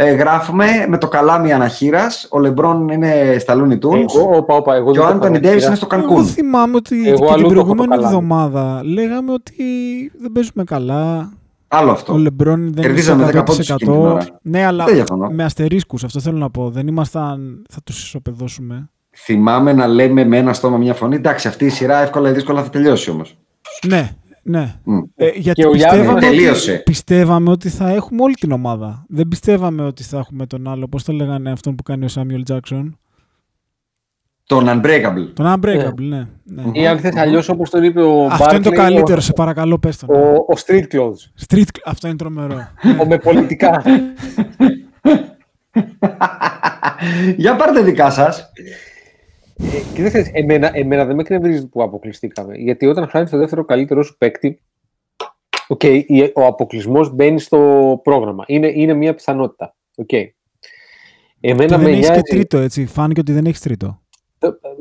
[0.00, 4.74] ε, γράφουμε με το καλάμι αναχείρας ο Λεμπρόν είναι στα Looney Tunes Εγώ, όπα, όπα,
[4.74, 5.66] εγώ και ο δεν το Άντωνι έχω Davis αναχείρα.
[5.66, 6.24] είναι στο Εγώ Κανκούν.
[6.26, 8.04] θυμάμαι ότι Εγώ και αλλού την το έχω το προηγούμενη καλάμι.
[8.06, 9.54] εβδομάδα λέγαμε ότι
[10.20, 11.32] δεν παίζουμε καλά.
[11.68, 12.12] Άλλο αυτό.
[12.12, 14.10] Ο Λεμπρόν δεν Κερδίζαμε είναι 10 πόντους στο εκείνη την 100%.
[14.12, 14.26] ώρα.
[14.42, 15.28] Ναι, αλλά Δεν διαφωνώ.
[15.30, 16.70] με αστερίσκους, αυτό θέλω να πω.
[16.70, 18.90] Δεν ήμασταν, θα τους ισοπεδώσουμε.
[19.16, 21.16] Θυμάμαι να λέμε με ένα στόμα μια φωνή.
[21.16, 23.38] Εντάξει, αυτή η σειρά εύκολα ή δύσκολα θα τελειώσει όμως.
[23.86, 24.10] Ναι,
[24.48, 24.74] ναι.
[24.84, 24.98] Μμ.
[25.16, 26.72] Ε, γιατί Και ο Γιάννης πιστεύαμε, τελείωσε.
[26.72, 29.04] ότι, πιστεύαμε ότι θα έχουμε όλη την ομάδα.
[29.08, 32.42] Δεν πιστεύαμε ότι θα έχουμε τον άλλο, πώς το λέγανε αυτόν που κάνει ο Σάμιουελ
[32.42, 32.98] Τζάξον.
[34.46, 35.32] Τον Unbreakable.
[35.34, 36.26] Τον Unbreakable, ναι.
[36.44, 36.62] ναι.
[36.72, 39.32] Ή αν θες αλλιώς όπως τον είπε ο Αυτό είναι το Barkley, καλύτερο, ο- σε
[39.32, 40.08] παρακαλώ πες τον.
[40.16, 41.46] Ο, ο Street Clothes.
[41.48, 42.68] Street, αυτό είναι τρομερό.
[43.00, 43.82] ο με πολιτικά.
[47.36, 48.52] Για πάρτε δικά σας.
[49.94, 52.54] Και δεν ξέρεις, εμένα, εμένα δεν με εκνευρίζει που αποκλειστήκαμε.
[52.54, 54.60] Γιατί όταν χάνεις το δεύτερο καλύτερο σου παίκτη,
[55.78, 56.02] okay,
[56.34, 58.44] ο αποκλεισμός μπαίνει στο πρόγραμμα.
[58.46, 59.74] Είναι, είναι μια πιθανότητα.
[60.02, 60.06] Okay.
[60.06, 60.34] Και
[61.40, 62.22] Εμένα δεν με έχεις και νοιάζει.
[62.22, 62.86] τρίτο, έτσι.
[62.86, 64.00] Φάνηκε ότι δεν έχεις τρίτο.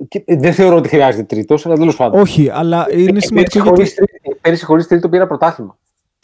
[0.08, 2.20] και Δεν θεωρώ ότι χρειάζεται τρίτος, αλλά τέλος πάντων.
[2.22, 3.70] Όχι, αλλά είναι Ε, σημαντικό πέρυσι γιατί.
[3.70, 5.78] χωρίς τρίτο- Πέρυσι χωρίς τρίτο πήρα πρωτάθλημα.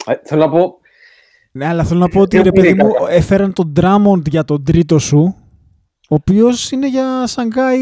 [0.06, 0.78] Ε, θέλω να πω.
[1.52, 3.10] Ναι, αλλά θέλω να πω ότι Δεν ρε παιδί πήρε μου καλά.
[3.12, 5.36] έφεραν τον Drummond για τον τρίτο σου,
[6.10, 7.78] ο οποίος είναι για Σανγκάι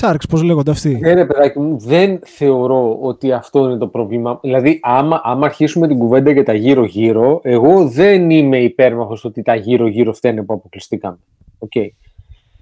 [0.00, 4.38] Sharks, πώς λέγονται αυτοί; Ναι, ρε παιδάκι μου, δεν θεωρώ ότι αυτό είναι το πρόβλημα.
[4.42, 9.54] Δηλαδή, άμα, άμα αρχίσουμε την κουβέντα για τα γύρω-γύρω, εγώ δεν είμαι υπέρμαχος ότι τα
[9.54, 11.18] γύρω-γύρω φταίνε που αποκλειστήκαμε.
[11.58, 11.88] Okay.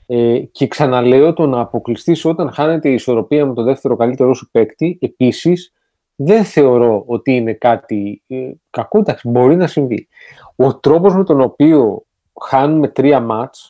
[0.07, 4.49] Ε, και ξαναλέω το να αποκλειστείς όταν χάνεται η ισορροπία με το δεύτερο καλύτερό σου
[4.51, 5.73] παίκτη, επίσης
[6.17, 8.99] δεν θεωρώ ότι είναι κάτι ε, κακό.
[8.99, 10.09] Εντάξει, μπορεί να συμβεί.
[10.57, 12.05] Ο τρόπος με τον οποίο
[12.43, 13.70] χάνουμε τρία μάτς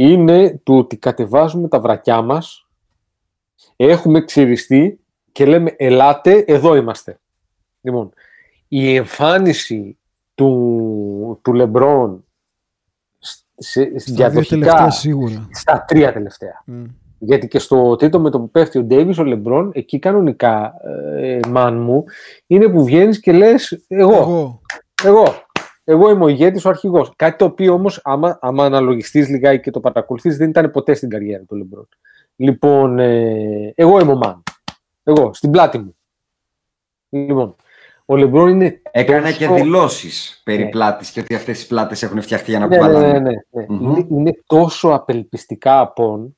[0.00, 2.68] είναι του ότι κατεβάζουμε τα βρακιά μας
[3.76, 5.00] έχουμε ξυριστεί
[5.32, 7.20] και λέμε ελάτε, εδώ είμαστε.
[7.80, 8.12] Λοιπόν,
[8.68, 9.98] η εμφάνιση
[10.34, 12.24] του, του Λεμπρόν
[13.18, 15.48] σε, σε, Στα δύο διαδοχικά τελευταία σίγουρα.
[15.52, 16.62] στα τρία τελευταία.
[16.66, 16.84] Μμ.
[17.18, 20.74] Γιατί και στο τρίτο με το που πέφτει ο Ντέιβις, ο Λεμπρόν, εκεί κανονικά,
[21.16, 22.04] ε, μαν μου,
[22.46, 24.60] είναι που βγαίνεις και λες εγώ, εγώ,
[25.04, 25.34] Εγώ.
[25.90, 27.12] Εγώ, είμαι ο ηγέτης, ο αρχηγός.
[27.16, 31.08] Κάτι το οποίο όμως, άμα, άμα αναλογιστείς λιγάκι και το παρακολουθείς, δεν ήταν ποτέ στην
[31.08, 31.88] καριέρα του Λεμπρόν.
[32.36, 34.42] Λοιπόν, ε, εγώ είμαι ο μαν.
[35.02, 35.96] Εγώ, στην πλάτη μου.
[37.08, 37.54] Λοιπόν,
[38.10, 38.80] Ο Λεμπρόν είναι.
[38.90, 40.68] Έκανε τόσο- και δηλώσεις περί Ναι.
[40.68, 43.12] πλάτης και ότι αυτές οι πλάτες έχουν φτιαχτεί για να Ναι, ναι, κουβαλάνε.
[43.12, 43.64] ναι, ναι, ναι.
[43.68, 43.90] Μμμ.
[43.90, 46.36] Είναι, είναι τόσο απελπιστικά απόν.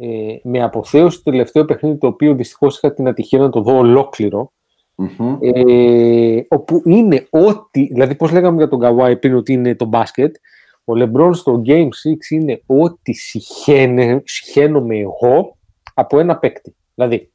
[0.00, 0.06] Ε,
[0.42, 4.52] με αποθέωση το τελευταίο παιχνίδι το οποίο δυστυχώς είχα την ατυχία να το δω ολόκληρο
[5.00, 5.38] Μμμ.
[5.40, 10.36] ε, όπου είναι ό,τι, δηλαδή πώς λέγαμε για τον Καβάη πριν ότι είναι το μπάσκετ,
[10.84, 11.88] ο Λεμπρόν στο Game 6
[12.30, 15.56] είναι ό,τι συχαίνε, συχαίνομαι εγώ
[15.94, 16.76] από ένα παίκτη.
[16.94, 17.30] Δηλαδή,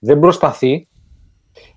[0.00, 0.88] δεν προσπαθεί,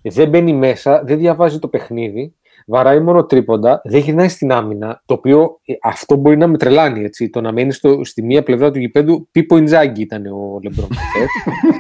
[0.02, 2.34] δεν μπαίνει μέσα, δεν διαβάζει το παιχνίδι,
[2.70, 7.04] βαράει μόνο τρίποντα, δεν γυρνάει στην άμυνα, το οποίο ε, αυτό μπορεί να με τρελάνει,
[7.04, 10.88] έτσι, το να μένει στο, στη μία πλευρά του γηπέδου, Πίπο Ιντζάγκη ήταν ο Λεμπρόν.
[10.92, 11.30] χθες.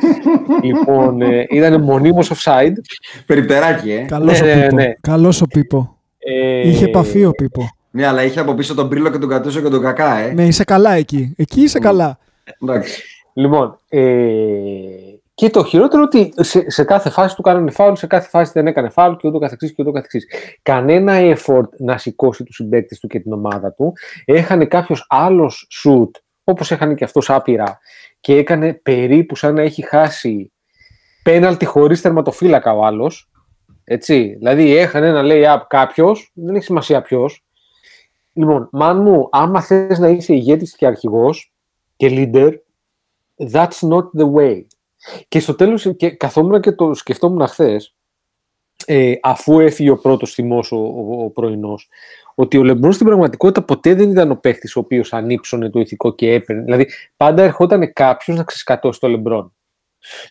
[0.64, 2.74] λοιπόν, ε, ήταν μονίμως offside,
[3.26, 4.06] Περιπτεράκι, ε.
[4.06, 4.76] Καλός Ναι, ο ναι, Πίπο.
[4.76, 4.94] ναι.
[5.02, 5.98] Καλός ο Πίπο.
[6.18, 7.70] Ε, Είχε επαφή ο Πίπο.
[7.92, 10.34] Ναι, αλλά είχε από πίσω τον Πρίλο και τον Κατούσο και τον Κακά, ε.
[10.34, 11.34] Ναι, είσαι καλά εκεί.
[11.38, 12.18] Εκεί είσαι καλά.
[12.62, 13.04] Εντάξει.
[13.34, 14.02] Λοιπόν, ε,
[15.38, 18.68] και το χειρότερο ότι σε, σε κάθε φάση του κάνανε φάουλ, σε κάθε φάση δεν
[18.68, 20.26] έκανε φάουλ και ούτω καθεξής και ούτω καθεξής.
[20.62, 23.94] Κανένα effort να σηκώσει τους συμπαίκτες του και την ομάδα του.
[24.26, 26.10] Έχανε κάποιος άλλος shoot,
[26.44, 27.80] όπως έχανε και αυτός άπειρα,
[28.20, 30.52] και έκανε περίπου σαν να έχει χάσει
[31.24, 33.30] πέναλτι χωρίς τερματοφύλακα ο άλλος.
[33.84, 37.46] Έτσι, δηλαδή έχανε ένα lay-up κάποιος, δεν έχει σημασία ποιος.
[38.34, 41.54] Λοιπόν, μάν μου, άμα θες να είσαι ηγέτης και αρχηγός
[41.96, 42.52] και leader,
[43.52, 44.66] that's not the way.
[45.28, 47.96] Και στο τέλος, και καθόμουν και το σκεφτόμουν χθες,
[48.86, 51.90] ε, αφού έφυγε ο πρώτος θυμός ο, ο, ο πρωινός,
[52.36, 56.16] ότι ο Λεμπρόν στην πραγματικότητα ποτέ δεν ήταν ο παίχτης ο οποίος ανύψωνε το ηθικό
[56.16, 56.62] και έπαιρνε.
[56.64, 59.52] Δηλαδή, πάντα ερχόταν κάποιος να ξεσκατώσει το Λεμπρόν.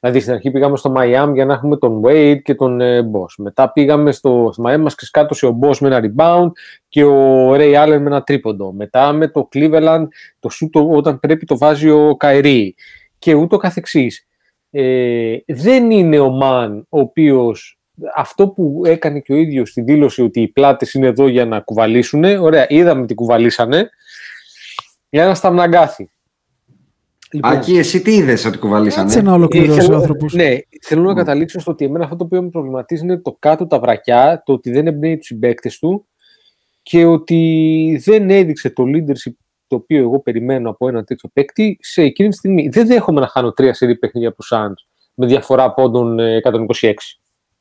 [0.00, 3.34] Δηλαδή, στην αρχή πήγαμε στο Miami για να έχουμε τον Wade και τον ε, Boss.
[3.36, 6.50] Μετά πήγαμε στο, στο Miami, μας ξεσκάτωσε ο Boss με ένα rebound
[6.88, 8.72] και ο Ray Allen με ένα τρίποντο.
[8.72, 10.06] Μετά με το Cleveland,
[10.38, 12.68] το shoot το- όταν πρέπει το βάζει ο Kyrie
[13.18, 14.26] και ούτω καθεξής.
[14.78, 17.78] Ε, δεν είναι ο Man ο οποίος
[18.16, 21.60] αυτό που έκανε και ο ίδιος στη δήλωση ότι οι πλάτες είναι εδώ για να
[21.60, 23.90] κουβαλήσουν, ωραία, είδαμε τι κουβαλήσανε,
[25.10, 26.10] για να σταμναγκάθει.
[27.32, 30.34] Λοιπόν, Άκη, εσύ τι είδες ότι κουβαλήσανε; Κάτσε να ολοκληρώσει θέλω- ο άνθρωπος.
[30.34, 33.66] Ναι, θέλω να καταλήξω στο ότι εμένα αυτό το οποίο με προβληματίζει είναι το κάτω
[33.66, 36.06] τα βρακιά, το ότι δεν εμπνέει τους συμπαίκτες του
[36.82, 39.34] και ότι δεν έδειξε το leadership
[39.66, 42.68] το οποίο εγώ περιμένω από ένα τέτοιο παίκτη σε εκείνη τη στιγμή.
[42.68, 44.74] Δεν δέχομαι να χάνω τρία σερή παιχνίδια από του Suns
[45.14, 46.92] με διαφορά πόντων ε, 126.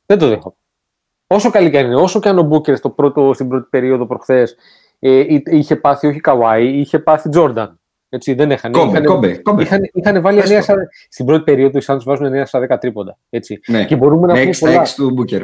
[0.06, 0.54] Δεν το δέχομαι.
[1.26, 4.06] Όσο καλή και αν είναι, όσο και αν ο Μπούκερ στο πρώτο, στην πρώτη περίοδο
[4.06, 4.56] προχθές
[4.98, 7.80] ε, εί- είχε πάθει όχι Καουάι, είχε πάθει Τζόρνταν.
[8.08, 8.78] Έτσι, δεν έχανε.
[8.78, 9.62] Κόμπε, Είχανε- κόμπε, κόμπε.
[9.62, 10.62] Είχαν, είχαν βάλει Πες 9 το.
[10.62, 10.74] στα,
[11.08, 13.18] στην πρώτη περίοδο οι Suns βάζουν 9 στα 10 τρίποντα.
[13.30, 13.60] Έτσι.
[13.66, 14.82] Ναι, Και μπορούμε να με πούμε 6 στα πολλά.
[14.82, 15.42] 6 του Μπούκερ.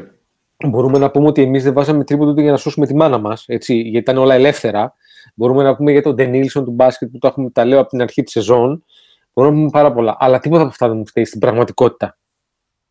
[0.66, 3.44] Μπορούμε να πούμε ότι εμείς δεν βάζαμε τρίποντα ούτε για να σώσουμε τη μάνα μας,
[3.48, 4.94] γιατί ήταν όλα ελεύθερα.
[5.34, 8.02] Μπορούμε να πούμε για τον Ντενίλσον του μπάσκετ που το έχουμε τα λέω από την
[8.02, 8.84] αρχή της σεζόν.
[9.32, 10.16] Μπορούμε να πούμε πάρα πολλά.
[10.18, 12.18] Αλλά τίποτα από αυτά δεν μου φταίει στην πραγματικότητα.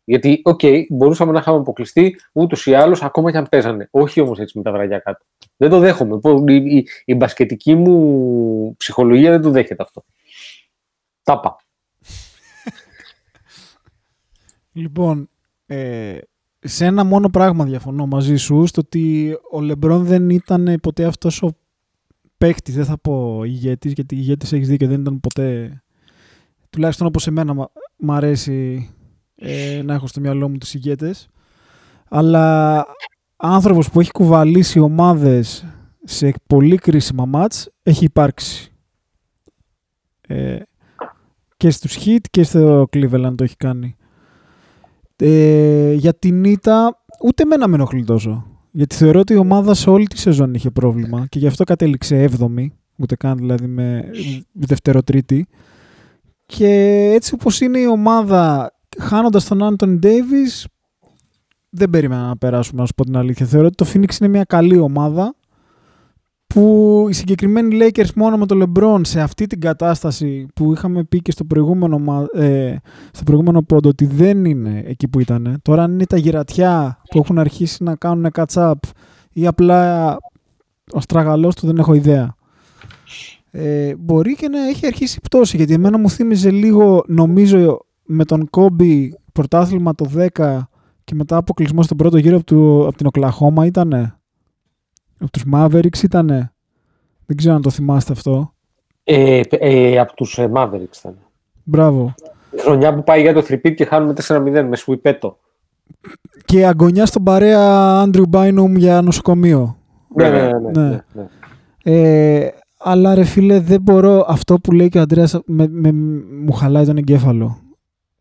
[0.04, 3.88] Γιατί, οκ, μπορούσαμε να είχαμε αποκλειστεί ούτως ή άλλως ακόμα και αν παίζανε.
[3.90, 5.24] Όχι όμως έτσι με τα βρακιά κάτω.
[5.56, 6.18] Δεν το δέχομαι.
[6.18, 10.04] Πω, Η, η, η μπασκετική μου ψυχολογία δεν το δέχεται αυτό.
[11.22, 11.56] Τα είπα.
[14.72, 15.28] Λοιπόν,
[15.66, 16.18] ε,
[16.58, 21.42] σε ένα μόνο πράγμα διαφωνώ μαζί σου, στο ότι ο Λεμπρόν δεν ήταν ποτέ αυτός
[21.42, 21.56] ο
[22.42, 25.82] παίχτης, δεν θα πω ηγέτης, γιατί ηγέτης έχεις δίκιο, δεν ήταν ποτέ,
[26.70, 27.62] τουλάχιστον όπως εμένα μ'
[27.96, 28.90] μ' αρέσει
[29.34, 31.28] ε, να έχω στο μυαλό μου τους ηγέτες,
[32.08, 32.86] αλλά
[33.36, 35.66] άνθρωπος που έχει κουβαλήσει ομάδες
[36.04, 38.72] σε πολύ κρίσιμα μάτς έχει υπάρξει.
[40.20, 40.58] Ε,
[41.56, 43.96] και στους Heat και στο Cleveland το έχει κάνει.
[45.16, 48.51] Ε, για την ήττα ούτε εμένα με ενοχλεί τόσο.
[48.74, 52.30] Γιατί θεωρώ ότι η ομάδα σε όλη τη σεζόν είχε πρόβλημα και γι' αυτό κατέληξε
[52.38, 52.66] 7η,
[52.96, 54.10] ούτε καν δηλαδή με
[54.52, 55.46] δευτεροτρίτη.
[56.46, 56.68] Και
[57.14, 60.66] έτσι όπως είναι η ομάδα, χάνοντας τον Άντων Ντέιβις,
[61.70, 63.46] δεν περίμενα να περάσουμε, να σου πω την αλήθεια.
[63.46, 65.34] Θεωρώ ότι το Phoenix είναι μια καλή ομάδα
[66.52, 71.18] που οι συγκεκριμένοι Lakers μόνο με το LeBron σε αυτή την κατάσταση που είχαμε πει
[71.18, 72.76] και στο προηγούμενο, μα- ε,
[73.12, 75.58] στο προηγούμενο πόντο ότι δεν είναι εκεί που ήταν.
[75.62, 78.72] Τώρα αν είναι τα γυρατιά που έχουν αρχίσει να κάνουν catch-up
[79.32, 80.16] ή απλά
[80.92, 82.34] ο στραγαλός του δεν έχω ιδέα.
[83.50, 88.50] Ε, μπορεί και να έχει αρχίσει πτώση γιατί εμένα μου θύμιζε λίγο νομίζω με τον
[88.50, 90.58] Κόμπι πρωτάθλημα το 10
[91.04, 94.16] και μετά αποκλεισμό στον πρώτο γύρο από, του, από την Οκλαχώμα ήτανε.
[95.22, 96.52] Από τους Mavericks ήτανε.
[97.26, 98.52] Δεν ξέρω αν το θυμάστε αυτό.
[99.04, 101.14] Ε, ε, από τους ε, Mavericks ήταν.
[101.62, 102.14] Μπράβο.
[102.50, 105.38] Η χρονιά που πάει για το 3 και χάνουμε 4-0 με σουιπέτο.
[106.44, 109.76] Και αγωνιά στον παρέα Andrew Bynum για νοσοκομείο.
[110.16, 110.70] Ναι, ναι, ναι.
[110.70, 110.88] Ναι.
[110.88, 111.26] ναι, ναι.
[111.84, 115.92] Ε, αλλά ρε φίλε δεν μπορώ αυτό που λέει και ο Αντρέας με, με-
[116.44, 117.61] μου χαλάει τον εγκέφαλο.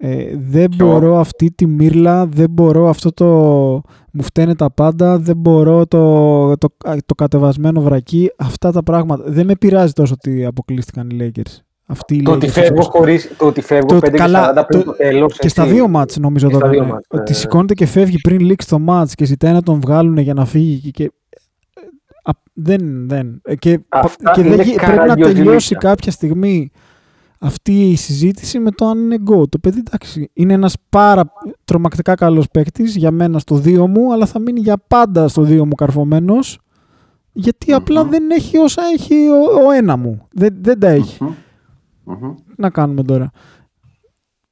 [0.03, 3.25] Ε, δεν Ποιο; μπορώ αυτή τη μύρλα, δεν μπορώ αυτό το
[4.11, 6.69] μου φταίνε τα πάντα, δεν μπορώ το, το,
[7.05, 9.23] το κατεβασμένο βρακί, αυτά τα πράγματα.
[9.27, 11.55] Δεν με πειράζει τόσο ότι αποκλείστηκαν οι Lakers.
[11.85, 14.53] Αυτοί οι Το ότι Lakers, φεύγω, όπως- χωρίς, το ότι φεύγω Το- 5 και καλά,
[14.53, 15.37] 40 πριν το- το τέλος.
[15.37, 15.73] Και στα έτσι.
[15.73, 16.93] δύο μάτς νομίζω Και το στα δύο έκανε.
[16.93, 17.37] μάτς, Ότι ναι.
[17.37, 20.79] σηκώνεται και φεύγει πριν λήξει το μάτς και ζητάει να τον βγάλουν για να φύγει.
[20.79, 21.11] Και, και-
[22.23, 23.41] α, δεν, δεν.
[23.43, 25.43] Ε, Και, Αυτά και δεν είναι γι- πρέπει να καραγκιόζηλίκια.
[25.43, 26.71] τελειώσει κάποια στιγμή
[27.43, 29.49] αυτή η συζήτηση με το αν είναι go.
[29.49, 31.31] Το παιδί εντάξει, είναι ένας πάρα
[31.63, 35.65] τρομακτικά καλός παίκτης για μένα στο δύο μου, αλλά θα μείνει για πάντα στο δύο
[35.65, 36.59] μου καρφωμένος
[37.31, 40.27] γιατί απλά δεν έχει όσα έχει ο, ο ένα μου.
[40.31, 41.23] Δεν, δεν τα έχει.
[41.23, 41.33] Μμμ.
[42.03, 42.35] Μμμ.
[42.35, 43.31] Τι να κάνουμε τώρα.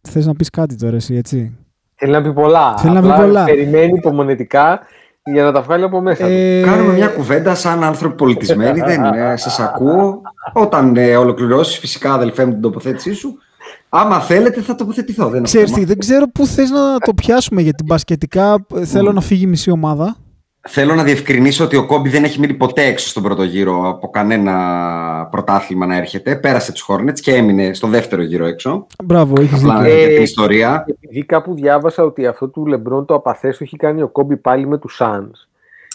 [0.02, 1.58] Θες να πεις κάτι τώρα εσύ, έτσι;
[1.96, 2.78] Θέλει να πει πολλά.
[2.78, 3.44] Θέλει να πει Απλά πολλά.
[3.44, 4.80] Περιμένει υπομονετικά
[5.32, 6.24] για να τα βγάλει από μέσα.
[6.26, 6.32] του.
[6.32, 8.80] Ε, Κάνουμε μια κουβέντα σαν άνθρωποι πολιτισμένοι.
[8.80, 9.34] δεν είναι.
[9.38, 10.22] Σας ακούω.
[10.54, 13.38] Όταν ε, ολοκληρώσεις, φυσικά αδελφέ μου την τοποθέτησή σου.
[13.90, 15.24] Άμα θέλετε, θα τοποθετηθώ.
[15.26, 15.86] Δεν είναι Ξέρεις τι, θέμα.
[15.88, 19.72] δεν ξέρω πού θες να το πιάσουμε γιατί μπασκετικά ε, θέλω να φύγει η μισή
[19.72, 20.16] ομάδα.
[20.68, 24.10] Θέλω να διευκρινίσω ότι ο Κόμπι δεν έχει μείνει ποτέ έξω στον πρώτο γύρο από
[24.10, 24.54] κανένα
[25.32, 26.36] πρωτάθλημα να έρχεται.
[26.36, 28.86] Πέρασε τους Hornets και έμεινε στο δεύτερο γύρο έξω.
[29.04, 29.96] Μπράβο, έχεις Απλά δίκιο.
[29.96, 30.86] Ε, για την ιστορία.
[31.02, 34.68] Επειδή κάπου διάβασα ότι αυτό του Λεμπρόν το απαθές το έχει κάνει ο Κόμπι πάλι
[34.68, 35.32] με τους Suns.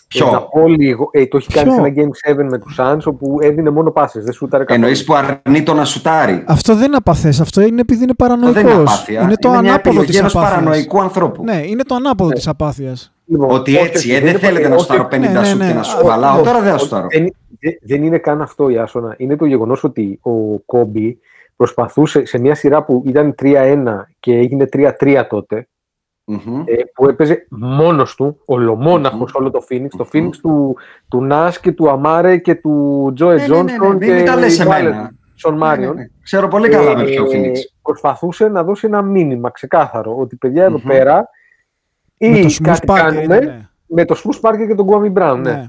[0.08, 2.58] Ποιο; Ε, να πω λίγο, ε, το έχει κάνει Ποιο; σε ένα Game 7 με
[2.58, 4.84] τους Suns όπου έδινε μόνο πάσες, δεν σούταρε καθόλου.
[4.84, 6.44] Εννοείς που αρνεί το να σουτάρει.
[6.46, 8.62] Αυτό δεν είναι απαθές, αυτό είναι επειδή είναι Αυτό παρανοϊκός.
[8.62, 9.22] δεν είναι απάθεια.
[9.22, 10.58] Είναι το μια ανάποδο επιλογή της ενός απάθειας.
[10.58, 11.44] παρανοϊκού ανθρώπου.
[11.44, 13.13] Ναι, είναι το ανάποδο της απάθειας.
[13.26, 15.38] Λοιπόν, Ότι όχι, έτσι, όχι, ε, δεν είναι θέλετε πολύ- να όχι, σουτάρω 50 ναι,
[15.40, 15.66] ναι, σουτ ναι.
[15.66, 16.34] και να σου Όχι, βαλάω.
[16.34, 17.06] όχι, Τώρα δεν θα όχι, σουτάρω.
[17.10, 19.14] Δεν, δεν- δεν είναι καν αυτό η Άσονα.
[19.18, 21.18] Είναι το γεγονός ότι ο Κόμπι
[21.56, 25.68] προσπαθούσε σε μια σειρά που ήταν 3-1 και έγινε 3-3 τότε,
[26.24, 26.62] Μμμ.
[26.64, 29.40] ε, που έπαιζε μόνος του, ολομόναχος Μμμ.
[29.42, 30.26] όλο το Phoenix, το Μμμ.
[30.28, 30.76] Phoenix του,
[31.08, 34.18] του Νάς και του Αμάρε και του Τζόε Ναι, ναι, ναι, ναι, Τζόνσον μην- μην
[34.18, 34.74] και τα λες εμένα.
[34.90, 34.94] Βάλερ,
[35.34, 35.94] Σον Ναι, Μάριον.
[35.94, 36.06] ναι, ναι.
[36.22, 37.54] Ξέρω πολύ καλά με ποιο Ε, Phoenix.
[37.82, 40.86] Προσπαθούσε να δώσει ένα μήνυμα ξεκάθαρο ότι παιδιά εδώ Μμμ.
[42.18, 44.86] Πέρα Με το ή Smooth κάτι Parker κάνουμε ήταν, με το Smooth Parker και τον
[44.90, 45.36] Guami Brown.
[45.42, 45.50] Ναι.
[45.52, 45.66] ναι.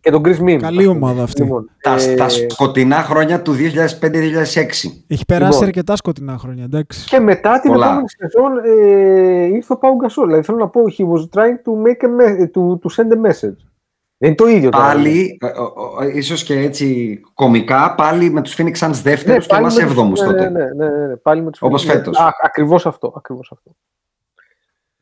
[0.00, 0.56] Και τον Chris Mim.
[0.60, 1.42] Καλή ομάδα αυτή.
[1.42, 5.02] Λοιπόν, Τα, ε, τα σκοτεινά χρόνια του 2005-2006.
[5.06, 5.64] Έχει περάσει Λοιπόν.
[5.64, 7.08] αρκετά σκοτεινά χρόνια, εντάξει.
[7.08, 7.86] Και μετά την Πολλά.
[7.86, 10.26] επόμενη σεζόν ε, ήρθε ο Πάου Γκασόλ.
[10.26, 13.26] Δηλαδή θέλω να πω, he was trying to, make a me- to, to send a
[13.30, 13.56] message.
[14.18, 14.84] Δεν είναι το ίδιο τώρα.
[14.86, 19.48] Πάλι, ε, ο- ο- ίσως και έτσι κομικά, πάλι με τους Phoenix Suns δεύτερους και
[19.52, 20.50] πάλι εμάς με τους- έβδομους ναι, τότε.
[20.50, 22.18] Ναι, ναι, ναι, ναι, πάλι με τους Όπως ναι, φέτος.
[22.18, 23.70] Α, ακριβώς αυτό, ακριβώς αυτό.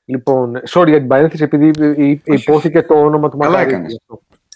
[0.05, 3.75] Λοιπόν, sorry για την παρένθεση, επειδή υ- υπόθηκε το όνομα του Καλά Μακαρίτη.
[3.75, 4.01] έκανες.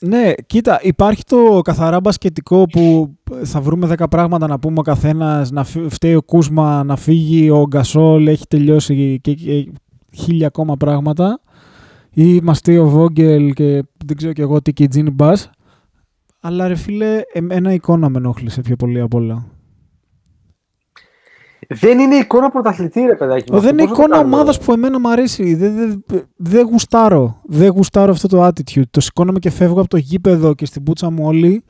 [0.00, 5.50] Ναι, κοίτα, υπάρχει το καθαρά μπασκετικό που θα βρούμε 10 πράγματα να πούμε ο καθένας.
[5.50, 9.70] Να φυ- φταίει ο Κούσμα να φύγει, ο Γκασόλ έχει τελειώσει και, και
[10.14, 11.40] χίλια ακόμα πράγματα.
[12.14, 15.32] Ή μας φταίει ο Βόγγελ και δεν ξέρω κι εγώ τι και η Τζίνι Μπα.
[16.40, 19.44] Αλλά ρε φίλε, εμένα η εικόνα με ενόχλησε πιο πολύ απ' όλα.
[21.74, 23.52] Δεν είναι εικόνα πρωταθλητή, ρε παιδάκι.
[23.52, 23.60] μου.
[23.60, 24.64] δεν είναι Αυτό πώς θα το εικόνα κάνουμε, ομάδας ρε.
[24.64, 25.54] που εμένα μου αρέσει.
[25.54, 27.40] Δεν δεν- δεν γουστάρω.
[27.44, 28.82] Δεν γουστάρω αυτό το attitude.
[28.90, 31.64] Το σηκώνομαι και φεύγω από το γήπεδο και στην πούτσα μου όλοι.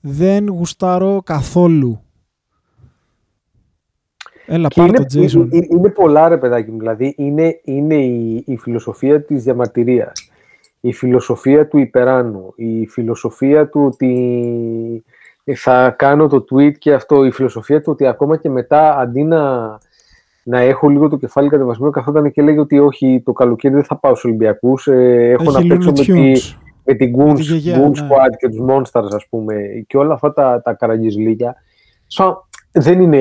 [0.00, 1.98] Δεν γουστάρω καθόλου.
[4.46, 5.32] Έλα, Και πάρ' είναι, το Jason.
[5.52, 6.78] είναι, είναι πολλά ρε παιδάκι μου.
[6.78, 10.12] Δηλαδή είναι, είναι η, η φιλοσοφία της διαμαρτυρίας.
[10.80, 12.52] Η φιλοσοφία του υπεράνου.
[12.56, 15.04] Η φιλοσοφία του ότι
[15.52, 17.24] θα κάνω το tweet και αυτό.
[17.24, 19.60] Η φιλοσοφία του ότι ακόμα και μετά αντί να,
[20.42, 23.96] να έχω λίγο το κεφάλι κατεβασμένο καθόταν και λέγει ότι όχι το καλοκαίρι δεν θα
[23.96, 24.86] πάω στους Ολυμπιακούς.
[24.86, 26.56] Ε, έχω Έχει να παίξω με, Looney τη, Tunes.
[26.84, 28.06] με την Με Goon, τη γιαγιά, Goon ναι.
[28.08, 29.54] Squad και τους Monsters ας πούμε
[29.86, 31.54] και όλα αυτά τα, τα καραγκιζλίκια
[32.06, 32.36] σαν,
[32.72, 33.18] δεν είναι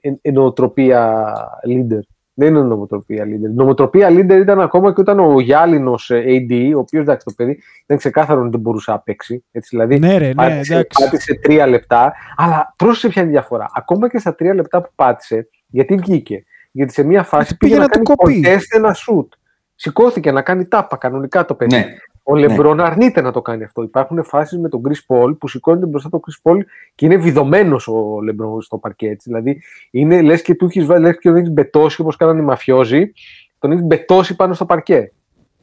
[0.00, 1.24] εν- εν- νοοτροπία
[1.68, 2.00] leader.
[2.34, 3.54] Δεν είναι νοοτροπία leader.
[3.54, 7.98] Νοοτροπία leader ήταν ακόμα και όταν ο Γιάλινο AD, ο οποίος εντάξει το παιδί ήταν
[7.98, 9.44] ξεκάθαρο ότι δεν μπορούσε να παίξει.
[9.52, 11.04] Έτσι, δηλαδή Ναι, ρε, ναι, πάτησε, εντάξει.
[11.04, 12.12] πάτησε τρία λεπτά.
[12.36, 13.70] Αλλά πρόσεξε ποια είναι η διαφορά.
[13.74, 16.44] Ακόμα και στα τρία λεπτά που πάτησε, γιατί βγήκε.
[16.70, 18.42] Γιατί σε μια φάση πήγε πήγε να, να το κάνει κοπεί.
[18.46, 19.32] contest ένα σουτ.
[19.74, 21.76] Σηκώθηκε να κάνει τάπα κανονικά το παιδί.
[21.76, 21.86] Ναι.
[22.22, 23.82] Ο Λεμπρόν αρνείται να το κάνει αυτό.
[23.82, 26.58] Υπάρχουν φάσεις με τον Chris Paul που σηκώνεται μπροστά τον Chris Paul
[26.94, 29.08] και είναι βιδωμένος ο Λεμπρόν στο παρκέ.
[29.08, 29.28] έτσι.
[29.30, 32.44] Δηλαδή είναι λες και του έχεις βάλει, λες και τον έχεις μπετώσει όπως κάνανε οι
[32.44, 33.12] μαφιόζοι,
[33.58, 35.12] τον έχεις μπετώσει πάνω στο παρκέ.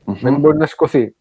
[0.05, 0.15] Μμμ.
[0.21, 1.15] Δεν μπορεί να σηκωθεί.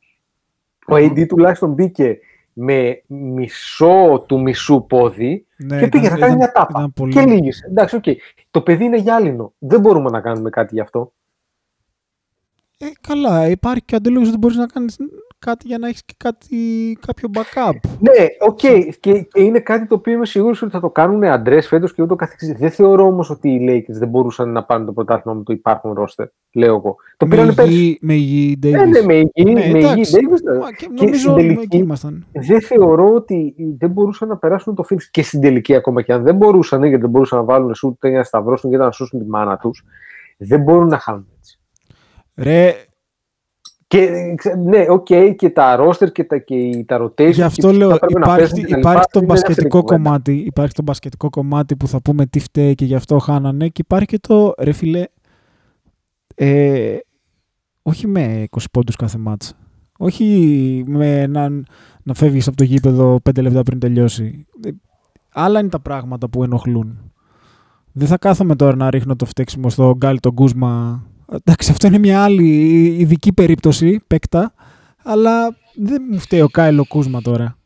[0.89, 2.18] Ο AD τουλάχιστον μπήκε
[2.53, 6.78] με μισό του μισού πόδι Ναι, και πήγε ήταν- να κάνει ήταν- μια τάπα.
[6.78, 7.66] ήταν πολύ- Και λύγησε.
[7.70, 8.05] Εντάξει, οκ.
[8.51, 9.53] Το παιδί είναι γυάλινο.
[9.59, 11.12] Δεν μπορούμε να κάνουμε κάτι γι' αυτό.
[12.78, 14.87] Ε, καλά, υπάρχει και ο αντίλογος ότι μπορείς να κάνεις
[15.39, 16.57] κάτι για να έχεις και κάτι,
[17.07, 17.72] κάποιο backup.
[18.01, 18.59] Ναι, οκ.
[18.59, 22.03] Και, και είναι κάτι το οποίο είμαι σίγουρος ότι θα το κάνουν address φέτος και
[22.03, 22.53] ούτω καθεξής.
[22.53, 25.93] Δεν θεωρώ όμως ότι οι Lakers δεν μπορούσαν να πάρουν το πρωτάθλημα με το υπάρχον
[25.93, 26.26] ρόστερ.
[26.53, 26.97] Λέω εγώ.
[27.16, 27.72] Το με, πήραν πέρσι.
[27.72, 28.70] υγιή, με υγιή Davis.
[28.70, 30.12] Ναι, ναι, με υγιή, Ναι, με υγιή εντάξει.
[30.16, 30.59] Davis, ναι.
[30.59, 32.26] Μα και Και νομίζω στην όλοι τελική- εκεί ήμασταν.
[32.32, 36.22] Δεν θεωρώ ότι δεν μπορούσαν να περάσουν το Phoenix και στην τελική ακόμα και αν
[36.22, 39.26] δεν μπορούσαν, γιατί δεν μπορούσαν να βάλουν σουτ, ούτε να σταυρώσουν και να σώσουν τη
[39.28, 39.84] μάνα τους.
[40.39, 41.59] Δεν μπορούν να χάνουν έτσι.
[42.36, 42.72] Ρε,
[43.89, 47.32] Και, ξε- ναι, οκ, και τα roster και τα, και τα rotation.
[47.32, 49.11] Γι' αυτό και λέω, θα πρέπει να υπάρχει, παίζουν και τα υπάρχει λοιπά.
[49.11, 50.03] το Είναι δεύτερη μπασκετικό κουβέντα.
[50.03, 53.80] κομμάτι, υπάρχει το μπασκετικό κομμάτι που θα πούμε τι φταίει και γι' αυτό χάνανε και
[53.84, 55.05] υπάρχει και το, ρε φίλε,
[56.34, 56.97] ε,
[57.82, 59.55] όχι με 20 πόντους κάθε ματς.
[59.99, 61.49] Όχι με να,
[62.03, 64.47] να φεύγεις από το γήπεδο 5 λεπτά πριν τελειώσει.
[64.66, 64.70] Ε,
[65.32, 67.12] Άλλα είναι τα πράγματα που ενοχλούν.
[67.93, 71.03] Δεν θα κάθομαι τώρα να ρίχνω το φταίξιμο στο Γκάλι τον Κούσμα.
[71.33, 72.47] Εντάξει, αυτό είναι μια άλλη
[72.99, 74.53] ειδική περίπτωση, παίκτα,
[75.03, 77.57] αλλά δεν μου φταίει ο Κάιλο Κούσμα τώρα.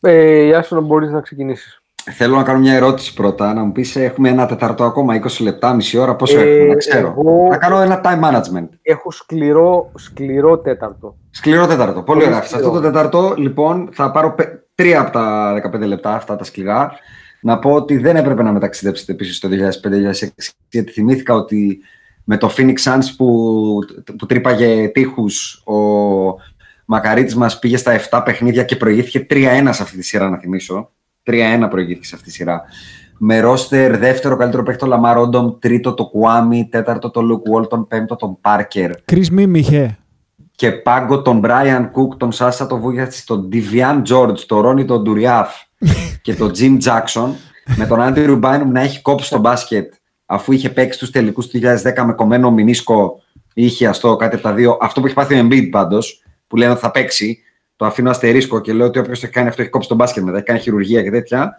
[0.00, 1.78] Ε, Ιάσο, να μπορείς να ξεκινήσεις.
[2.10, 3.54] Θέλω να κάνω μια ερώτηση πρώτα.
[3.54, 6.16] Να μου πεις, έχουμε ένα τεταρτό ακόμα, 20 λεπτά, μισή ώρα.
[6.16, 7.06] Πόσο Ε, έχουμε, να ξέρω.
[7.08, 8.68] εγώ- Να κάνω ένα time management.
[8.82, 11.16] Έχω σκληρό, σκληρό τέταρτο.
[11.30, 12.02] Σκληρό τέταρτο.
[12.02, 12.40] Πολύ Πολύ ωραία.
[12.42, 12.66] Σε σκληρό.
[12.68, 16.92] αυτό το τέταρτο, λοιπόν, θα πάρω πε- τρία από τα 15 λεπτά, αυτά τα σκληρά.
[17.44, 20.28] Να πω ότι δεν έπρεπε να με ταξιδέψετε πίσω στο 2005-2006,
[20.70, 21.78] γιατί θυμήθηκα ότι
[22.24, 23.78] με το Phoenix Suns που,
[24.18, 25.74] που τρύπαγε τοίχους, ο
[26.84, 30.90] Μακαρίτης μας πήγε στα 7 παιχνίδια και προηγήθηκε 3-1 σε αυτή τη σειρά, να θυμίσω.
[31.22, 32.62] 3-1 προηγήθηκε σε αυτή τη σειρά.
[33.18, 37.86] Με ρόστερ δεύτερο καλύτερο παίχτη το Λαμάρ Όντομ, τρίτο το Κουάμι, τέταρτο το Λουκ Βόλτον,
[37.86, 39.98] πέμπτο τον Πάρκερ Chris Mihm είχε.
[40.50, 45.02] και πάγκο τον Brian Cook, τον Σάσα τον Βούγιατς, τον Devean George, τον Ρόνι τον
[45.02, 45.48] Τουριάφ
[46.22, 47.28] και τον Jim Jackson
[47.76, 49.92] με τον Άντριου Μπάινουμ να έχει κόψει το μπάσκετ
[50.26, 53.22] αφού είχε παίξει τους τελικούς του 2010 με κομμένο μηνίσκο
[53.54, 54.78] ή χιαστό κάτι από τα δύο.
[54.80, 57.38] Αυτό που έχει πάθει ο Embiid πάντως, που λένε ότι θα παίξει,
[57.76, 60.22] το αφήνω αστερίσκο και λέω ότι όποιος το έχει κάνει αυτό έχει κόψει το μπάσκετ
[60.22, 61.58] μετά, έχει κάνει χειρουργία και τέτοια.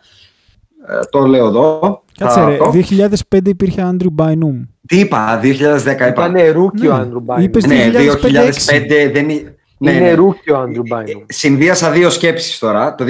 [0.88, 2.03] Ε, το λέω εδώ.
[2.17, 4.62] Κάτσε Θα ρε, το- 2005 υπήρχε Άντριου Μπάινουμ.
[4.88, 6.07] Τι είπα, 2010 είπα.
[6.07, 7.01] Ήταν rookie ο Ναι.
[7.01, 7.43] Άντριου Μπάινουμ.
[7.43, 8.71] Είπες Ναι, 2005-2006.
[8.71, 9.55] 2005 δεν είναι.
[9.78, 10.13] Ναι, Είναι ναι.
[10.14, 11.26] rookie ο Άντριου Μπάινουμ.
[11.28, 12.95] Συνδύασα δύο σκέψεις τώρα.
[12.95, 13.07] Το 2005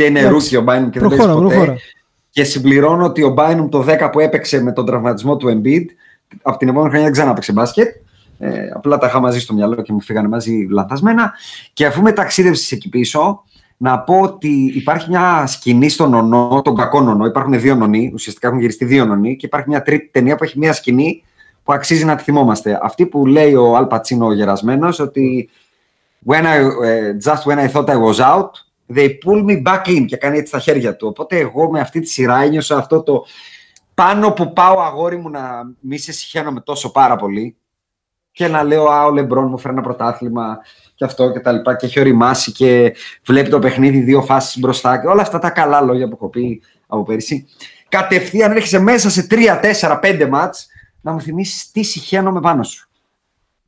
[0.00, 0.18] είναι Ναι.
[0.18, 0.28] Εντάξει.
[0.28, 1.54] rookie ο Μπάινουμ και δεν Προχώρα, παίζει ποτέ.
[1.54, 1.78] προχώρα.
[2.30, 5.84] Και συμπληρώνω ότι ο Μπάινουμ το 10 που έπαιξε με τον τραυματισμό του Embiid,
[6.42, 7.88] από την επόμενη χρονιά δεν ξανά έπαιξε μπάσκετ.
[8.38, 11.32] Ε, απλά τα είχα μαζί στο μυαλό και μου φύγανε μαζί λανθασμένα.
[11.72, 13.42] Και αφού με ταξίδευσε εκεί πίσω,
[13.76, 17.26] να πω ότι υπάρχει μια σκηνή στον νονό, τον κακό νονό.
[17.26, 20.58] Υπάρχουν δύο νονοί, ουσιαστικά έχουν γυριστεί δύο νονοί, και υπάρχει μια τρίτη ταινία που έχει
[20.58, 21.22] μια σκηνή
[21.62, 22.78] που αξίζει να τη θυμόμαστε.
[22.82, 25.48] Αυτή που λέει ο Αλ Πατσίνο ο γερασμένος ότι
[26.26, 28.50] when I, ε, just when I thought I was out,
[28.94, 31.06] they pull me back in και κάνει έτσι τα χέρια του.
[31.06, 33.24] Οπότε εγώ με αυτή τη σειρά ένιωσα αυτό το
[33.94, 37.56] πάνω που πάω αγόρι μου να μη σε συχαίνομαι τόσο πάρα πολύ
[38.32, 40.58] και να λέω «Α, ο Λεμπρόν μου φέρει ένα πρωτάθλημα
[40.94, 42.94] και αυτό και τα λοιπά και έχει οριμάσει και
[43.24, 46.62] βλέπει το παιχνίδι δύο φάσεις μπροστά και όλα αυτά τα καλά λόγια που έχω πει
[46.86, 47.46] από πέρυσι.
[47.88, 50.66] Κατευθείαν έρχεσαι μέσα σε 3, 4, 5 μάτς
[51.00, 52.83] να μου θυμίσεις τι συχαίνομαι πάνω σου.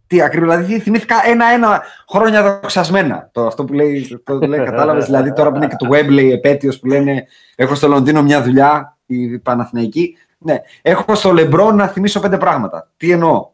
[0.06, 3.28] Τι ακριβώς, δηλαδή θυμήθηκα ένα-ένα χρόνια δοξασμένα.
[3.32, 6.78] Το, αυτό που λέει, το λέει κατάλαβες, δηλαδή τώρα που είναι και το Webley επέτειος
[6.78, 10.16] που λένε έχω στο Λονδίνο μια δουλειά, η Παναθηναϊκή.
[10.38, 12.90] Ναι, έχω στο Λεμπρόν να θυμίσω πέντε πράγματα.
[12.96, 13.50] Τι εννοώ;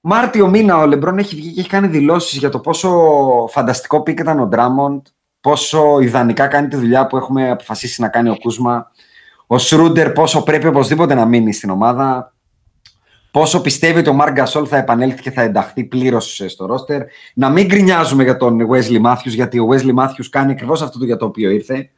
[0.00, 2.90] Μάρτιο μήνα ο Λεμπρόν έχει βγει και έχει κάνει δηλώσεις για το πόσο
[3.50, 5.06] φανταστικό πήκε ήταν ο Ντράμοντ,
[5.40, 8.90] πόσο ιδανικά κάνει τη δουλειά που έχουμε αποφασίσει να κάνει ο Κούσμα,
[9.46, 12.34] ο Σρούντερ πόσο πρέπει οπωσδήποτε να μείνει στην ομάδα,
[13.30, 17.02] πόσο πιστεύει ότι ο Μάρκ Γκασόλ θα επανέλθει και θα ενταχθεί πλήρως στο ρόστερ.
[17.34, 21.04] Να μην γκρινιάζουμε για τον Wesley Matthews, γιατί ο Wesley Matthews κάνει ακριβώς αυτό το
[21.04, 21.90] για το οποίο ήρθε.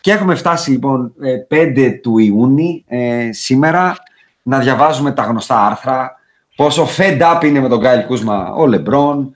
[0.00, 3.96] Και έχουμε φτάσει λοιπόν ε, 5 του Ιούνιου ε, σήμερα
[4.42, 6.20] να διαβάζουμε τα γνωστά άρθρα.
[6.56, 9.34] Πόσο fed up είναι με τον Γκάιλ Κούσμα ο Λεμπρόν.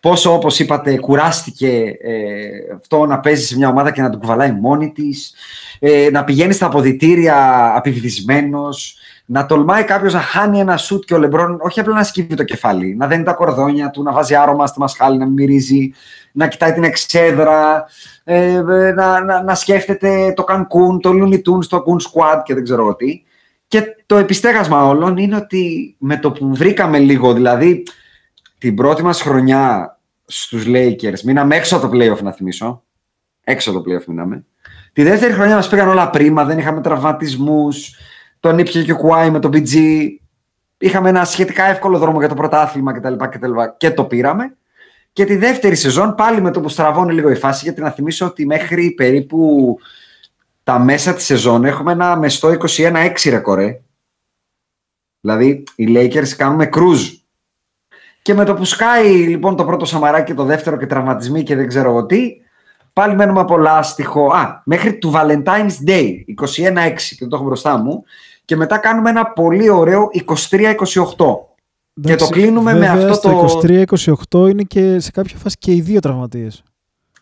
[0.00, 4.52] Πόσο όπως είπατε κουράστηκε ε, αυτό να παίζει σε μια ομάδα και να του κουβαλάει
[4.52, 5.34] μόνη της.
[5.78, 8.98] Ε, να πηγαίνει στα αποδητήρια απειβδισμένος.
[9.32, 12.44] Να τολμάει κάποιος να χάνει ένα σουτ και ο Λεμπρόν όχι απλά να σκύβει το
[12.44, 15.92] κεφάλι, να δένει τα κορδόνια του, να βάζει άρωμα στη μασχάλη, να μην μυρίζει,
[16.32, 17.86] να κοιτάει την εξέδρα,
[18.24, 18.60] ε,
[18.94, 22.82] να, να, να σκέφτεται το Cancun, το Looney Tunes, το Kun Squad και δεν ξέρω
[22.82, 23.22] εγώ τι.
[23.68, 27.82] Και το επιστέγασμα όλων είναι ότι με το που βρήκαμε λίγο, δηλαδή
[28.58, 32.82] την πρώτη μας χρονιά στους Lakers, μείναμε έξω από το playoff να θυμίσω,
[33.44, 34.44] έξω από το playoff μείναμε.
[34.92, 37.94] Τη δεύτερη χρονιά μας πήγαν όλα πρίμα, δεν είχαμε τραυματισμούς,
[38.40, 40.06] τον ήπια και ο Κουάι με τον BG.
[40.78, 43.14] Είχαμε ένα σχετικά εύκολο δρόμο για το πρωτάθλημα κτλ.
[43.16, 44.56] κτλ και το πήραμε.
[45.12, 48.26] Και τη δεύτερη σεζόν πάλι με το που στραβώνει λίγο η φάση, γιατί να θυμίσω
[48.26, 49.76] ότι μέχρι περίπου
[50.62, 53.80] τα μέσα της σεζόν έχουμε ένα μεστό 21-6 ρεκορέ.
[55.20, 57.14] Δηλαδή οι Lakers κάνουμε cruise.
[58.22, 61.56] Και με το που σκάει λοιπόν το πρώτο σαμαράκι και το δεύτερο και τραυματισμοί και
[61.56, 62.30] δεν ξέρω εγώ τι,
[62.92, 64.32] πάλι μένουμε από λάστιχο.
[64.32, 66.12] Α, μέχρι του Valentine's Day,
[66.56, 68.04] 21-6, και το έχω μπροστά μου.
[68.50, 70.08] Και μετά κάνουμε ένα πολύ ωραίο
[70.50, 70.74] 23-28.
[72.02, 73.44] Και το κλείνουμε με αυτό το.
[73.44, 73.60] Το
[74.40, 76.62] 23-28 είναι και σε κάποια φάση και οι δύο τραυματίες.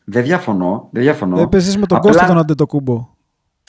[0.04, 0.88] Δεν διαφωνώ.
[0.92, 1.40] Δεν διαφωνώ.
[1.40, 3.08] Έπαιζες με τον Απλά- Κώστα τον Αντετοκούμπο.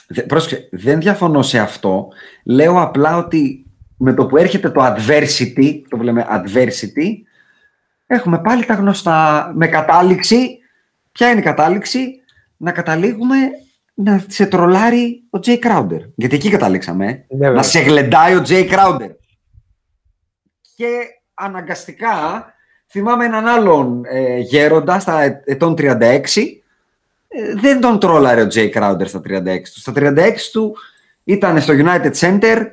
[0.07, 2.07] Δε, πρόσεχε, δεν διαφωνώ σε αυτό.
[2.43, 3.65] Λέω απλά ότι
[3.97, 7.07] με το που έρχεται το adversity, το που λέμε adversity,
[8.07, 10.57] έχουμε πάλι τα γνωστά με κατάληξη.
[11.11, 12.09] Ποια είναι η κατάληξη;
[12.57, 13.35] Να καταλήγουμε
[14.03, 16.01] να σε τρολάρει ο Τζέι Κράουντερ.
[16.15, 17.05] Γιατί εκεί καταλήξαμε.
[17.05, 17.09] ε.
[17.09, 17.51] Ναι, βέβαια.
[17.51, 19.09] να σε γλεντάει ο Τζέι Κράουντερ.
[20.75, 20.87] Και
[21.33, 22.45] αναγκαστικά
[22.87, 25.81] θυμάμαι έναν άλλον ε, γέροντα στα ε- ετών 36.
[25.97, 29.43] ε, δεν τον τρόλαρε ο Τζέι Κράουντερ στα 36
[29.73, 29.79] του.
[29.79, 30.11] Στα 36
[30.51, 30.75] του
[31.23, 32.65] ήταν στο United Center,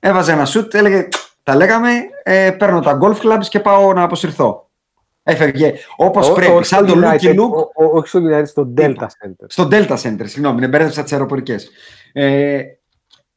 [0.00, 1.08] έβαζε ένα σουτ, έλεγε
[1.42, 1.90] τα λέγαμε,
[2.22, 4.67] ε, παίρνω τα golf clubs και πάω να αποσυρθώ.
[5.30, 8.20] Έφευγε όπως Ό- πρέπει, όχι σαν στο το Lucky United, Luke ο- ο- Όχι στο
[8.30, 9.46] United, στο Delta Center.
[9.46, 11.70] στο Delta Center, συγγνώμη, είναι μπέρδεψα τις αεροπορικές.
[12.12, 12.60] Ε,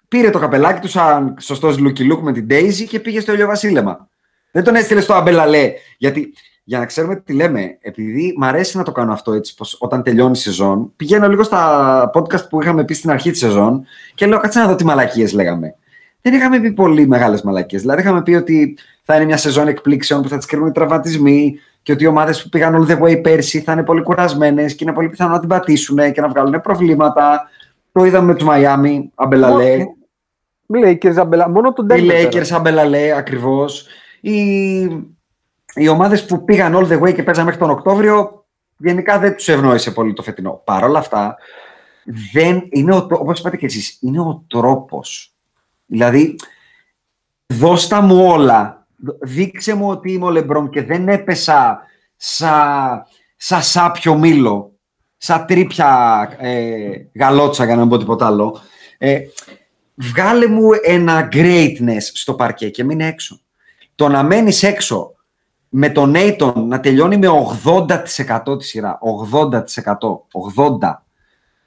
[0.07, 4.07] πήρε το καπελάκι του σαν σωστός Λουκι Λουκ με την Daisy και πήγε στο ηλιοβασίλεμα.
[4.51, 5.73] Δεν τον έστειλε στο Αμπελαλέ.
[5.97, 6.33] Γιατί
[6.63, 10.03] για να ξέρουμε τι λέμε, επειδή μ' αρέσει να το κάνω αυτό έτσι, πως όταν
[10.03, 13.85] τελειώνει η σεζόν, πηγαίνω λίγο στα podcast που είχαμε πει στην αρχή της σεζόν
[14.15, 15.75] και λέω κάτσε να δω τι μαλακίες λέγαμε.
[16.21, 17.79] Δεν είχαμε πει πολύ μεγάλες μαλακίε.
[17.79, 21.59] Δηλαδή, είχαμε πει ότι θα είναι μια σεζόν εκπλήξεων που θα τις κρίνουν οι τραυματισμοί
[21.81, 24.83] και ότι οι ομάδες που πήγαν all the way πέρσι θα είναι πολύ κουρασμένες και
[24.83, 27.49] είναι πολύ πιθανό να την πατήσουν και να βγάλουν προβλήματα.
[27.91, 29.77] Το είδαμε με τους Μαϊάμι, Αμπελαλέ.
[30.73, 32.07] Lakers, αμπελα- μόνο τον Οι Denver.
[32.07, 32.29] πέρασε.
[32.55, 33.85] Lakers, Αμπελαλέ, ακριβώς.
[34.21, 34.71] Οι,
[35.75, 38.45] οι ομάδες που πήγαν all the way και παίζαν μέχρι τον Οκτώβριο,
[38.77, 40.61] γενικά δεν τους ευνόησε πολύ το φετινό.
[40.65, 41.35] Παρ' όλα αυτά,
[42.33, 45.35] δεν είναι ο, όπως είπατε και εσείς, είναι ο τρόπος.
[45.91, 46.35] Δηλαδή,
[47.47, 48.85] δώστα μου όλα.
[49.21, 51.81] Δείξε μου ότι είμαι ο Λεμπρόν και δεν έπεσα
[52.15, 52.53] σα,
[53.35, 54.79] σα σάπιο μήλο,
[55.17, 58.59] σα τρίπια ε, γαλότσα για να μην πω τίποτα άλλο.
[58.97, 59.19] Ε,
[59.95, 63.39] βγάλε μου ένα greatness στο παρκέ και μείνε έξω.
[63.95, 65.13] Το να μένεις έξω
[65.69, 67.27] με τον Νέιτον να τελειώνει με
[68.47, 68.99] 80% τη σειρά,
[69.31, 69.51] 80%,
[70.81, 70.93] 80%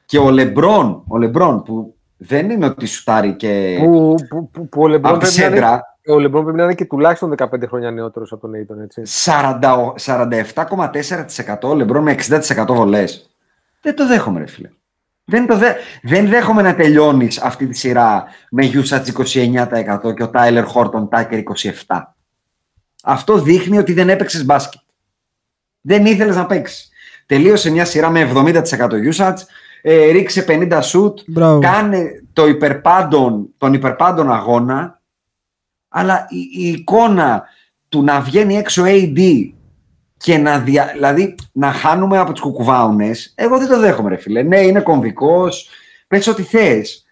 [0.05, 1.94] και ο Λεμπρόν, ο Λεμπρόν που
[2.27, 5.47] δεν είναι ότι σουτάρει και Που, που, που, που ο Λεμπρόν από τη πρέπει, να
[5.47, 8.83] είναι, σέντρα, ο LeBron πρέπει να είναι και τουλάχιστον 15 χρόνια νεότερος από τον Aiton,
[8.83, 9.03] έτσι.
[9.25, 13.31] 40 47,4% ο Λεμπρόν με 60% βολές.
[13.81, 14.71] Δεν το δέχομαι ρε φίλε.
[15.25, 15.73] Δεν, το δε,
[16.03, 19.07] δεν δέχομαι να τελειώνεις αυτή τη σειρά με usage
[20.05, 21.43] 29% και ο Talen Horton Tucker
[21.87, 22.03] 27%.
[23.03, 24.81] Αυτό δείχνει ότι δεν έπαιξες μπάσκετ.
[25.81, 26.89] Δεν ήθελες να παίξεις.
[27.27, 28.63] Τελείωσε μια σειρά με 70%
[29.13, 29.37] usage,
[29.87, 31.61] ε, ρίξε 50 shoot, Μπράβο.
[31.61, 35.01] κάνε το υπερπάντων, τον υπερπάντων αγώνα,
[35.89, 37.43] αλλά η, η εικόνα
[37.89, 39.51] του να βγαίνει έξω AD
[40.17, 44.43] και να, δια, δηλαδή, να χάνουμε από τις κουκουβάουνες, εγώ δεν το δέχομαι ρε φίλε.
[44.43, 45.69] Ναι, είναι κομβικός,
[46.09, 47.05] πες ό,τι θες.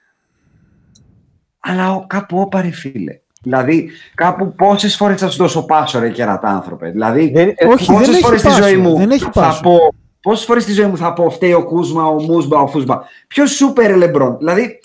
[1.61, 3.21] Αλλά ο, κάπου όπα ρε φίλε.
[3.43, 6.91] Δηλαδή, κάπου πόσες φορές θα σου δώσω πάσο ρε κερατά άνθρωπε.
[6.91, 9.31] Δηλαδή, Δεν, ε, Όχι, δεν πόσες έχει φορές στη πάσο, ζωή μου δεν έχει θα
[9.31, 9.61] πάσο.
[9.63, 9.79] πω,
[10.23, 12.99] πόσες φορές στη ζωή μου θα πω φταίει ο Κούσμα, ο Μούσμπα, ο Φούσμπα.
[13.27, 14.81] Ποιος σούπερ Λεμπρόν; Δηλαδή,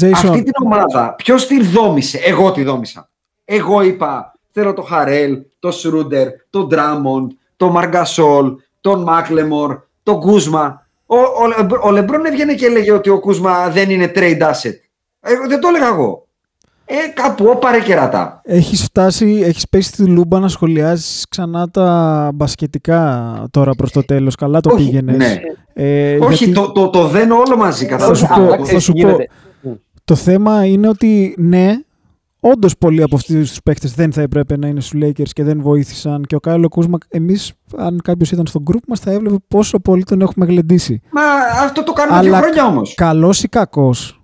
[0.00, 3.10] Jason, αυτή την ομάδα, ποιος τη δόμησε, εγώ τη δόμησα.
[3.44, 10.20] Εγώ είπα, θέλω το Χαρέλ, το Σρούντερ, τον Ντράμοντ, τον Μαρκ Γκασόλ, τον Μάκλεμορ, τον
[10.20, 10.86] Κούσμα.
[11.06, 14.76] Ο, ο, Λεμπ- ο Λεμπρόν έβγαινε και έλεγε ότι ο Κούσμα δεν είναι trade asset.
[15.20, 16.26] Εγώ, δεν το έλεγα εγώ.
[16.92, 18.40] Ε, κάπου όπα ρε κερατά.
[18.44, 24.34] έχεις φτάσει, έχεις πέσει στη λούμπα να σχολιάζεις ξανά τα μπασκετικά τώρα προς το τέλος.
[24.34, 25.16] Καλά το Όχι, πήγαινες.
[25.16, 25.36] ναι.
[25.72, 27.86] Ε, Όχι, γιατί το, το, το δένω όλο μαζί.
[27.86, 28.26] Θα σου κατάλαβες.
[28.28, 29.08] πω, Αλλά θα ξέρεις σου τι πω.
[29.08, 29.28] γίνεται.
[30.04, 31.74] το θέμα είναι ότι ναι,
[32.40, 35.60] όντως πολλοί από αυτούς τους παίκτες δεν θα έπρεπε να είναι στους Lakers και δεν
[35.62, 36.22] βοήθησαν.
[36.26, 39.78] Και ο Κάιλ ο Κούσμα, εμείς, αν κάποιος ήταν στο group μας, θα έβλεπε πόσο
[39.78, 41.00] πολύ τον έχουμε γλεντήσει.
[41.10, 41.22] Μα
[41.64, 42.94] αυτό το κάνουμε δύο Αλλά χρόνια όμως.
[42.94, 44.20] Καλός ή κακός,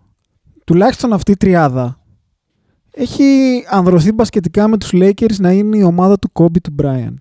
[0.65, 1.99] τουλάχιστον αυτή η τριάδα
[2.99, 7.19] έχει ανδρωθεί μπασκετικά με τους Lakers να είναι η ομάδα του Kobe του Bryant.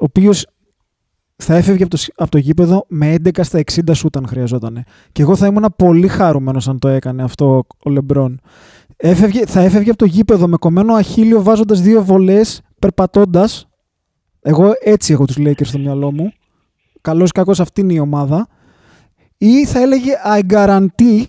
[0.00, 0.46] Ο οποίος
[1.36, 4.84] θα έφευγε από το, σ- από το γήπεδο με 11 στα 60 σούτ αν χρειαζόταν.
[5.12, 8.40] Και εγώ θα ήμουν πολύ χαρούμενος αν το έκανε αυτό ο Λεμπρόν.
[8.96, 13.68] Έφευγε, θα έφευγε από το γήπεδο με κομμένο αχίλιο βάζοντας δύο βολές, περπατώντας.
[14.40, 16.32] Εγώ έτσι έχω τους Lakers στο μυαλό μου.
[17.00, 18.46] Καλός ή κακός αυτή είναι η ομάδα.
[19.38, 21.24] Ή θα έλεγε I guarantee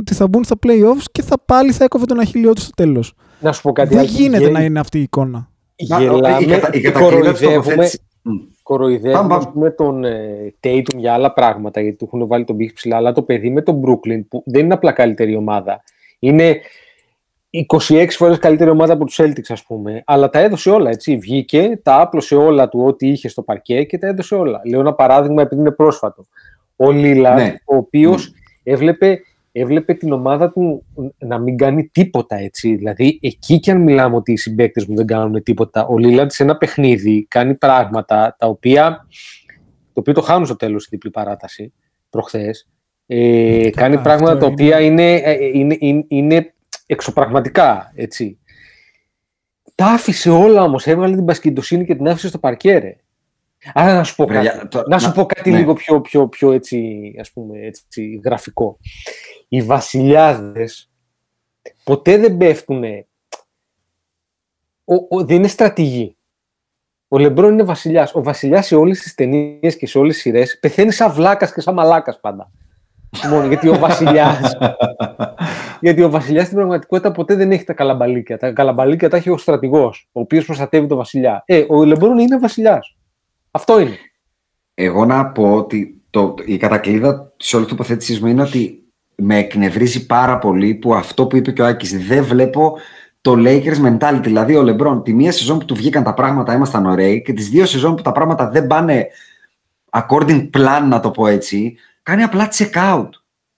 [0.00, 3.14] ότι θα μπουν στα playoffs και θα πάλι θα έκοβε τον αχίλιό του στο τέλος.
[3.40, 3.94] Να σου πω κάτι.
[3.94, 5.48] Δεν Άκη, γίνεται γε- να είναι αυτή η εικόνα.
[5.88, 8.30] Μα, Γελάμε η κατα- η και κατακρίνωση της κοροϊδεύουμε, τοποθέτησης- Μμ.
[8.62, 9.52] κοροϊδεύουμε Πάμε, ας πάμε.
[9.54, 13.12] πούμε, τον ε, Tatum για άλλα πράγματα, γιατί του έχουν βάλει τον πύχη ψηλά, αλλά
[13.12, 15.82] το παιδί με τον Brooklyn, που δεν είναι απλά καλύτερη ομάδα,
[16.18, 16.60] είναι
[17.50, 21.16] 26 φορές καλύτερη ομάδα από τους Celtics, ας πούμε, αλλά τα έδωσε όλα, έτσι.
[21.16, 24.60] Βγήκε, τα άπλωσε όλα του ό,τι είχε στο παρκέ και τα έδωσε όλα.
[24.64, 26.26] Λέω ένα παράδειγμα επειδή είναι πρόσφατο.
[26.76, 27.54] Ο Λίλα, Ναι.
[27.64, 28.32] ο οποίος
[28.62, 29.20] έβλεπε,
[29.60, 30.84] έβλεπε την ομάδα του
[31.18, 32.74] να μην κάνει τίποτα, έτσι.
[32.74, 36.42] Δηλαδή, εκεί κι αν μιλάμε ότι οι συμπαίκτες μου δεν κάνουν τίποτα, ο Λίλαντ σε
[36.42, 39.06] ένα παιχνίδι κάνει πράγματα τα οποία
[39.92, 41.72] το οποίο το χάνουν στο τέλος στην διπλή παράταση
[42.10, 42.68] προχθές
[43.06, 46.54] Ε, κάνει πράγματα τα οποία είναι, ε, είναι, είναι, είναι
[46.86, 48.38] εξωπραγματικά, έτσι.
[49.74, 52.96] Τα άφησε όλα όμως, έβγαλε την πασκιντοσύνη και την άφησε στο παρκέρε.
[53.74, 54.48] Άρα να σου πω κάτι,
[54.88, 55.58] να, σου πω κάτι ναι.
[55.58, 58.78] λίγο πιο, πιο, πιο έτσι, ας πούμε, έτσι, γραφικό.
[59.48, 60.90] Οι βασιλιάδες
[61.84, 62.80] ποτέ δεν πέφτουν,
[65.24, 66.16] δεν είναι στρατηγοί.
[67.08, 68.14] Ο Λεμπρόν είναι βασιλιάς.
[68.14, 71.60] Ο βασιλιάς σε όλες τις ταινίες και σε όλες τις σειρές πεθαίνει σαν βλάκας και
[71.60, 72.50] σαν μαλάκας πάντα.
[73.30, 74.56] Μόνο γιατί ο βασιλιά.
[75.80, 78.38] γιατί ο βασιλιάς στην πραγματικότητα ποτέ δεν έχει τα καλαμπαλίκια.
[78.38, 81.42] Τα καλαμπαλίκια τα έχει ο στρατηγός, ο οποίος προστατεύει τον βασιλιά.
[81.46, 82.96] Ε, ο Λεμπρόν είναι βασιλιάς.
[83.50, 83.98] Αυτό είναι.
[84.74, 88.82] Εγώ να πω ότι το, η κατακλείδα τη όλη τοποθέτησή μου είναι ότι
[89.22, 92.78] με εκνευρίζει πάρα πολύ που αυτό που είπε και ο Άκης δεν βλέπω
[93.20, 94.20] το Lakers mentality.
[94.22, 97.48] Δηλαδή, ο Λεμπρόν, τη μία σεζόν που του βγήκαν τα πράγματα ήμασταν ωραίοι και τις
[97.48, 99.06] δύο σεζόν που τα πράγματα δεν πάνε
[99.90, 103.08] according plan, να το πω έτσι, κάνει απλά check out.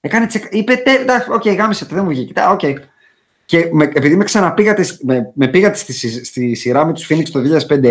[0.00, 2.32] Έκανε check, είπε, εντάξει, οκ, okay, γάμησέ, δεν μου βγήκε.
[2.50, 2.60] Ok.
[2.62, 2.74] Okay.
[3.44, 5.92] Και με, επειδή με ξαναπήγατε, με, με πήγατε στη,
[6.24, 7.90] στη, σειρά με τους Phoenix το 2005-2006,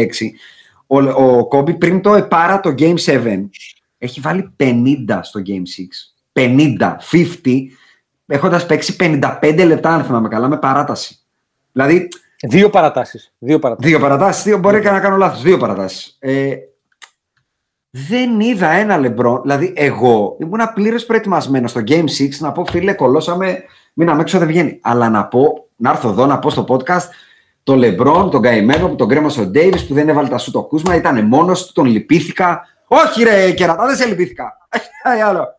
[0.87, 3.43] ο, ο Κόμπι πριν το επάρα το Game 7
[3.97, 5.61] έχει βάλει 50 στο Game 6.
[6.39, 7.71] 50, 50,
[8.25, 11.19] έχοντας παίξει 55 λεπτά, αν θυμάμαι καλά, με παράταση.
[11.71, 12.07] Δηλαδή,
[12.47, 13.33] δύο παρατάσεις.
[13.37, 13.91] Δύο παρατάσεις.
[13.91, 14.43] Δύο παρατάσεις.
[14.43, 15.41] Δύο, μπορεί και να κάνω λάθος.
[15.41, 16.17] Δύο παρατάσεις.
[16.19, 16.55] Ε,
[17.89, 19.41] δεν είδα ένα λεμπρό.
[19.41, 23.63] Δηλαδή, εγώ ήμουν πλήρως προετοιμασμένος στο Game 6 να πω φίλε, κολώσαμε.
[23.93, 24.79] Μείναμε έξω, δεν βγαίνει.
[24.81, 27.07] Αλλά να πω, να έρθω εδώ να πω στο podcast
[27.63, 30.63] το Λεμπρόν, τον καημένο που τον κρέμασε ο Ντέιβι που δεν έβαλε τα σου το
[30.63, 32.67] κούσμα, ήταν μόνος του, τον λυπήθηκα.
[32.87, 34.57] Όχι, ρε, κερατά, δεν σε λυπήθηκα.
[35.27, 35.58] άλλο.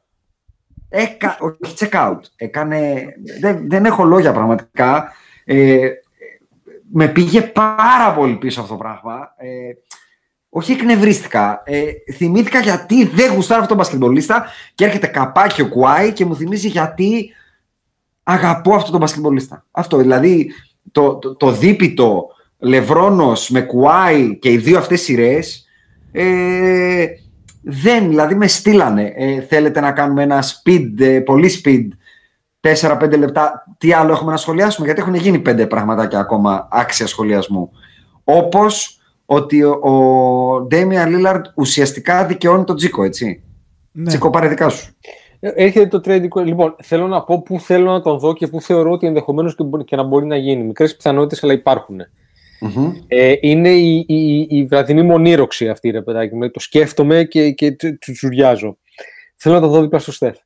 [0.92, 2.20] Έκα, όχι, check out.
[2.36, 3.04] Έκανε,
[3.40, 5.12] δεν, δεν έχω λόγια πραγματικά.
[5.44, 5.88] Ε,
[6.92, 9.34] με πήγε πάρα πολύ πίσω αυτό το πράγμα.
[9.36, 9.48] Ε,
[10.48, 11.62] όχι εκνευρίστηκα.
[11.64, 11.82] Ε,
[12.12, 16.68] θυμήθηκα γιατί δεν γουστάρω αυτόν τον μπασκετμπολίστα και έρχεται καπάκι ο Κουάι και μου θυμίζει
[16.68, 17.34] γιατί
[18.22, 19.64] αγαπώ αυτόν τον μπασκετμπολίστα.
[19.70, 20.52] Αυτό δηλαδή
[20.92, 22.26] το, το, το δίπητο
[22.58, 25.64] Λευρόνος με Κουάι και οι δύο αυτές σειρές
[26.12, 27.06] ε,
[27.60, 29.12] δεν, δηλαδή με στείλανε.
[29.16, 31.88] Ε, θέλετε να κάνουμε ένα speed, ε, πολύ speed
[32.60, 37.70] 4-5 λεπτά, τι άλλο έχουμε να σχολιάσουμε, γιατί έχουν γίνει πέντε πραγματάκια ακόμα άξια σχολιασμού.
[38.24, 43.42] Όπως ότι ο Ντέμια Λίλαρντ ουσιαστικά δικαιώνει τον Τζίκο, έτσι.
[43.92, 44.06] Ναι.
[44.06, 44.94] Τζίκο, πάρε δικά σου.
[45.40, 46.44] Ε, έρχεται το trading.
[46.44, 49.96] Λοιπόν, θέλω να πω πού θέλω να τον δω και πού θεωρώ ότι ενδεχομένως και,
[49.96, 50.62] να μπορεί να γίνει.
[50.64, 51.52] Μικρές πιθανότητες, αλλά
[53.06, 58.78] Ε, είναι η, η, η, βραδινή μονήροξη αυτή, ρε παιδάκι Το σκέφτομαι και, και τσουριάζω.
[59.36, 60.36] Θέλω να τον δω δίπλα στο Στεφ.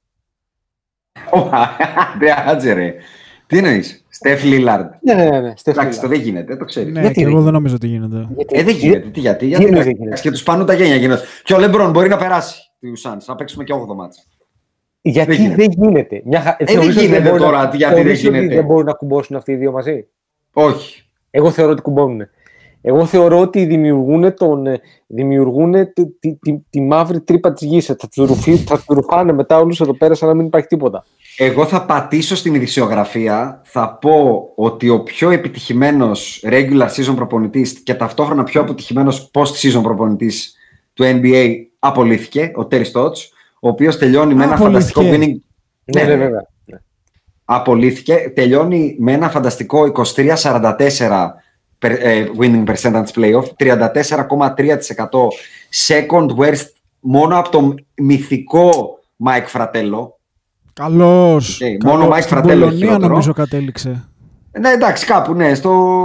[2.46, 2.94] Άντζε ρε.
[3.46, 5.52] Τι εννοείς, Στεφ Λίλαρντ; Ναι, ναι, ναι.
[5.64, 6.92] Εντάξει, το δεν γίνεται, το ξέρεις.
[6.92, 8.28] Ναι, γιατί και εγώ δεν νομίζω ότι γίνεται.
[8.36, 9.08] Γιατί, ε, δεν γίνεται.
[9.10, 11.22] Τι, γιατί, γιατί, γιατί δεν γίνεται; Και τους πάνουν τα γένια γίνεται.
[11.44, 14.22] Και ο Λεμπρόν μπορεί να περάσει τους Σάντ, να παίξουμε και 8 μάτσα.
[15.00, 15.56] Γιατί δεν γίνεται.
[15.56, 16.22] Δεν γίνεται.
[16.24, 16.56] Μια...
[16.58, 17.76] Ε, δεν γίνεται τώρα, να...
[17.76, 18.54] γιατί δεν γίνεται.
[18.54, 20.06] Δεν μπορούν να κουμπώσουν αυτοί οι δύο μαζί;
[20.52, 21.03] Όχι.
[21.36, 22.28] Εγώ θεωρώ ότι κουμπώνουν.
[22.80, 24.64] Εγώ θεωρώ ότι δημιουργούν, τον,
[25.06, 27.86] δημιουργούν τη, τη, τη, τη μαύρη τρύπα της γης.
[27.86, 28.38] Θα τους
[28.86, 31.04] ρουφάνε μετά όλους εδώ πέρα σαν να μην υπάρχει τίποτα.
[31.36, 33.60] Εγώ θα πατήσω στην ειδησιογραφία.
[33.64, 39.82] Θα πω ότι ο πιο επιτυχημένος regular season προπονητής και ταυτόχρονα πιο αποτυχημένος post season
[39.82, 40.54] προπονητής
[40.92, 43.16] του NBA απολύθηκε, ο Τέρι Στότ,
[43.60, 45.36] ο οποίος τελειώνει με ένα φανταστικό winning.
[45.84, 46.52] Ναι, ναι, βέβαια.
[47.44, 48.32] Απολύθηκε.
[48.34, 51.30] Τελειώνει με ένα φανταστικό 23-44
[51.78, 53.76] ε, winning percentage playoff, 34,3%
[55.88, 56.66] second worst
[57.00, 60.08] μόνο από το μυθικό Mike Fratello.
[60.72, 61.60] Καλώς.
[61.62, 64.08] Okay, μόνο Mike Fratello έχει νομίζω κατέληξε.
[64.60, 66.04] Ναι, εντάξει, κάπου, ναι, στο,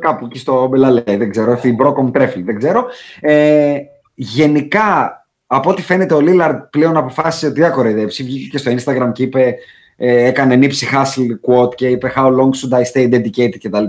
[0.00, 2.84] κάπου εκεί στο Μπελαλέ, δεν ξέρω, στην Μπρόκομ Τρέφιλ, δεν ξέρω.
[3.20, 3.76] Ε,
[4.14, 5.14] γενικά,
[5.46, 8.22] από ό,τι φαίνεται, ο Λίλαρντ πλέον αποφάσισε ότι δεν κοροϊδέψει.
[8.22, 9.54] Βγήκε και στο Instagram και είπε
[10.02, 13.84] ε, έκανε νύψη hustle quote και είπε how long should I stay dedicated κτλ.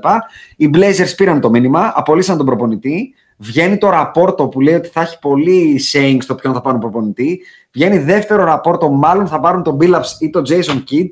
[0.56, 3.14] Οι Blazers πήραν το μήνυμα, απολύσαν τον προπονητή.
[3.38, 7.42] Βγαίνει το ραπόρτο που λέει ότι θα έχει πολύ saying στο ποιον θα πάρουν προπονητή.
[7.72, 11.08] Βγαίνει δεύτερο ραπόρτο, μάλλον θα πάρουν τον Billups ή τον Jason Kidd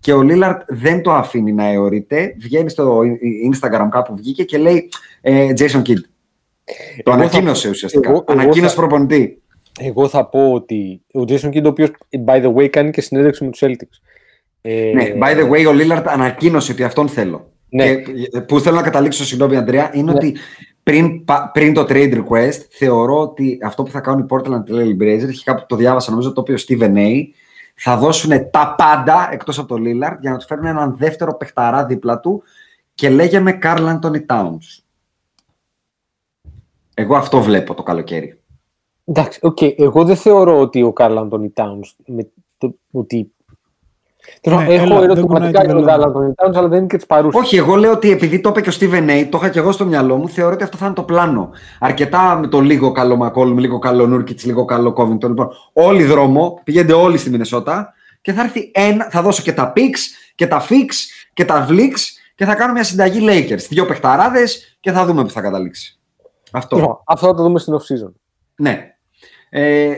[0.00, 2.34] και ο Lillard δεν το αφήνει να αιωρείται.
[2.38, 3.00] Βγαίνει στο
[3.52, 4.88] Instagram κάπου βγήκε και λέει
[5.20, 6.00] ε, Jason Kidd.
[7.02, 8.10] Το ανακοίνωσε ουσιαστικά.
[8.10, 9.42] Εγώ, ανακοίνωσε προπονητή.
[9.80, 11.90] Εγώ θα πω ότι ο Jason Kidd, ο οποίος
[12.26, 13.98] by the way κάνει και συνέντευξη με τους Celtics.
[14.66, 17.52] Ε, ναι, by the way, ο Λίλαρτ ανακοίνωσε ότι αυτόν θέλω.
[17.68, 17.94] Ναι.
[17.94, 20.16] Και, που θέλω να καταλήξω, συγγνώμη Αντρέα, είναι ναι.
[20.16, 20.36] ότι
[20.82, 25.28] πριν, πριν το trade request, θεωρώ ότι αυτό που θα κάνουν οι Portland Trail Blazers,
[25.28, 27.22] έχει κάπου το διάβασα, νομίζω το οποίο Steven A,
[27.74, 31.84] θα δώσουν τα πάντα εκτός από το Lillard για να τους φέρουν έναν δεύτερο παιχταρά
[31.86, 32.42] δίπλα του
[32.94, 34.82] και λέγαμε Carl Anthony Towns.
[36.94, 38.40] Εγώ αυτό βλέπω το καλοκαίρι.
[39.04, 39.78] Εντάξει, okay.
[39.78, 43.33] εγώ δεν θεωρώ ότι ο Carl Anthony Towns με το, ότι Τέλος
[44.46, 45.84] Ναι, πάντων, έλα, Έχω δεν ερωτηματικά κουνάει για το τον βελόνι.
[45.84, 47.38] Γκάλα Αντώνη Τάουνς, αλλά δεν είναι και τη παρούσα.
[47.38, 49.72] Όχι, εγώ λέω ότι επειδή το είπε και ο Steven A, το είχα και εγώ
[49.72, 51.50] στο μυαλό μου, θεωρώ ότι αυτό θα είναι το πλάνο.
[51.80, 55.30] Αρκετά με το λίγο καλό Μακόλμ, λίγο καλό Νούρκιτς, λίγο καλό Κόβινγκτον.
[55.30, 59.72] Λοιπόν, όλοι δρόμο, πηγαίνετε όλοι στη Μινεσότα και θα έρθει ένα, θα δώσω και τα
[59.76, 60.88] picks και τα fix
[61.32, 61.92] και τα vlix
[62.34, 63.66] και θα κάνω μια συνταγή Lakers.
[63.68, 65.98] Δύο παιχταράδες και θα δούμε που θα καταλήξει.
[66.52, 66.76] Αυτό.
[66.76, 68.12] Λοιπόν, Αυτό θα το δούμε στην off-season.
[68.56, 68.94] Ναι.
[69.50, 69.94] Ε,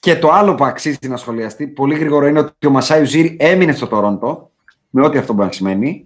[0.00, 3.72] και το άλλο που αξίζει να σχολιαστεί πολύ γρήγορα είναι ότι ο Μασάι Ουζίρι έμεινε
[3.72, 4.50] στο Τορόντο,
[4.90, 6.04] με ό,τι αυτό μπορεί να σημαίνει.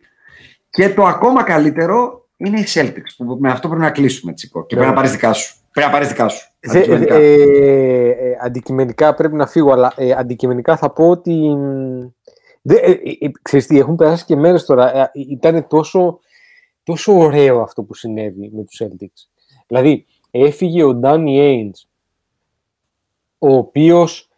[0.71, 4.67] Και το ακόμα καλύτερο είναι οι Celtics, που με αυτό πρέπει να κλείσουμε, Τσικό.
[4.67, 5.57] Και πρέπει να πάρεις δικά σου.
[5.73, 6.51] Πρέπει να πάρεις δικά σου.
[6.61, 7.15] Δε- Αντικειμενικά.
[7.15, 11.33] ε, ε, αντικειμενικά πρέπει να φύγω, αλλά ε, αντικειμενικά θα πω ότι.
[11.55, 12.09] μ,
[12.63, 14.97] Δε, ε, ε, ξέρεις τι, έχουν περάσει και μέρες τώρα.
[14.99, 16.19] Ε, ήταν τόσο,
[16.83, 19.29] τόσο ωραίο αυτό που συνέβη με τους Celtics.
[19.67, 21.87] Δηλαδή, έφυγε ο Danny Ainge,
[23.43, 24.29] ο οποίος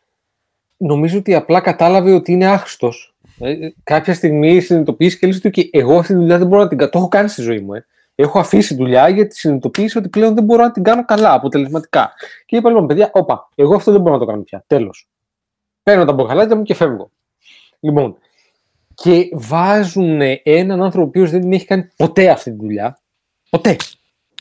[0.77, 3.15] νομίζω ότι απλά κατάλαβε ότι είναι άχρηστος.
[3.39, 6.69] Ε, ε, κάποια στιγμή συνειδητοποίησε και λέει ότι εγώ αυτή τη δουλειά δεν μπορώ να
[6.69, 6.91] την κάνω.
[6.91, 7.75] Το έχω κάνει στη ζωή μου.
[7.75, 7.87] Ε.
[8.15, 12.13] Έχω αφήσει δουλειά γιατί συνειδητοποίησε ότι πλέον δεν μπορώ να την κάνω καλά, αποτελεσματικά.
[12.47, 14.65] Και είπα λοιπόν, παιδιά, όπα, εγώ αυτό δεν μπορώ να το κάνω πια.
[14.67, 15.09] Τέλος.
[15.83, 17.11] Παίρνω τα μποκαλάκια μου και φεύγω.
[17.81, 18.17] Λοιπόν,
[18.95, 22.99] και βάζουν έναν άνθρωπο ο οποίος δεν την έχει κάνει ποτέ αυτή τη δουλειά.
[23.51, 23.77] Ποτέ.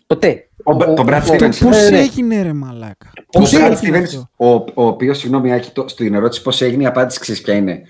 [0.07, 0.47] Ποτέ.
[0.63, 1.39] Ο, Μπ- τον Brad Αυτό Stevens.
[1.59, 1.99] πώς ναι, ναι.
[1.99, 3.11] έγινε ρε μαλάκα.
[3.25, 6.61] Ο Πώς Brad έγινε Stevens, αυτό; ο, ο οποίος, συγγνώμη, Άκη, το- στην ερώτηση πώς
[6.61, 7.81] έγινε, η απάντηση ξέρεις ποια είναι.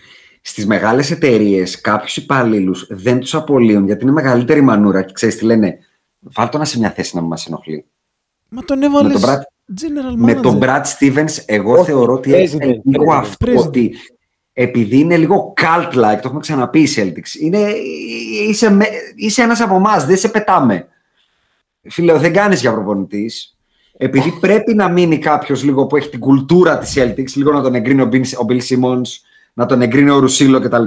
[0.41, 5.45] Στις μεγάλες εταιρείες, κάποιους υπαλλήλους δεν τους απολύουν γιατί είναι μεγαλύτερη μανούρα και ξέρεις τι
[5.45, 5.77] λένε.
[6.19, 7.85] Βάλτε να σε μια θέση να μην μας ενοχλεί.
[8.49, 9.41] Μα τον έβαλες τον Brad-
[9.81, 10.41] general Με manager.
[10.41, 13.45] τον Brad Stevens, εγώ Όχι, θεωρώ ότι president, έχει λίγο president, αυτό.
[13.51, 13.65] president.
[13.65, 13.93] Ότι
[14.53, 17.57] επειδή είναι λίγο cult-like, το έχουμε ξαναπεί οι Celtics, είναι,
[18.47, 20.87] είσαι, με- είσαι ένας από εμάς, δεν σε πετάμε.
[21.89, 23.57] Φίλε, δεν κάνεις για προπονητής.
[23.97, 27.75] Επειδή πρέπει να μείνει κάποιος λίγο που έχει την κουλτούρα της Celtics, λίγο να τον
[27.75, 29.07] εγκρίνει ο Bill, ο Bill Simmons,
[29.53, 30.83] να τον εγκρίνει ο Ρουσίλο κτλ.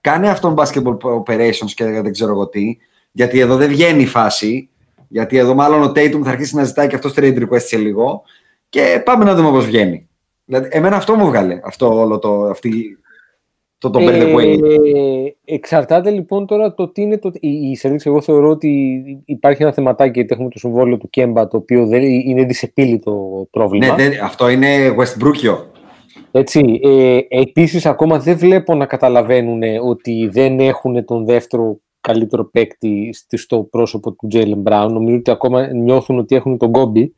[0.00, 2.76] Κάνε αυτόν basketball operations και δεν ξέρω εγώ τι.
[3.12, 4.68] Γιατί εδώ δεν βγαίνει η φάση.
[5.08, 8.22] Γιατί εδώ μάλλον ο Tatum θα αρχίσει να ζητάει και αυτός trade request σε λίγο.
[8.68, 10.08] Και πάμε να δούμε πώς βγαίνει.
[10.44, 11.60] Δηλαδή, εμένα αυτό μου βγάλε.
[11.64, 12.44] Αυτό όλο το.
[12.44, 12.98] Αυτή,
[13.78, 14.58] το, το by the way.
[14.94, 17.30] Ε, εξαρτάται λοιπόν τώρα το τι είναι το.
[17.34, 21.48] Η, η Celtics, εγώ θεωρώ ότι υπάρχει ένα θεματάκι γιατί έχουμε το συμβόλαιο του Κέμπα
[21.48, 23.86] το οποίο δεν είναι δυσεπίλητο πρόβλημα.
[23.96, 24.66] Ναι, δεν- αυτό είναι
[24.98, 25.56] Westbrookio.
[26.30, 33.10] Έτσι, ε, επίσης ακόμα δεν βλέπω να καταλαβαίνουν ότι δεν έχουν τον δεύτερο καλύτερο παίκτη
[33.12, 34.88] στη- στο πρόσωπο του Jalen Brown.
[34.90, 37.08] Νομίζω ότι ακόμα νιώθουν ότι έχουν τον Kobe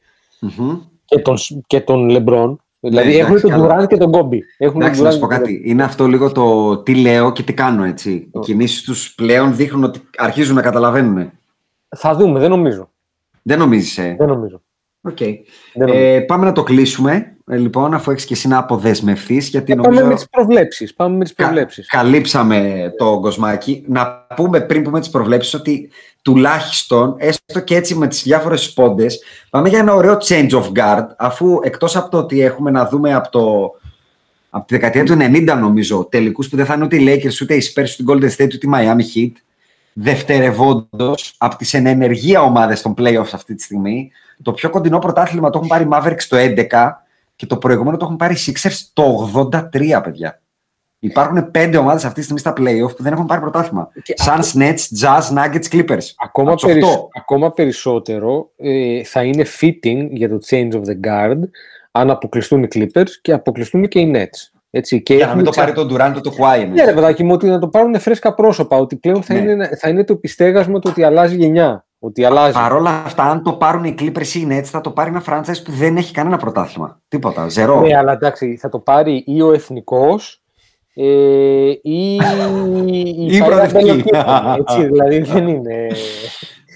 [0.40, 0.78] Μμμ.
[1.04, 1.36] και τον,
[1.66, 2.54] και τον LeBron.
[2.80, 3.82] Δηλαδή έχουν εντάξει, τον καλά.
[3.82, 4.38] Durant και τον Kobe.
[4.58, 5.62] Έχουν Εντάξει, τον να Durant σου πω και τον κάτι.
[5.64, 8.10] Είναι αυτό λίγο το τι λέω και τι κάνω, έτσι.
[8.34, 11.22] Οι κινήσεις τους πλέον δείχνουν ότι αρχίζουν να καταλαβαίνουν.
[11.24, 11.30] Kobe.
[11.96, 12.90] Θα δούμε, δεν νομίζω.
[13.42, 14.62] Δεν νομίζεις, ε; Δεν νομίζω.
[15.02, 15.16] Οκ.
[15.18, 15.36] Δεν
[15.74, 15.98] νομίζω.
[15.98, 19.48] Ε, πάμε να το κλείσουμε, ε, λοιπόν, αφού έχεις και εσύ να αποδεσμευθείς.
[19.48, 20.06] Γιατί Ε, Πάμε νομίζω.
[20.06, 20.94] με τις προβλέψεις.
[20.94, 21.86] Πάμε με τις Κα- προβλέψεις.
[21.88, 23.84] καλύψαμε το κοσμάκι.
[23.88, 25.90] Να πούμε πριν πούμε τις προβλέψεις ότι
[26.22, 31.06] τουλάχιστον, έστω και έτσι με τις διάφορες σπόντες, πάμε για ένα ωραίο change of guard,
[31.16, 33.74] αφού εκτός από το ότι έχουμε να δούμε από, το,
[34.50, 37.54] από τη δεκαετία του 90 νομίζω, τελικούς που δεν θα είναι ούτε οι Lakers, ούτε
[37.54, 39.32] οι Spurs, ούτε οι Golden State, ούτε η Miami Heat,
[39.92, 44.10] δευτερευόντως από τις εν ενεργεία ομάδες των playoffs αυτή τη στιγμή,
[44.42, 46.36] το πιο κοντινό πρωτάθλημα το έχουν πάρει οι Mavericks το
[46.70, 46.90] 11
[47.36, 49.30] και το προηγούμενο το έχουν πάρει οι Sixers το
[49.72, 50.40] 83, παιδιά.
[51.02, 53.88] Υπάρχουν πέντε ομάδες αυτή τη στιγμή στα playoff που δεν έχουν πάρει πρωτάθλημα.
[54.02, 56.04] Και Suns, Nets, Jazz, Nuggets, Clippers.
[56.24, 57.08] Ακόμα, Από τους περισ- οκτώ.
[57.18, 61.38] ακόμα περισσότερο ε, θα είναι fitting για το change of the guard
[61.90, 64.58] αν αποκλειστούν οι Clippers και αποκλειστούν και οι Nets.
[64.70, 66.68] Έτσι, και Για να μην το τσα- πάρει τον Durant το Kawhi.
[66.72, 68.76] Ναι, ρε παιδάκι μου, ότι να το πάρουν φρέσκα πρόσωπα.
[68.76, 69.40] Ότι πλέον θα, Ναι.
[69.50, 71.84] είναι, θα είναι το πιστέγασμα το ότι αλλάζει γενιά.
[71.98, 72.52] Ότι αλλάζει.
[72.52, 75.22] Παρ' όλα αυτά, αν το πάρουν οι Clippers ή οι Nets, θα το πάρει ένα
[75.26, 77.00] franchise που δεν έχει κανένα πρωτάθλημα.
[77.08, 77.48] Τίποτα.
[77.48, 77.80] Ζερό.
[77.80, 80.39] Ναι, αλλά εντάξει, θα το πάρει ή ο εθνικός
[81.02, 84.02] ε, ή η Η παλιά προοδευτική.
[84.10, 85.86] Μπέλο Έτσι, δηλαδή δεν είναι.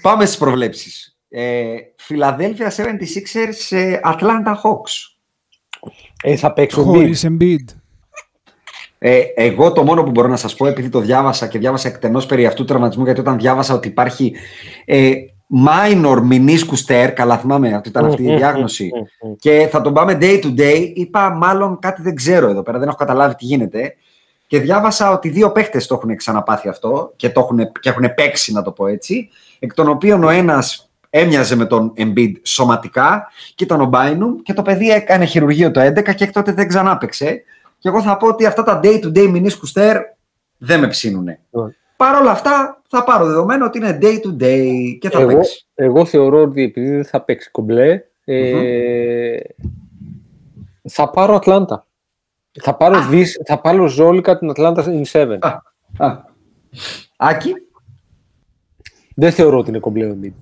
[0.01, 1.17] Πάμε στις προβλέψεις.
[1.29, 1.75] Ε,
[2.09, 5.15] Philadelphia 76ers, ε, Atlanta Hawks.
[6.23, 7.75] Ε, θα παίξουν Χωρίς Embiid.
[8.97, 12.25] Ε, εγώ το μόνο που μπορώ να σας πω, επειδή το διάβασα και διάβασα εκτενώς
[12.25, 14.35] περί αυτού του τραυματισμού, γιατί όταν διάβασα ότι υπάρχει
[14.85, 15.13] ε,
[15.65, 18.91] minor meniscus tear, καλά θυμάμαι ότι ήταν αυτή η διάγνωση,
[19.39, 22.87] και θα τον πάμε day to day, είπα μάλλον κάτι δεν ξέρω εδώ πέρα, δεν
[22.87, 23.95] έχω καταλάβει τι γίνεται.
[24.47, 28.51] Και διάβασα ότι δύο παίχτες το έχουν ξαναπάθει αυτό και, το έχουν, και έχουν παίξει,
[28.51, 33.63] να το πω έτσι, εκ των οποίων ο ένας έμοιαζε με τον Embiid σωματικά και
[33.63, 36.97] ήταν ο Bynum και το παιδί έκανε χειρουργείο το 11 και εκ τότε δεν ξανά
[36.97, 37.43] παίξε.
[37.77, 39.95] Και εγώ θα πω ότι αυτά τα day-to-day meniscus tear
[40.57, 41.39] δεν με ψήνουνε.
[41.95, 45.65] Παρ' όλα αυτά θα πάρω δεδομένο ότι είναι day-to-day και θα Εγώ, παίξει.
[45.75, 49.37] εγώ θεωρώ ότι επειδή δεν θα παίξει κομπλέ, ε,
[50.89, 51.84] θα πάρω Ατλάντα.
[52.63, 55.37] Θα πάρω, δις, θα πάρω ζόρικα την Ατλάντα in 7.
[55.39, 55.49] Α,
[56.05, 56.17] α.
[57.17, 57.53] Άκη,
[59.15, 60.33] Δεν θεωρώ ότι είναι κομπλέ Embiid.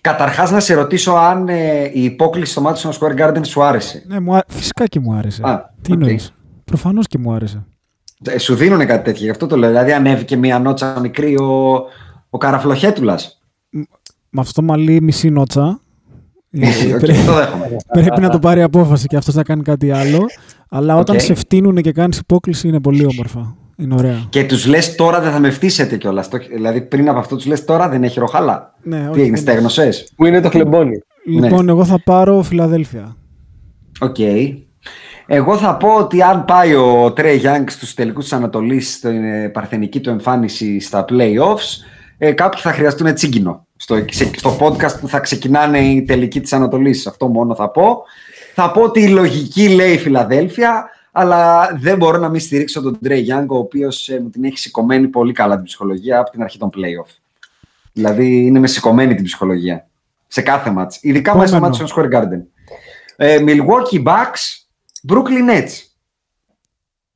[0.00, 4.02] καταρχάς να σε ρωτήσω αν ε, η υπόκλιση στο Madison Square Garden σου άρεσε.
[4.06, 5.42] Ναι, μου, α- φυσικά και μου άρεσε.
[5.46, 5.98] Α, Τι οκ.
[5.98, 6.34] εννοείς;
[6.64, 7.64] Προφανώς και μου άρεσε.
[8.24, 9.68] Ε, σου δίνουν κάτι τέτοιο, γι' αυτό το λέω.
[9.68, 11.74] Δηλαδή ανέβηκε μία νότσα μικρή ο,
[12.30, 13.40] ο Καραφλοχέτουλας.
[14.30, 15.80] Με αυτό το μαλλί μισή νότσα.
[16.50, 17.76] ε, Οκ, πρέ- το δέχομαι.
[18.00, 20.26] πρέπει να το πάρει απόφαση και αυτός να κάνει κάτι άλλο.
[20.70, 21.22] Αλλά όταν Οκ.
[21.22, 23.56] σε φτύνουν και κάνεις υπόκλιση είναι πολύ όμορφα.
[23.76, 24.26] Είναι ωραία.
[24.28, 26.28] Και τους λες τώρα δεν θα με φτύσετε κιόλας.
[26.54, 28.74] Δηλαδή πριν από αυτό τους λες τώρα δεν έχει ροχάλα.
[28.82, 33.16] Ναι, Τι όχι, έγινε, δεν στέγνωσες; Πού είναι το χλεμπόνι; Λοιπόν, εγώ θα πάρω Φιλαδέλφια.
[34.00, 34.16] Οκ.
[35.26, 39.48] Εγώ θα πω ότι αν πάει ο Τρέι Γιάνγκ στους τελικούς της Ανατολής στην ε,
[39.48, 41.68] παρθενική του εμφάνιση στα playoffs,
[42.18, 46.52] ε, κάποιοι θα χρειαστούν τσίγκινο στο, σε- στο podcast που θα ξεκινάνε οι τελικοί της
[46.52, 47.06] Ανατολής.
[47.06, 48.02] Αυτό μόνο θα πω.
[48.58, 53.20] Θα πω ότι η λογική λέει Φιλαδέλφια, αλλά δεν μπορώ να μην στηρίξω τον Τρέι
[53.20, 56.58] Γιάνγκ, ο οποίος ε, μου την έχει σηκωμένη πολύ καλά την ψυχολογία από την αρχή
[56.58, 57.14] των playoff.
[57.92, 59.88] Δηλαδή είναι με σηκωμένη την ψυχολογία.
[60.26, 60.98] Σε κάθε μάτς.
[61.02, 61.76] Ειδικά μέσα στο Επόμενο.
[61.76, 62.42] Madison Square Garden.
[63.16, 64.66] Ε, Milwaukee Bucks,
[65.08, 65.70] Brooklyn Nets.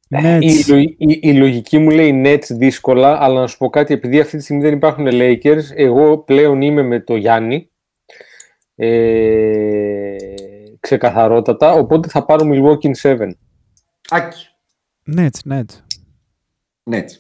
[0.09, 0.39] Nets.
[0.41, 4.21] Η, λογι- η, η λογική μου λέει Nets δύσκολα, αλλά να σου πω κάτι, επειδή
[4.21, 7.71] αυτή τη στιγμή δεν υπάρχουν Lakers, εγώ πλέον είμαι με το Γιάννη.
[8.77, 10.17] Ε,
[10.81, 13.29] ξεκαθαρότατα, οπότε θα πάρω Milwaukee in 7.
[14.11, 14.47] Άκη.
[15.17, 15.83] Nets, Nets.
[16.91, 17.11] Nets.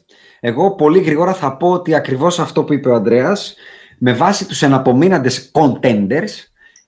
[0.41, 3.55] Εγώ πολύ γρήγορα θα πω ότι ακριβώς αυτό που είπε ο Ανδρέας,
[3.99, 6.31] με βάση τους εναπομείναντες contenders,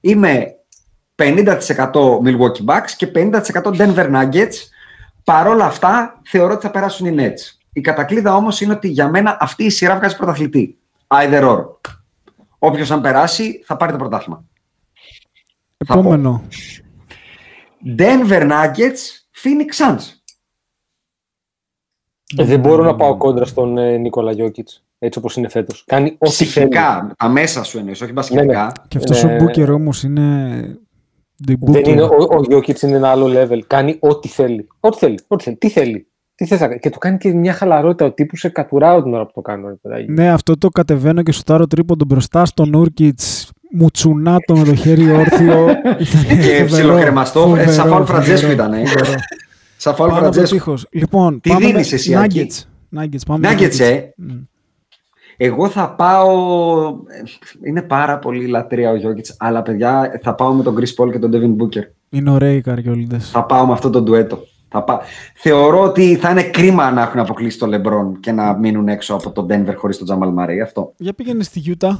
[0.01, 0.55] είμαι
[1.15, 4.55] 50% Milwaukee Bucks και 50% Denver Nuggets.
[5.25, 7.57] Παρόλα αυτά, θεωρώ ότι θα περάσουν οι Nets.
[7.73, 10.79] Η κατακλείδα όμως είναι ότι για μένα αυτή η σειρά βγάζει πρωταθλητή.
[11.07, 11.65] Either or.
[12.59, 14.45] Όποιος αν περάσει, θα πάρει το πρωτάθλημα.
[15.85, 16.01] Θα πω.
[16.01, 16.43] Επόμενο.
[17.99, 19.03] Denver Nuggets,
[19.43, 20.03] Phoenix Suns.
[22.37, 25.85] Ε, δεν μπορώ να πάω κόντρα στον ε, Νίκολα Γιώκητς, έτσι όπως είναι φέτος.
[25.87, 26.49] Κάνει ό,τι θέλει.
[26.51, 28.73] Ψυχικά, τα μέσα σου εννοείς, όχι μπασκετικά.
[28.89, 29.35] Και αυτός Ναι.
[29.37, 30.79] ο Booker όμως είναι...
[31.49, 31.89] The Δεν Booker.
[31.89, 33.59] είναι, ο, ο Γιώκητς είναι ένα άλλο level.
[33.67, 34.69] Κάνει ό,τι θέλει.
[34.81, 35.19] Ό,τι θέλει.
[35.29, 35.57] Ό,τι θέλει.
[35.57, 36.07] Τι θέλει.
[36.35, 36.79] Τι θες να κάνει.
[36.81, 38.05] Και του κάνει και μια χαλαρότητα.
[38.05, 39.69] Ο τύπου σε κατουράω την ώρα που το κάνω.
[39.69, 40.13] Ρε, παιδάκι.
[40.13, 42.75] Ναι, αυτό το κατεβαίνω και σουτάρω τρίποντο μπροστά στον
[43.73, 45.69] Νούρκιτς μουτσουνάτο με το χέρι όρθιο.
[46.07, 48.73] Ήταν Και φοβερό, ψιλοκρεμαστό, ε, φοβερό, σαν φάουλ φοβερό, Φραντζέσκου ήταν.
[48.73, 48.87] ε.
[48.87, 49.15] φοβερό.
[49.77, 50.57] Σαν φάουλ Πάνω από το Φραντζέσκου.
[50.57, 50.87] τείχος.
[50.91, 53.01] Λοιπόν, Τι πάμε δίνεις με εσύ, Άκη; Nuggets.
[53.01, 54.01] Nuggets, πάμε με Nuggets, ε.
[54.17, 54.31] Μμ.
[55.37, 56.31] Εγώ θα πάω.
[56.89, 61.11] ε, Είναι πάρα πολύ λατρεία ο Γιώκητ, αλλά παιδιά θα πάω με τον Chris Paul
[61.13, 61.83] και τον Devin Booker.
[62.11, 63.31] Είναι ωραίοι οι καριόλιδες.
[63.31, 64.39] Θα πάω με αυτό το ντουέτο.
[64.69, 65.01] Θα πά...
[65.35, 69.31] Θεωρώ ότι θα είναι κρίμα να έχουν αποκλείσει το LeBron και να μείνουν έξω από
[69.31, 70.59] τον Denver χωρίς τον Jamal Murray.
[70.65, 70.93] Αυτό.
[70.97, 71.97] Για πήγαινε στη Utah.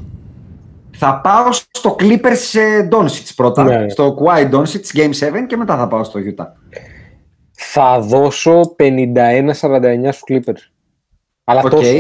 [0.97, 3.65] Θα πάω στο Clippers ε, Doncic πρώτα.
[3.65, 3.89] Ναι.
[3.89, 6.47] Στο Kawhi Doncic Game 7 και μετά θα πάω στο Utah.
[7.53, 9.53] Θα δώσω 51-49
[10.13, 10.71] στους Clippers.
[11.45, 11.71] Αλλά Οκ.
[11.71, 11.93] τόσο.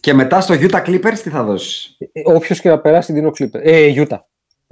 [0.00, 3.60] Και μετά στο Utah Clippers τι θα δώσεις; Όποιος και να περάσει δίνω Clippers.
[3.62, 4.18] Ε, Utah.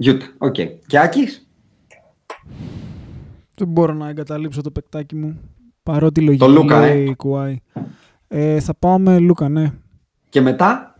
[0.03, 0.27] Utah.
[0.37, 0.55] Οκ.
[0.87, 1.47] Και Άκης;
[3.55, 5.39] Δεν μπορώ να εγκαταλείψω το παικτάκι μου.
[5.83, 6.93] Παρότι η λογική Το Λούκα, ε.
[6.93, 7.61] λέει κουάι.
[8.27, 9.73] Ε, θα πάω με Λούκα, ναι.
[10.29, 10.96] Και μετά;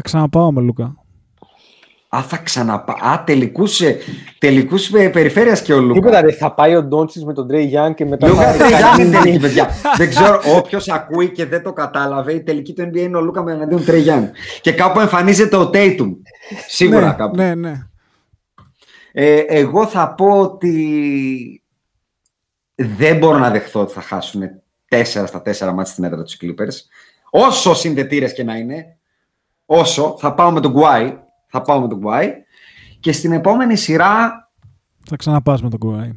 [0.00, 0.96] Θα ξαναπάω με Λούκα.
[2.16, 2.92] Α, θα ξαναπά.
[2.92, 3.98] Α, τελικούς, ε,
[4.38, 5.92] τελικούς ε, περιφέρειας και ο Λούκα.
[6.00, 8.28] Τίποτα ρε, θα πάει ο Ντόντσις με τον Τρέι Γιάνν και μετά.
[8.28, 8.56] Λούκα θα-
[8.96, 9.68] Τρέι είναι τελική, παιδιά.
[9.96, 13.42] δεν ξέρω, όποιος ακούει και δεν το κατάλαβε, η τελική του NBA είναι ο Λούκα
[13.42, 14.30] με εναντίον Τρέι Γιάνν.
[14.60, 16.10] Και κάπου εμφανίζεται ο Tatum.
[16.68, 17.36] Σίγουρα ναι, κάπου.
[17.36, 17.72] ναι, ναι.
[19.12, 21.62] Ε, εγώ θα πω ότι
[22.74, 24.42] δεν μπορώ να δεχθώ ότι θα χάσουν
[24.88, 26.76] 4 στα 4 ματς στην έδρα τους Clippers.
[27.30, 28.97] Όσο συνδετήρες και να είναι,
[29.70, 31.12] όσο, θα πάω με τον Kawhi.
[31.46, 32.26] Θα πάω με τον Kawhi.
[33.00, 34.32] Και στην επόμενη σειρά
[35.08, 36.10] Θα ξαναπάς με τον κουάι.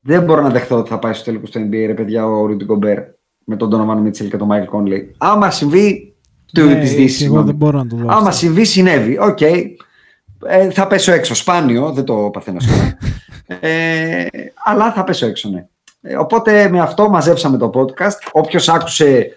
[0.00, 2.66] δεν μπορώ να δεχθώ ότι θα πάει στο τελικό του NBA, ρε παιδιά, ο Rudy
[2.72, 3.04] Gobert
[3.44, 5.00] με τον Donovan Mitchell και τον Michael Conley.
[5.18, 6.14] Άμα συμβεί,
[6.52, 7.46] του Ναι, της και Δύσης, εγώ συγγνώμη.
[7.46, 8.02] δεν μπορώ να το δω.
[8.08, 8.30] Άμα αυτό.
[8.30, 9.18] συμβεί, συνέβη.
[9.18, 9.40] Οκ.
[9.40, 11.34] Ε, θα πέσω έξω.
[11.34, 12.98] Σπάνιο, δεν το παθαίνω συχνά.
[13.60, 14.26] ε,
[14.64, 15.66] αλλά θα πέσω έξω, ναι.
[16.00, 18.18] Ε, οπότε με αυτό μαζέψαμε το podcast.
[18.32, 19.30] Όποιος άκουσε,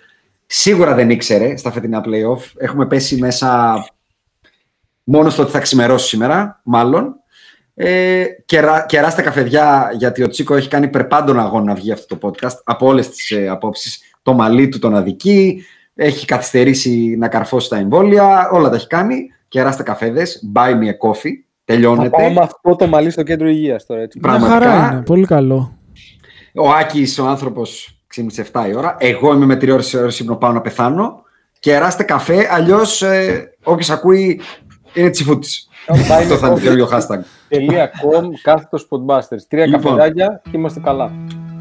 [0.52, 2.42] σίγουρα δεν ήξερε στα φετινά playoff.
[2.58, 3.78] Έχουμε πέσει μέσα
[5.04, 7.14] μόνο στο ότι θα ξημερώσει σήμερα, μάλλον.
[7.74, 12.28] Ε, κερα, κεράστε καφεδιά, γιατί ο Τσίκο έχει κάνει περπάντων αγώνα να βγει αυτό το
[12.28, 14.02] podcast από όλες τις ε, απόψεις.
[14.22, 15.64] Το μαλλί του τον αδικεί,
[15.96, 19.34] έχει καθυστερήσει να καρφώσει τα εμβόλια, όλα τα έχει κάνει.
[19.48, 22.10] Κεράστε καφέδες, buy me a coffee, Θα τελειώνεται.
[22.10, 24.02] πάω με αυτό το μαλλί στο κέντρο υγείας τώρα.
[24.02, 24.20] Έτσι.
[24.22, 24.72] Μια πραγματικά.
[24.72, 25.78] χαρά είναι, πολύ καλό.
[26.56, 28.96] Ο Άκης, ο άνθρωπος, ξύπνησε 7 η ώρα.
[29.00, 31.24] Εγώ είμαι με 3 ώρες ώρες ύπνο πάω να πεθάνω.
[31.60, 34.42] Κεράστε καφέ, αλλιώς ε, όποιος ακούει
[34.94, 35.68] Είναι τσιφούτης.
[36.08, 37.20] Πάει Αυτό θα είναι το καινούριο hashtag.
[37.50, 39.42] .com κάθετος Spotbusters.
[39.48, 39.82] Τρία Λοιπόν.
[39.82, 41.12] καφεδάκια και είμαστε καλά.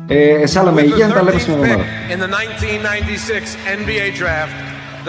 [0.09, 1.85] Ε, εσάλα με With υγεία the να τα λέμε 13th στην pick εβδομάδα.
[2.15, 4.57] in the 1996 NBA draft,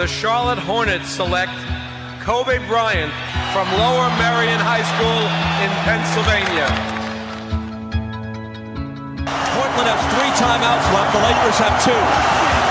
[0.00, 1.56] the Charlotte Hornets select
[2.26, 3.12] Kobe Bryant
[3.54, 5.22] from Lower Merion High School
[5.64, 6.99] in Pennsylvania.
[9.54, 11.10] Portland has three timeouts left.
[11.10, 12.02] The Lakers have two.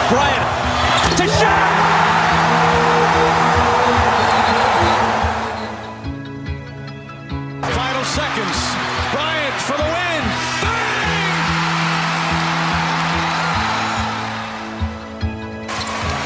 [0.10, 0.48] Bryant
[1.20, 1.70] to shot.
[7.76, 8.58] Final seconds.
[9.12, 10.24] Bryant for the win.
[10.64, 11.36] Bang!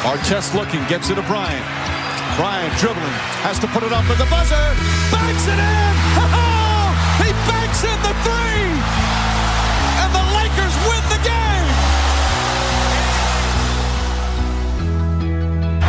[0.05, 1.65] Artest looking, gets it to Bryant.
[2.37, 4.55] Bryant dribbling, has to put it up at the buzzer.
[5.11, 5.93] Banks it in.
[6.17, 8.42] Oh, he banks in the three
[10.89, 11.67] win the game.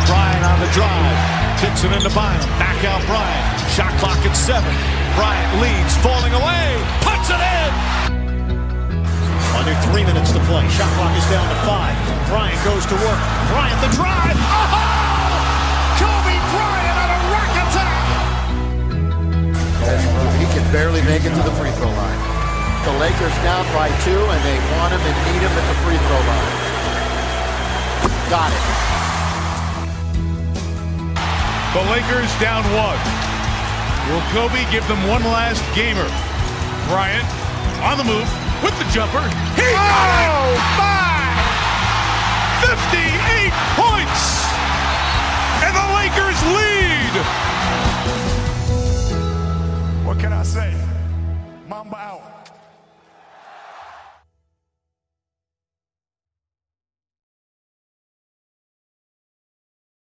[0.05, 1.17] Bryant on the drive,
[1.59, 2.49] kicks it into Bynum.
[2.61, 3.45] Back out Bryant.
[3.71, 4.73] Shot clock at seven.
[5.15, 7.71] Bryant leads, falling away, puts it in.
[9.55, 10.67] Under three minutes to play.
[10.75, 11.95] Shot clock is down to five.
[12.27, 13.21] Bryant goes to work.
[13.51, 14.35] Bryant the drive.
[14.35, 14.95] Oh!
[15.95, 18.03] Kobe Bryant on a rack attack.
[20.39, 22.19] He can barely make it to the free throw line.
[22.85, 25.97] The Lakers down by two, and they want him and need him at the free
[25.97, 26.53] throw line.
[28.29, 28.61] Got it.
[31.73, 33.01] The Lakers down one.
[34.05, 36.05] Will Kobe give them one last gamer?
[36.87, 37.25] Bryant
[37.81, 38.29] on the move
[38.61, 39.25] with the jumper.
[39.57, 40.29] He oh, got it!
[40.29, 41.25] Oh, my.
[42.69, 43.49] 58
[43.81, 44.45] points!
[45.65, 47.13] And the Lakers lead!
[50.05, 50.84] What can I say?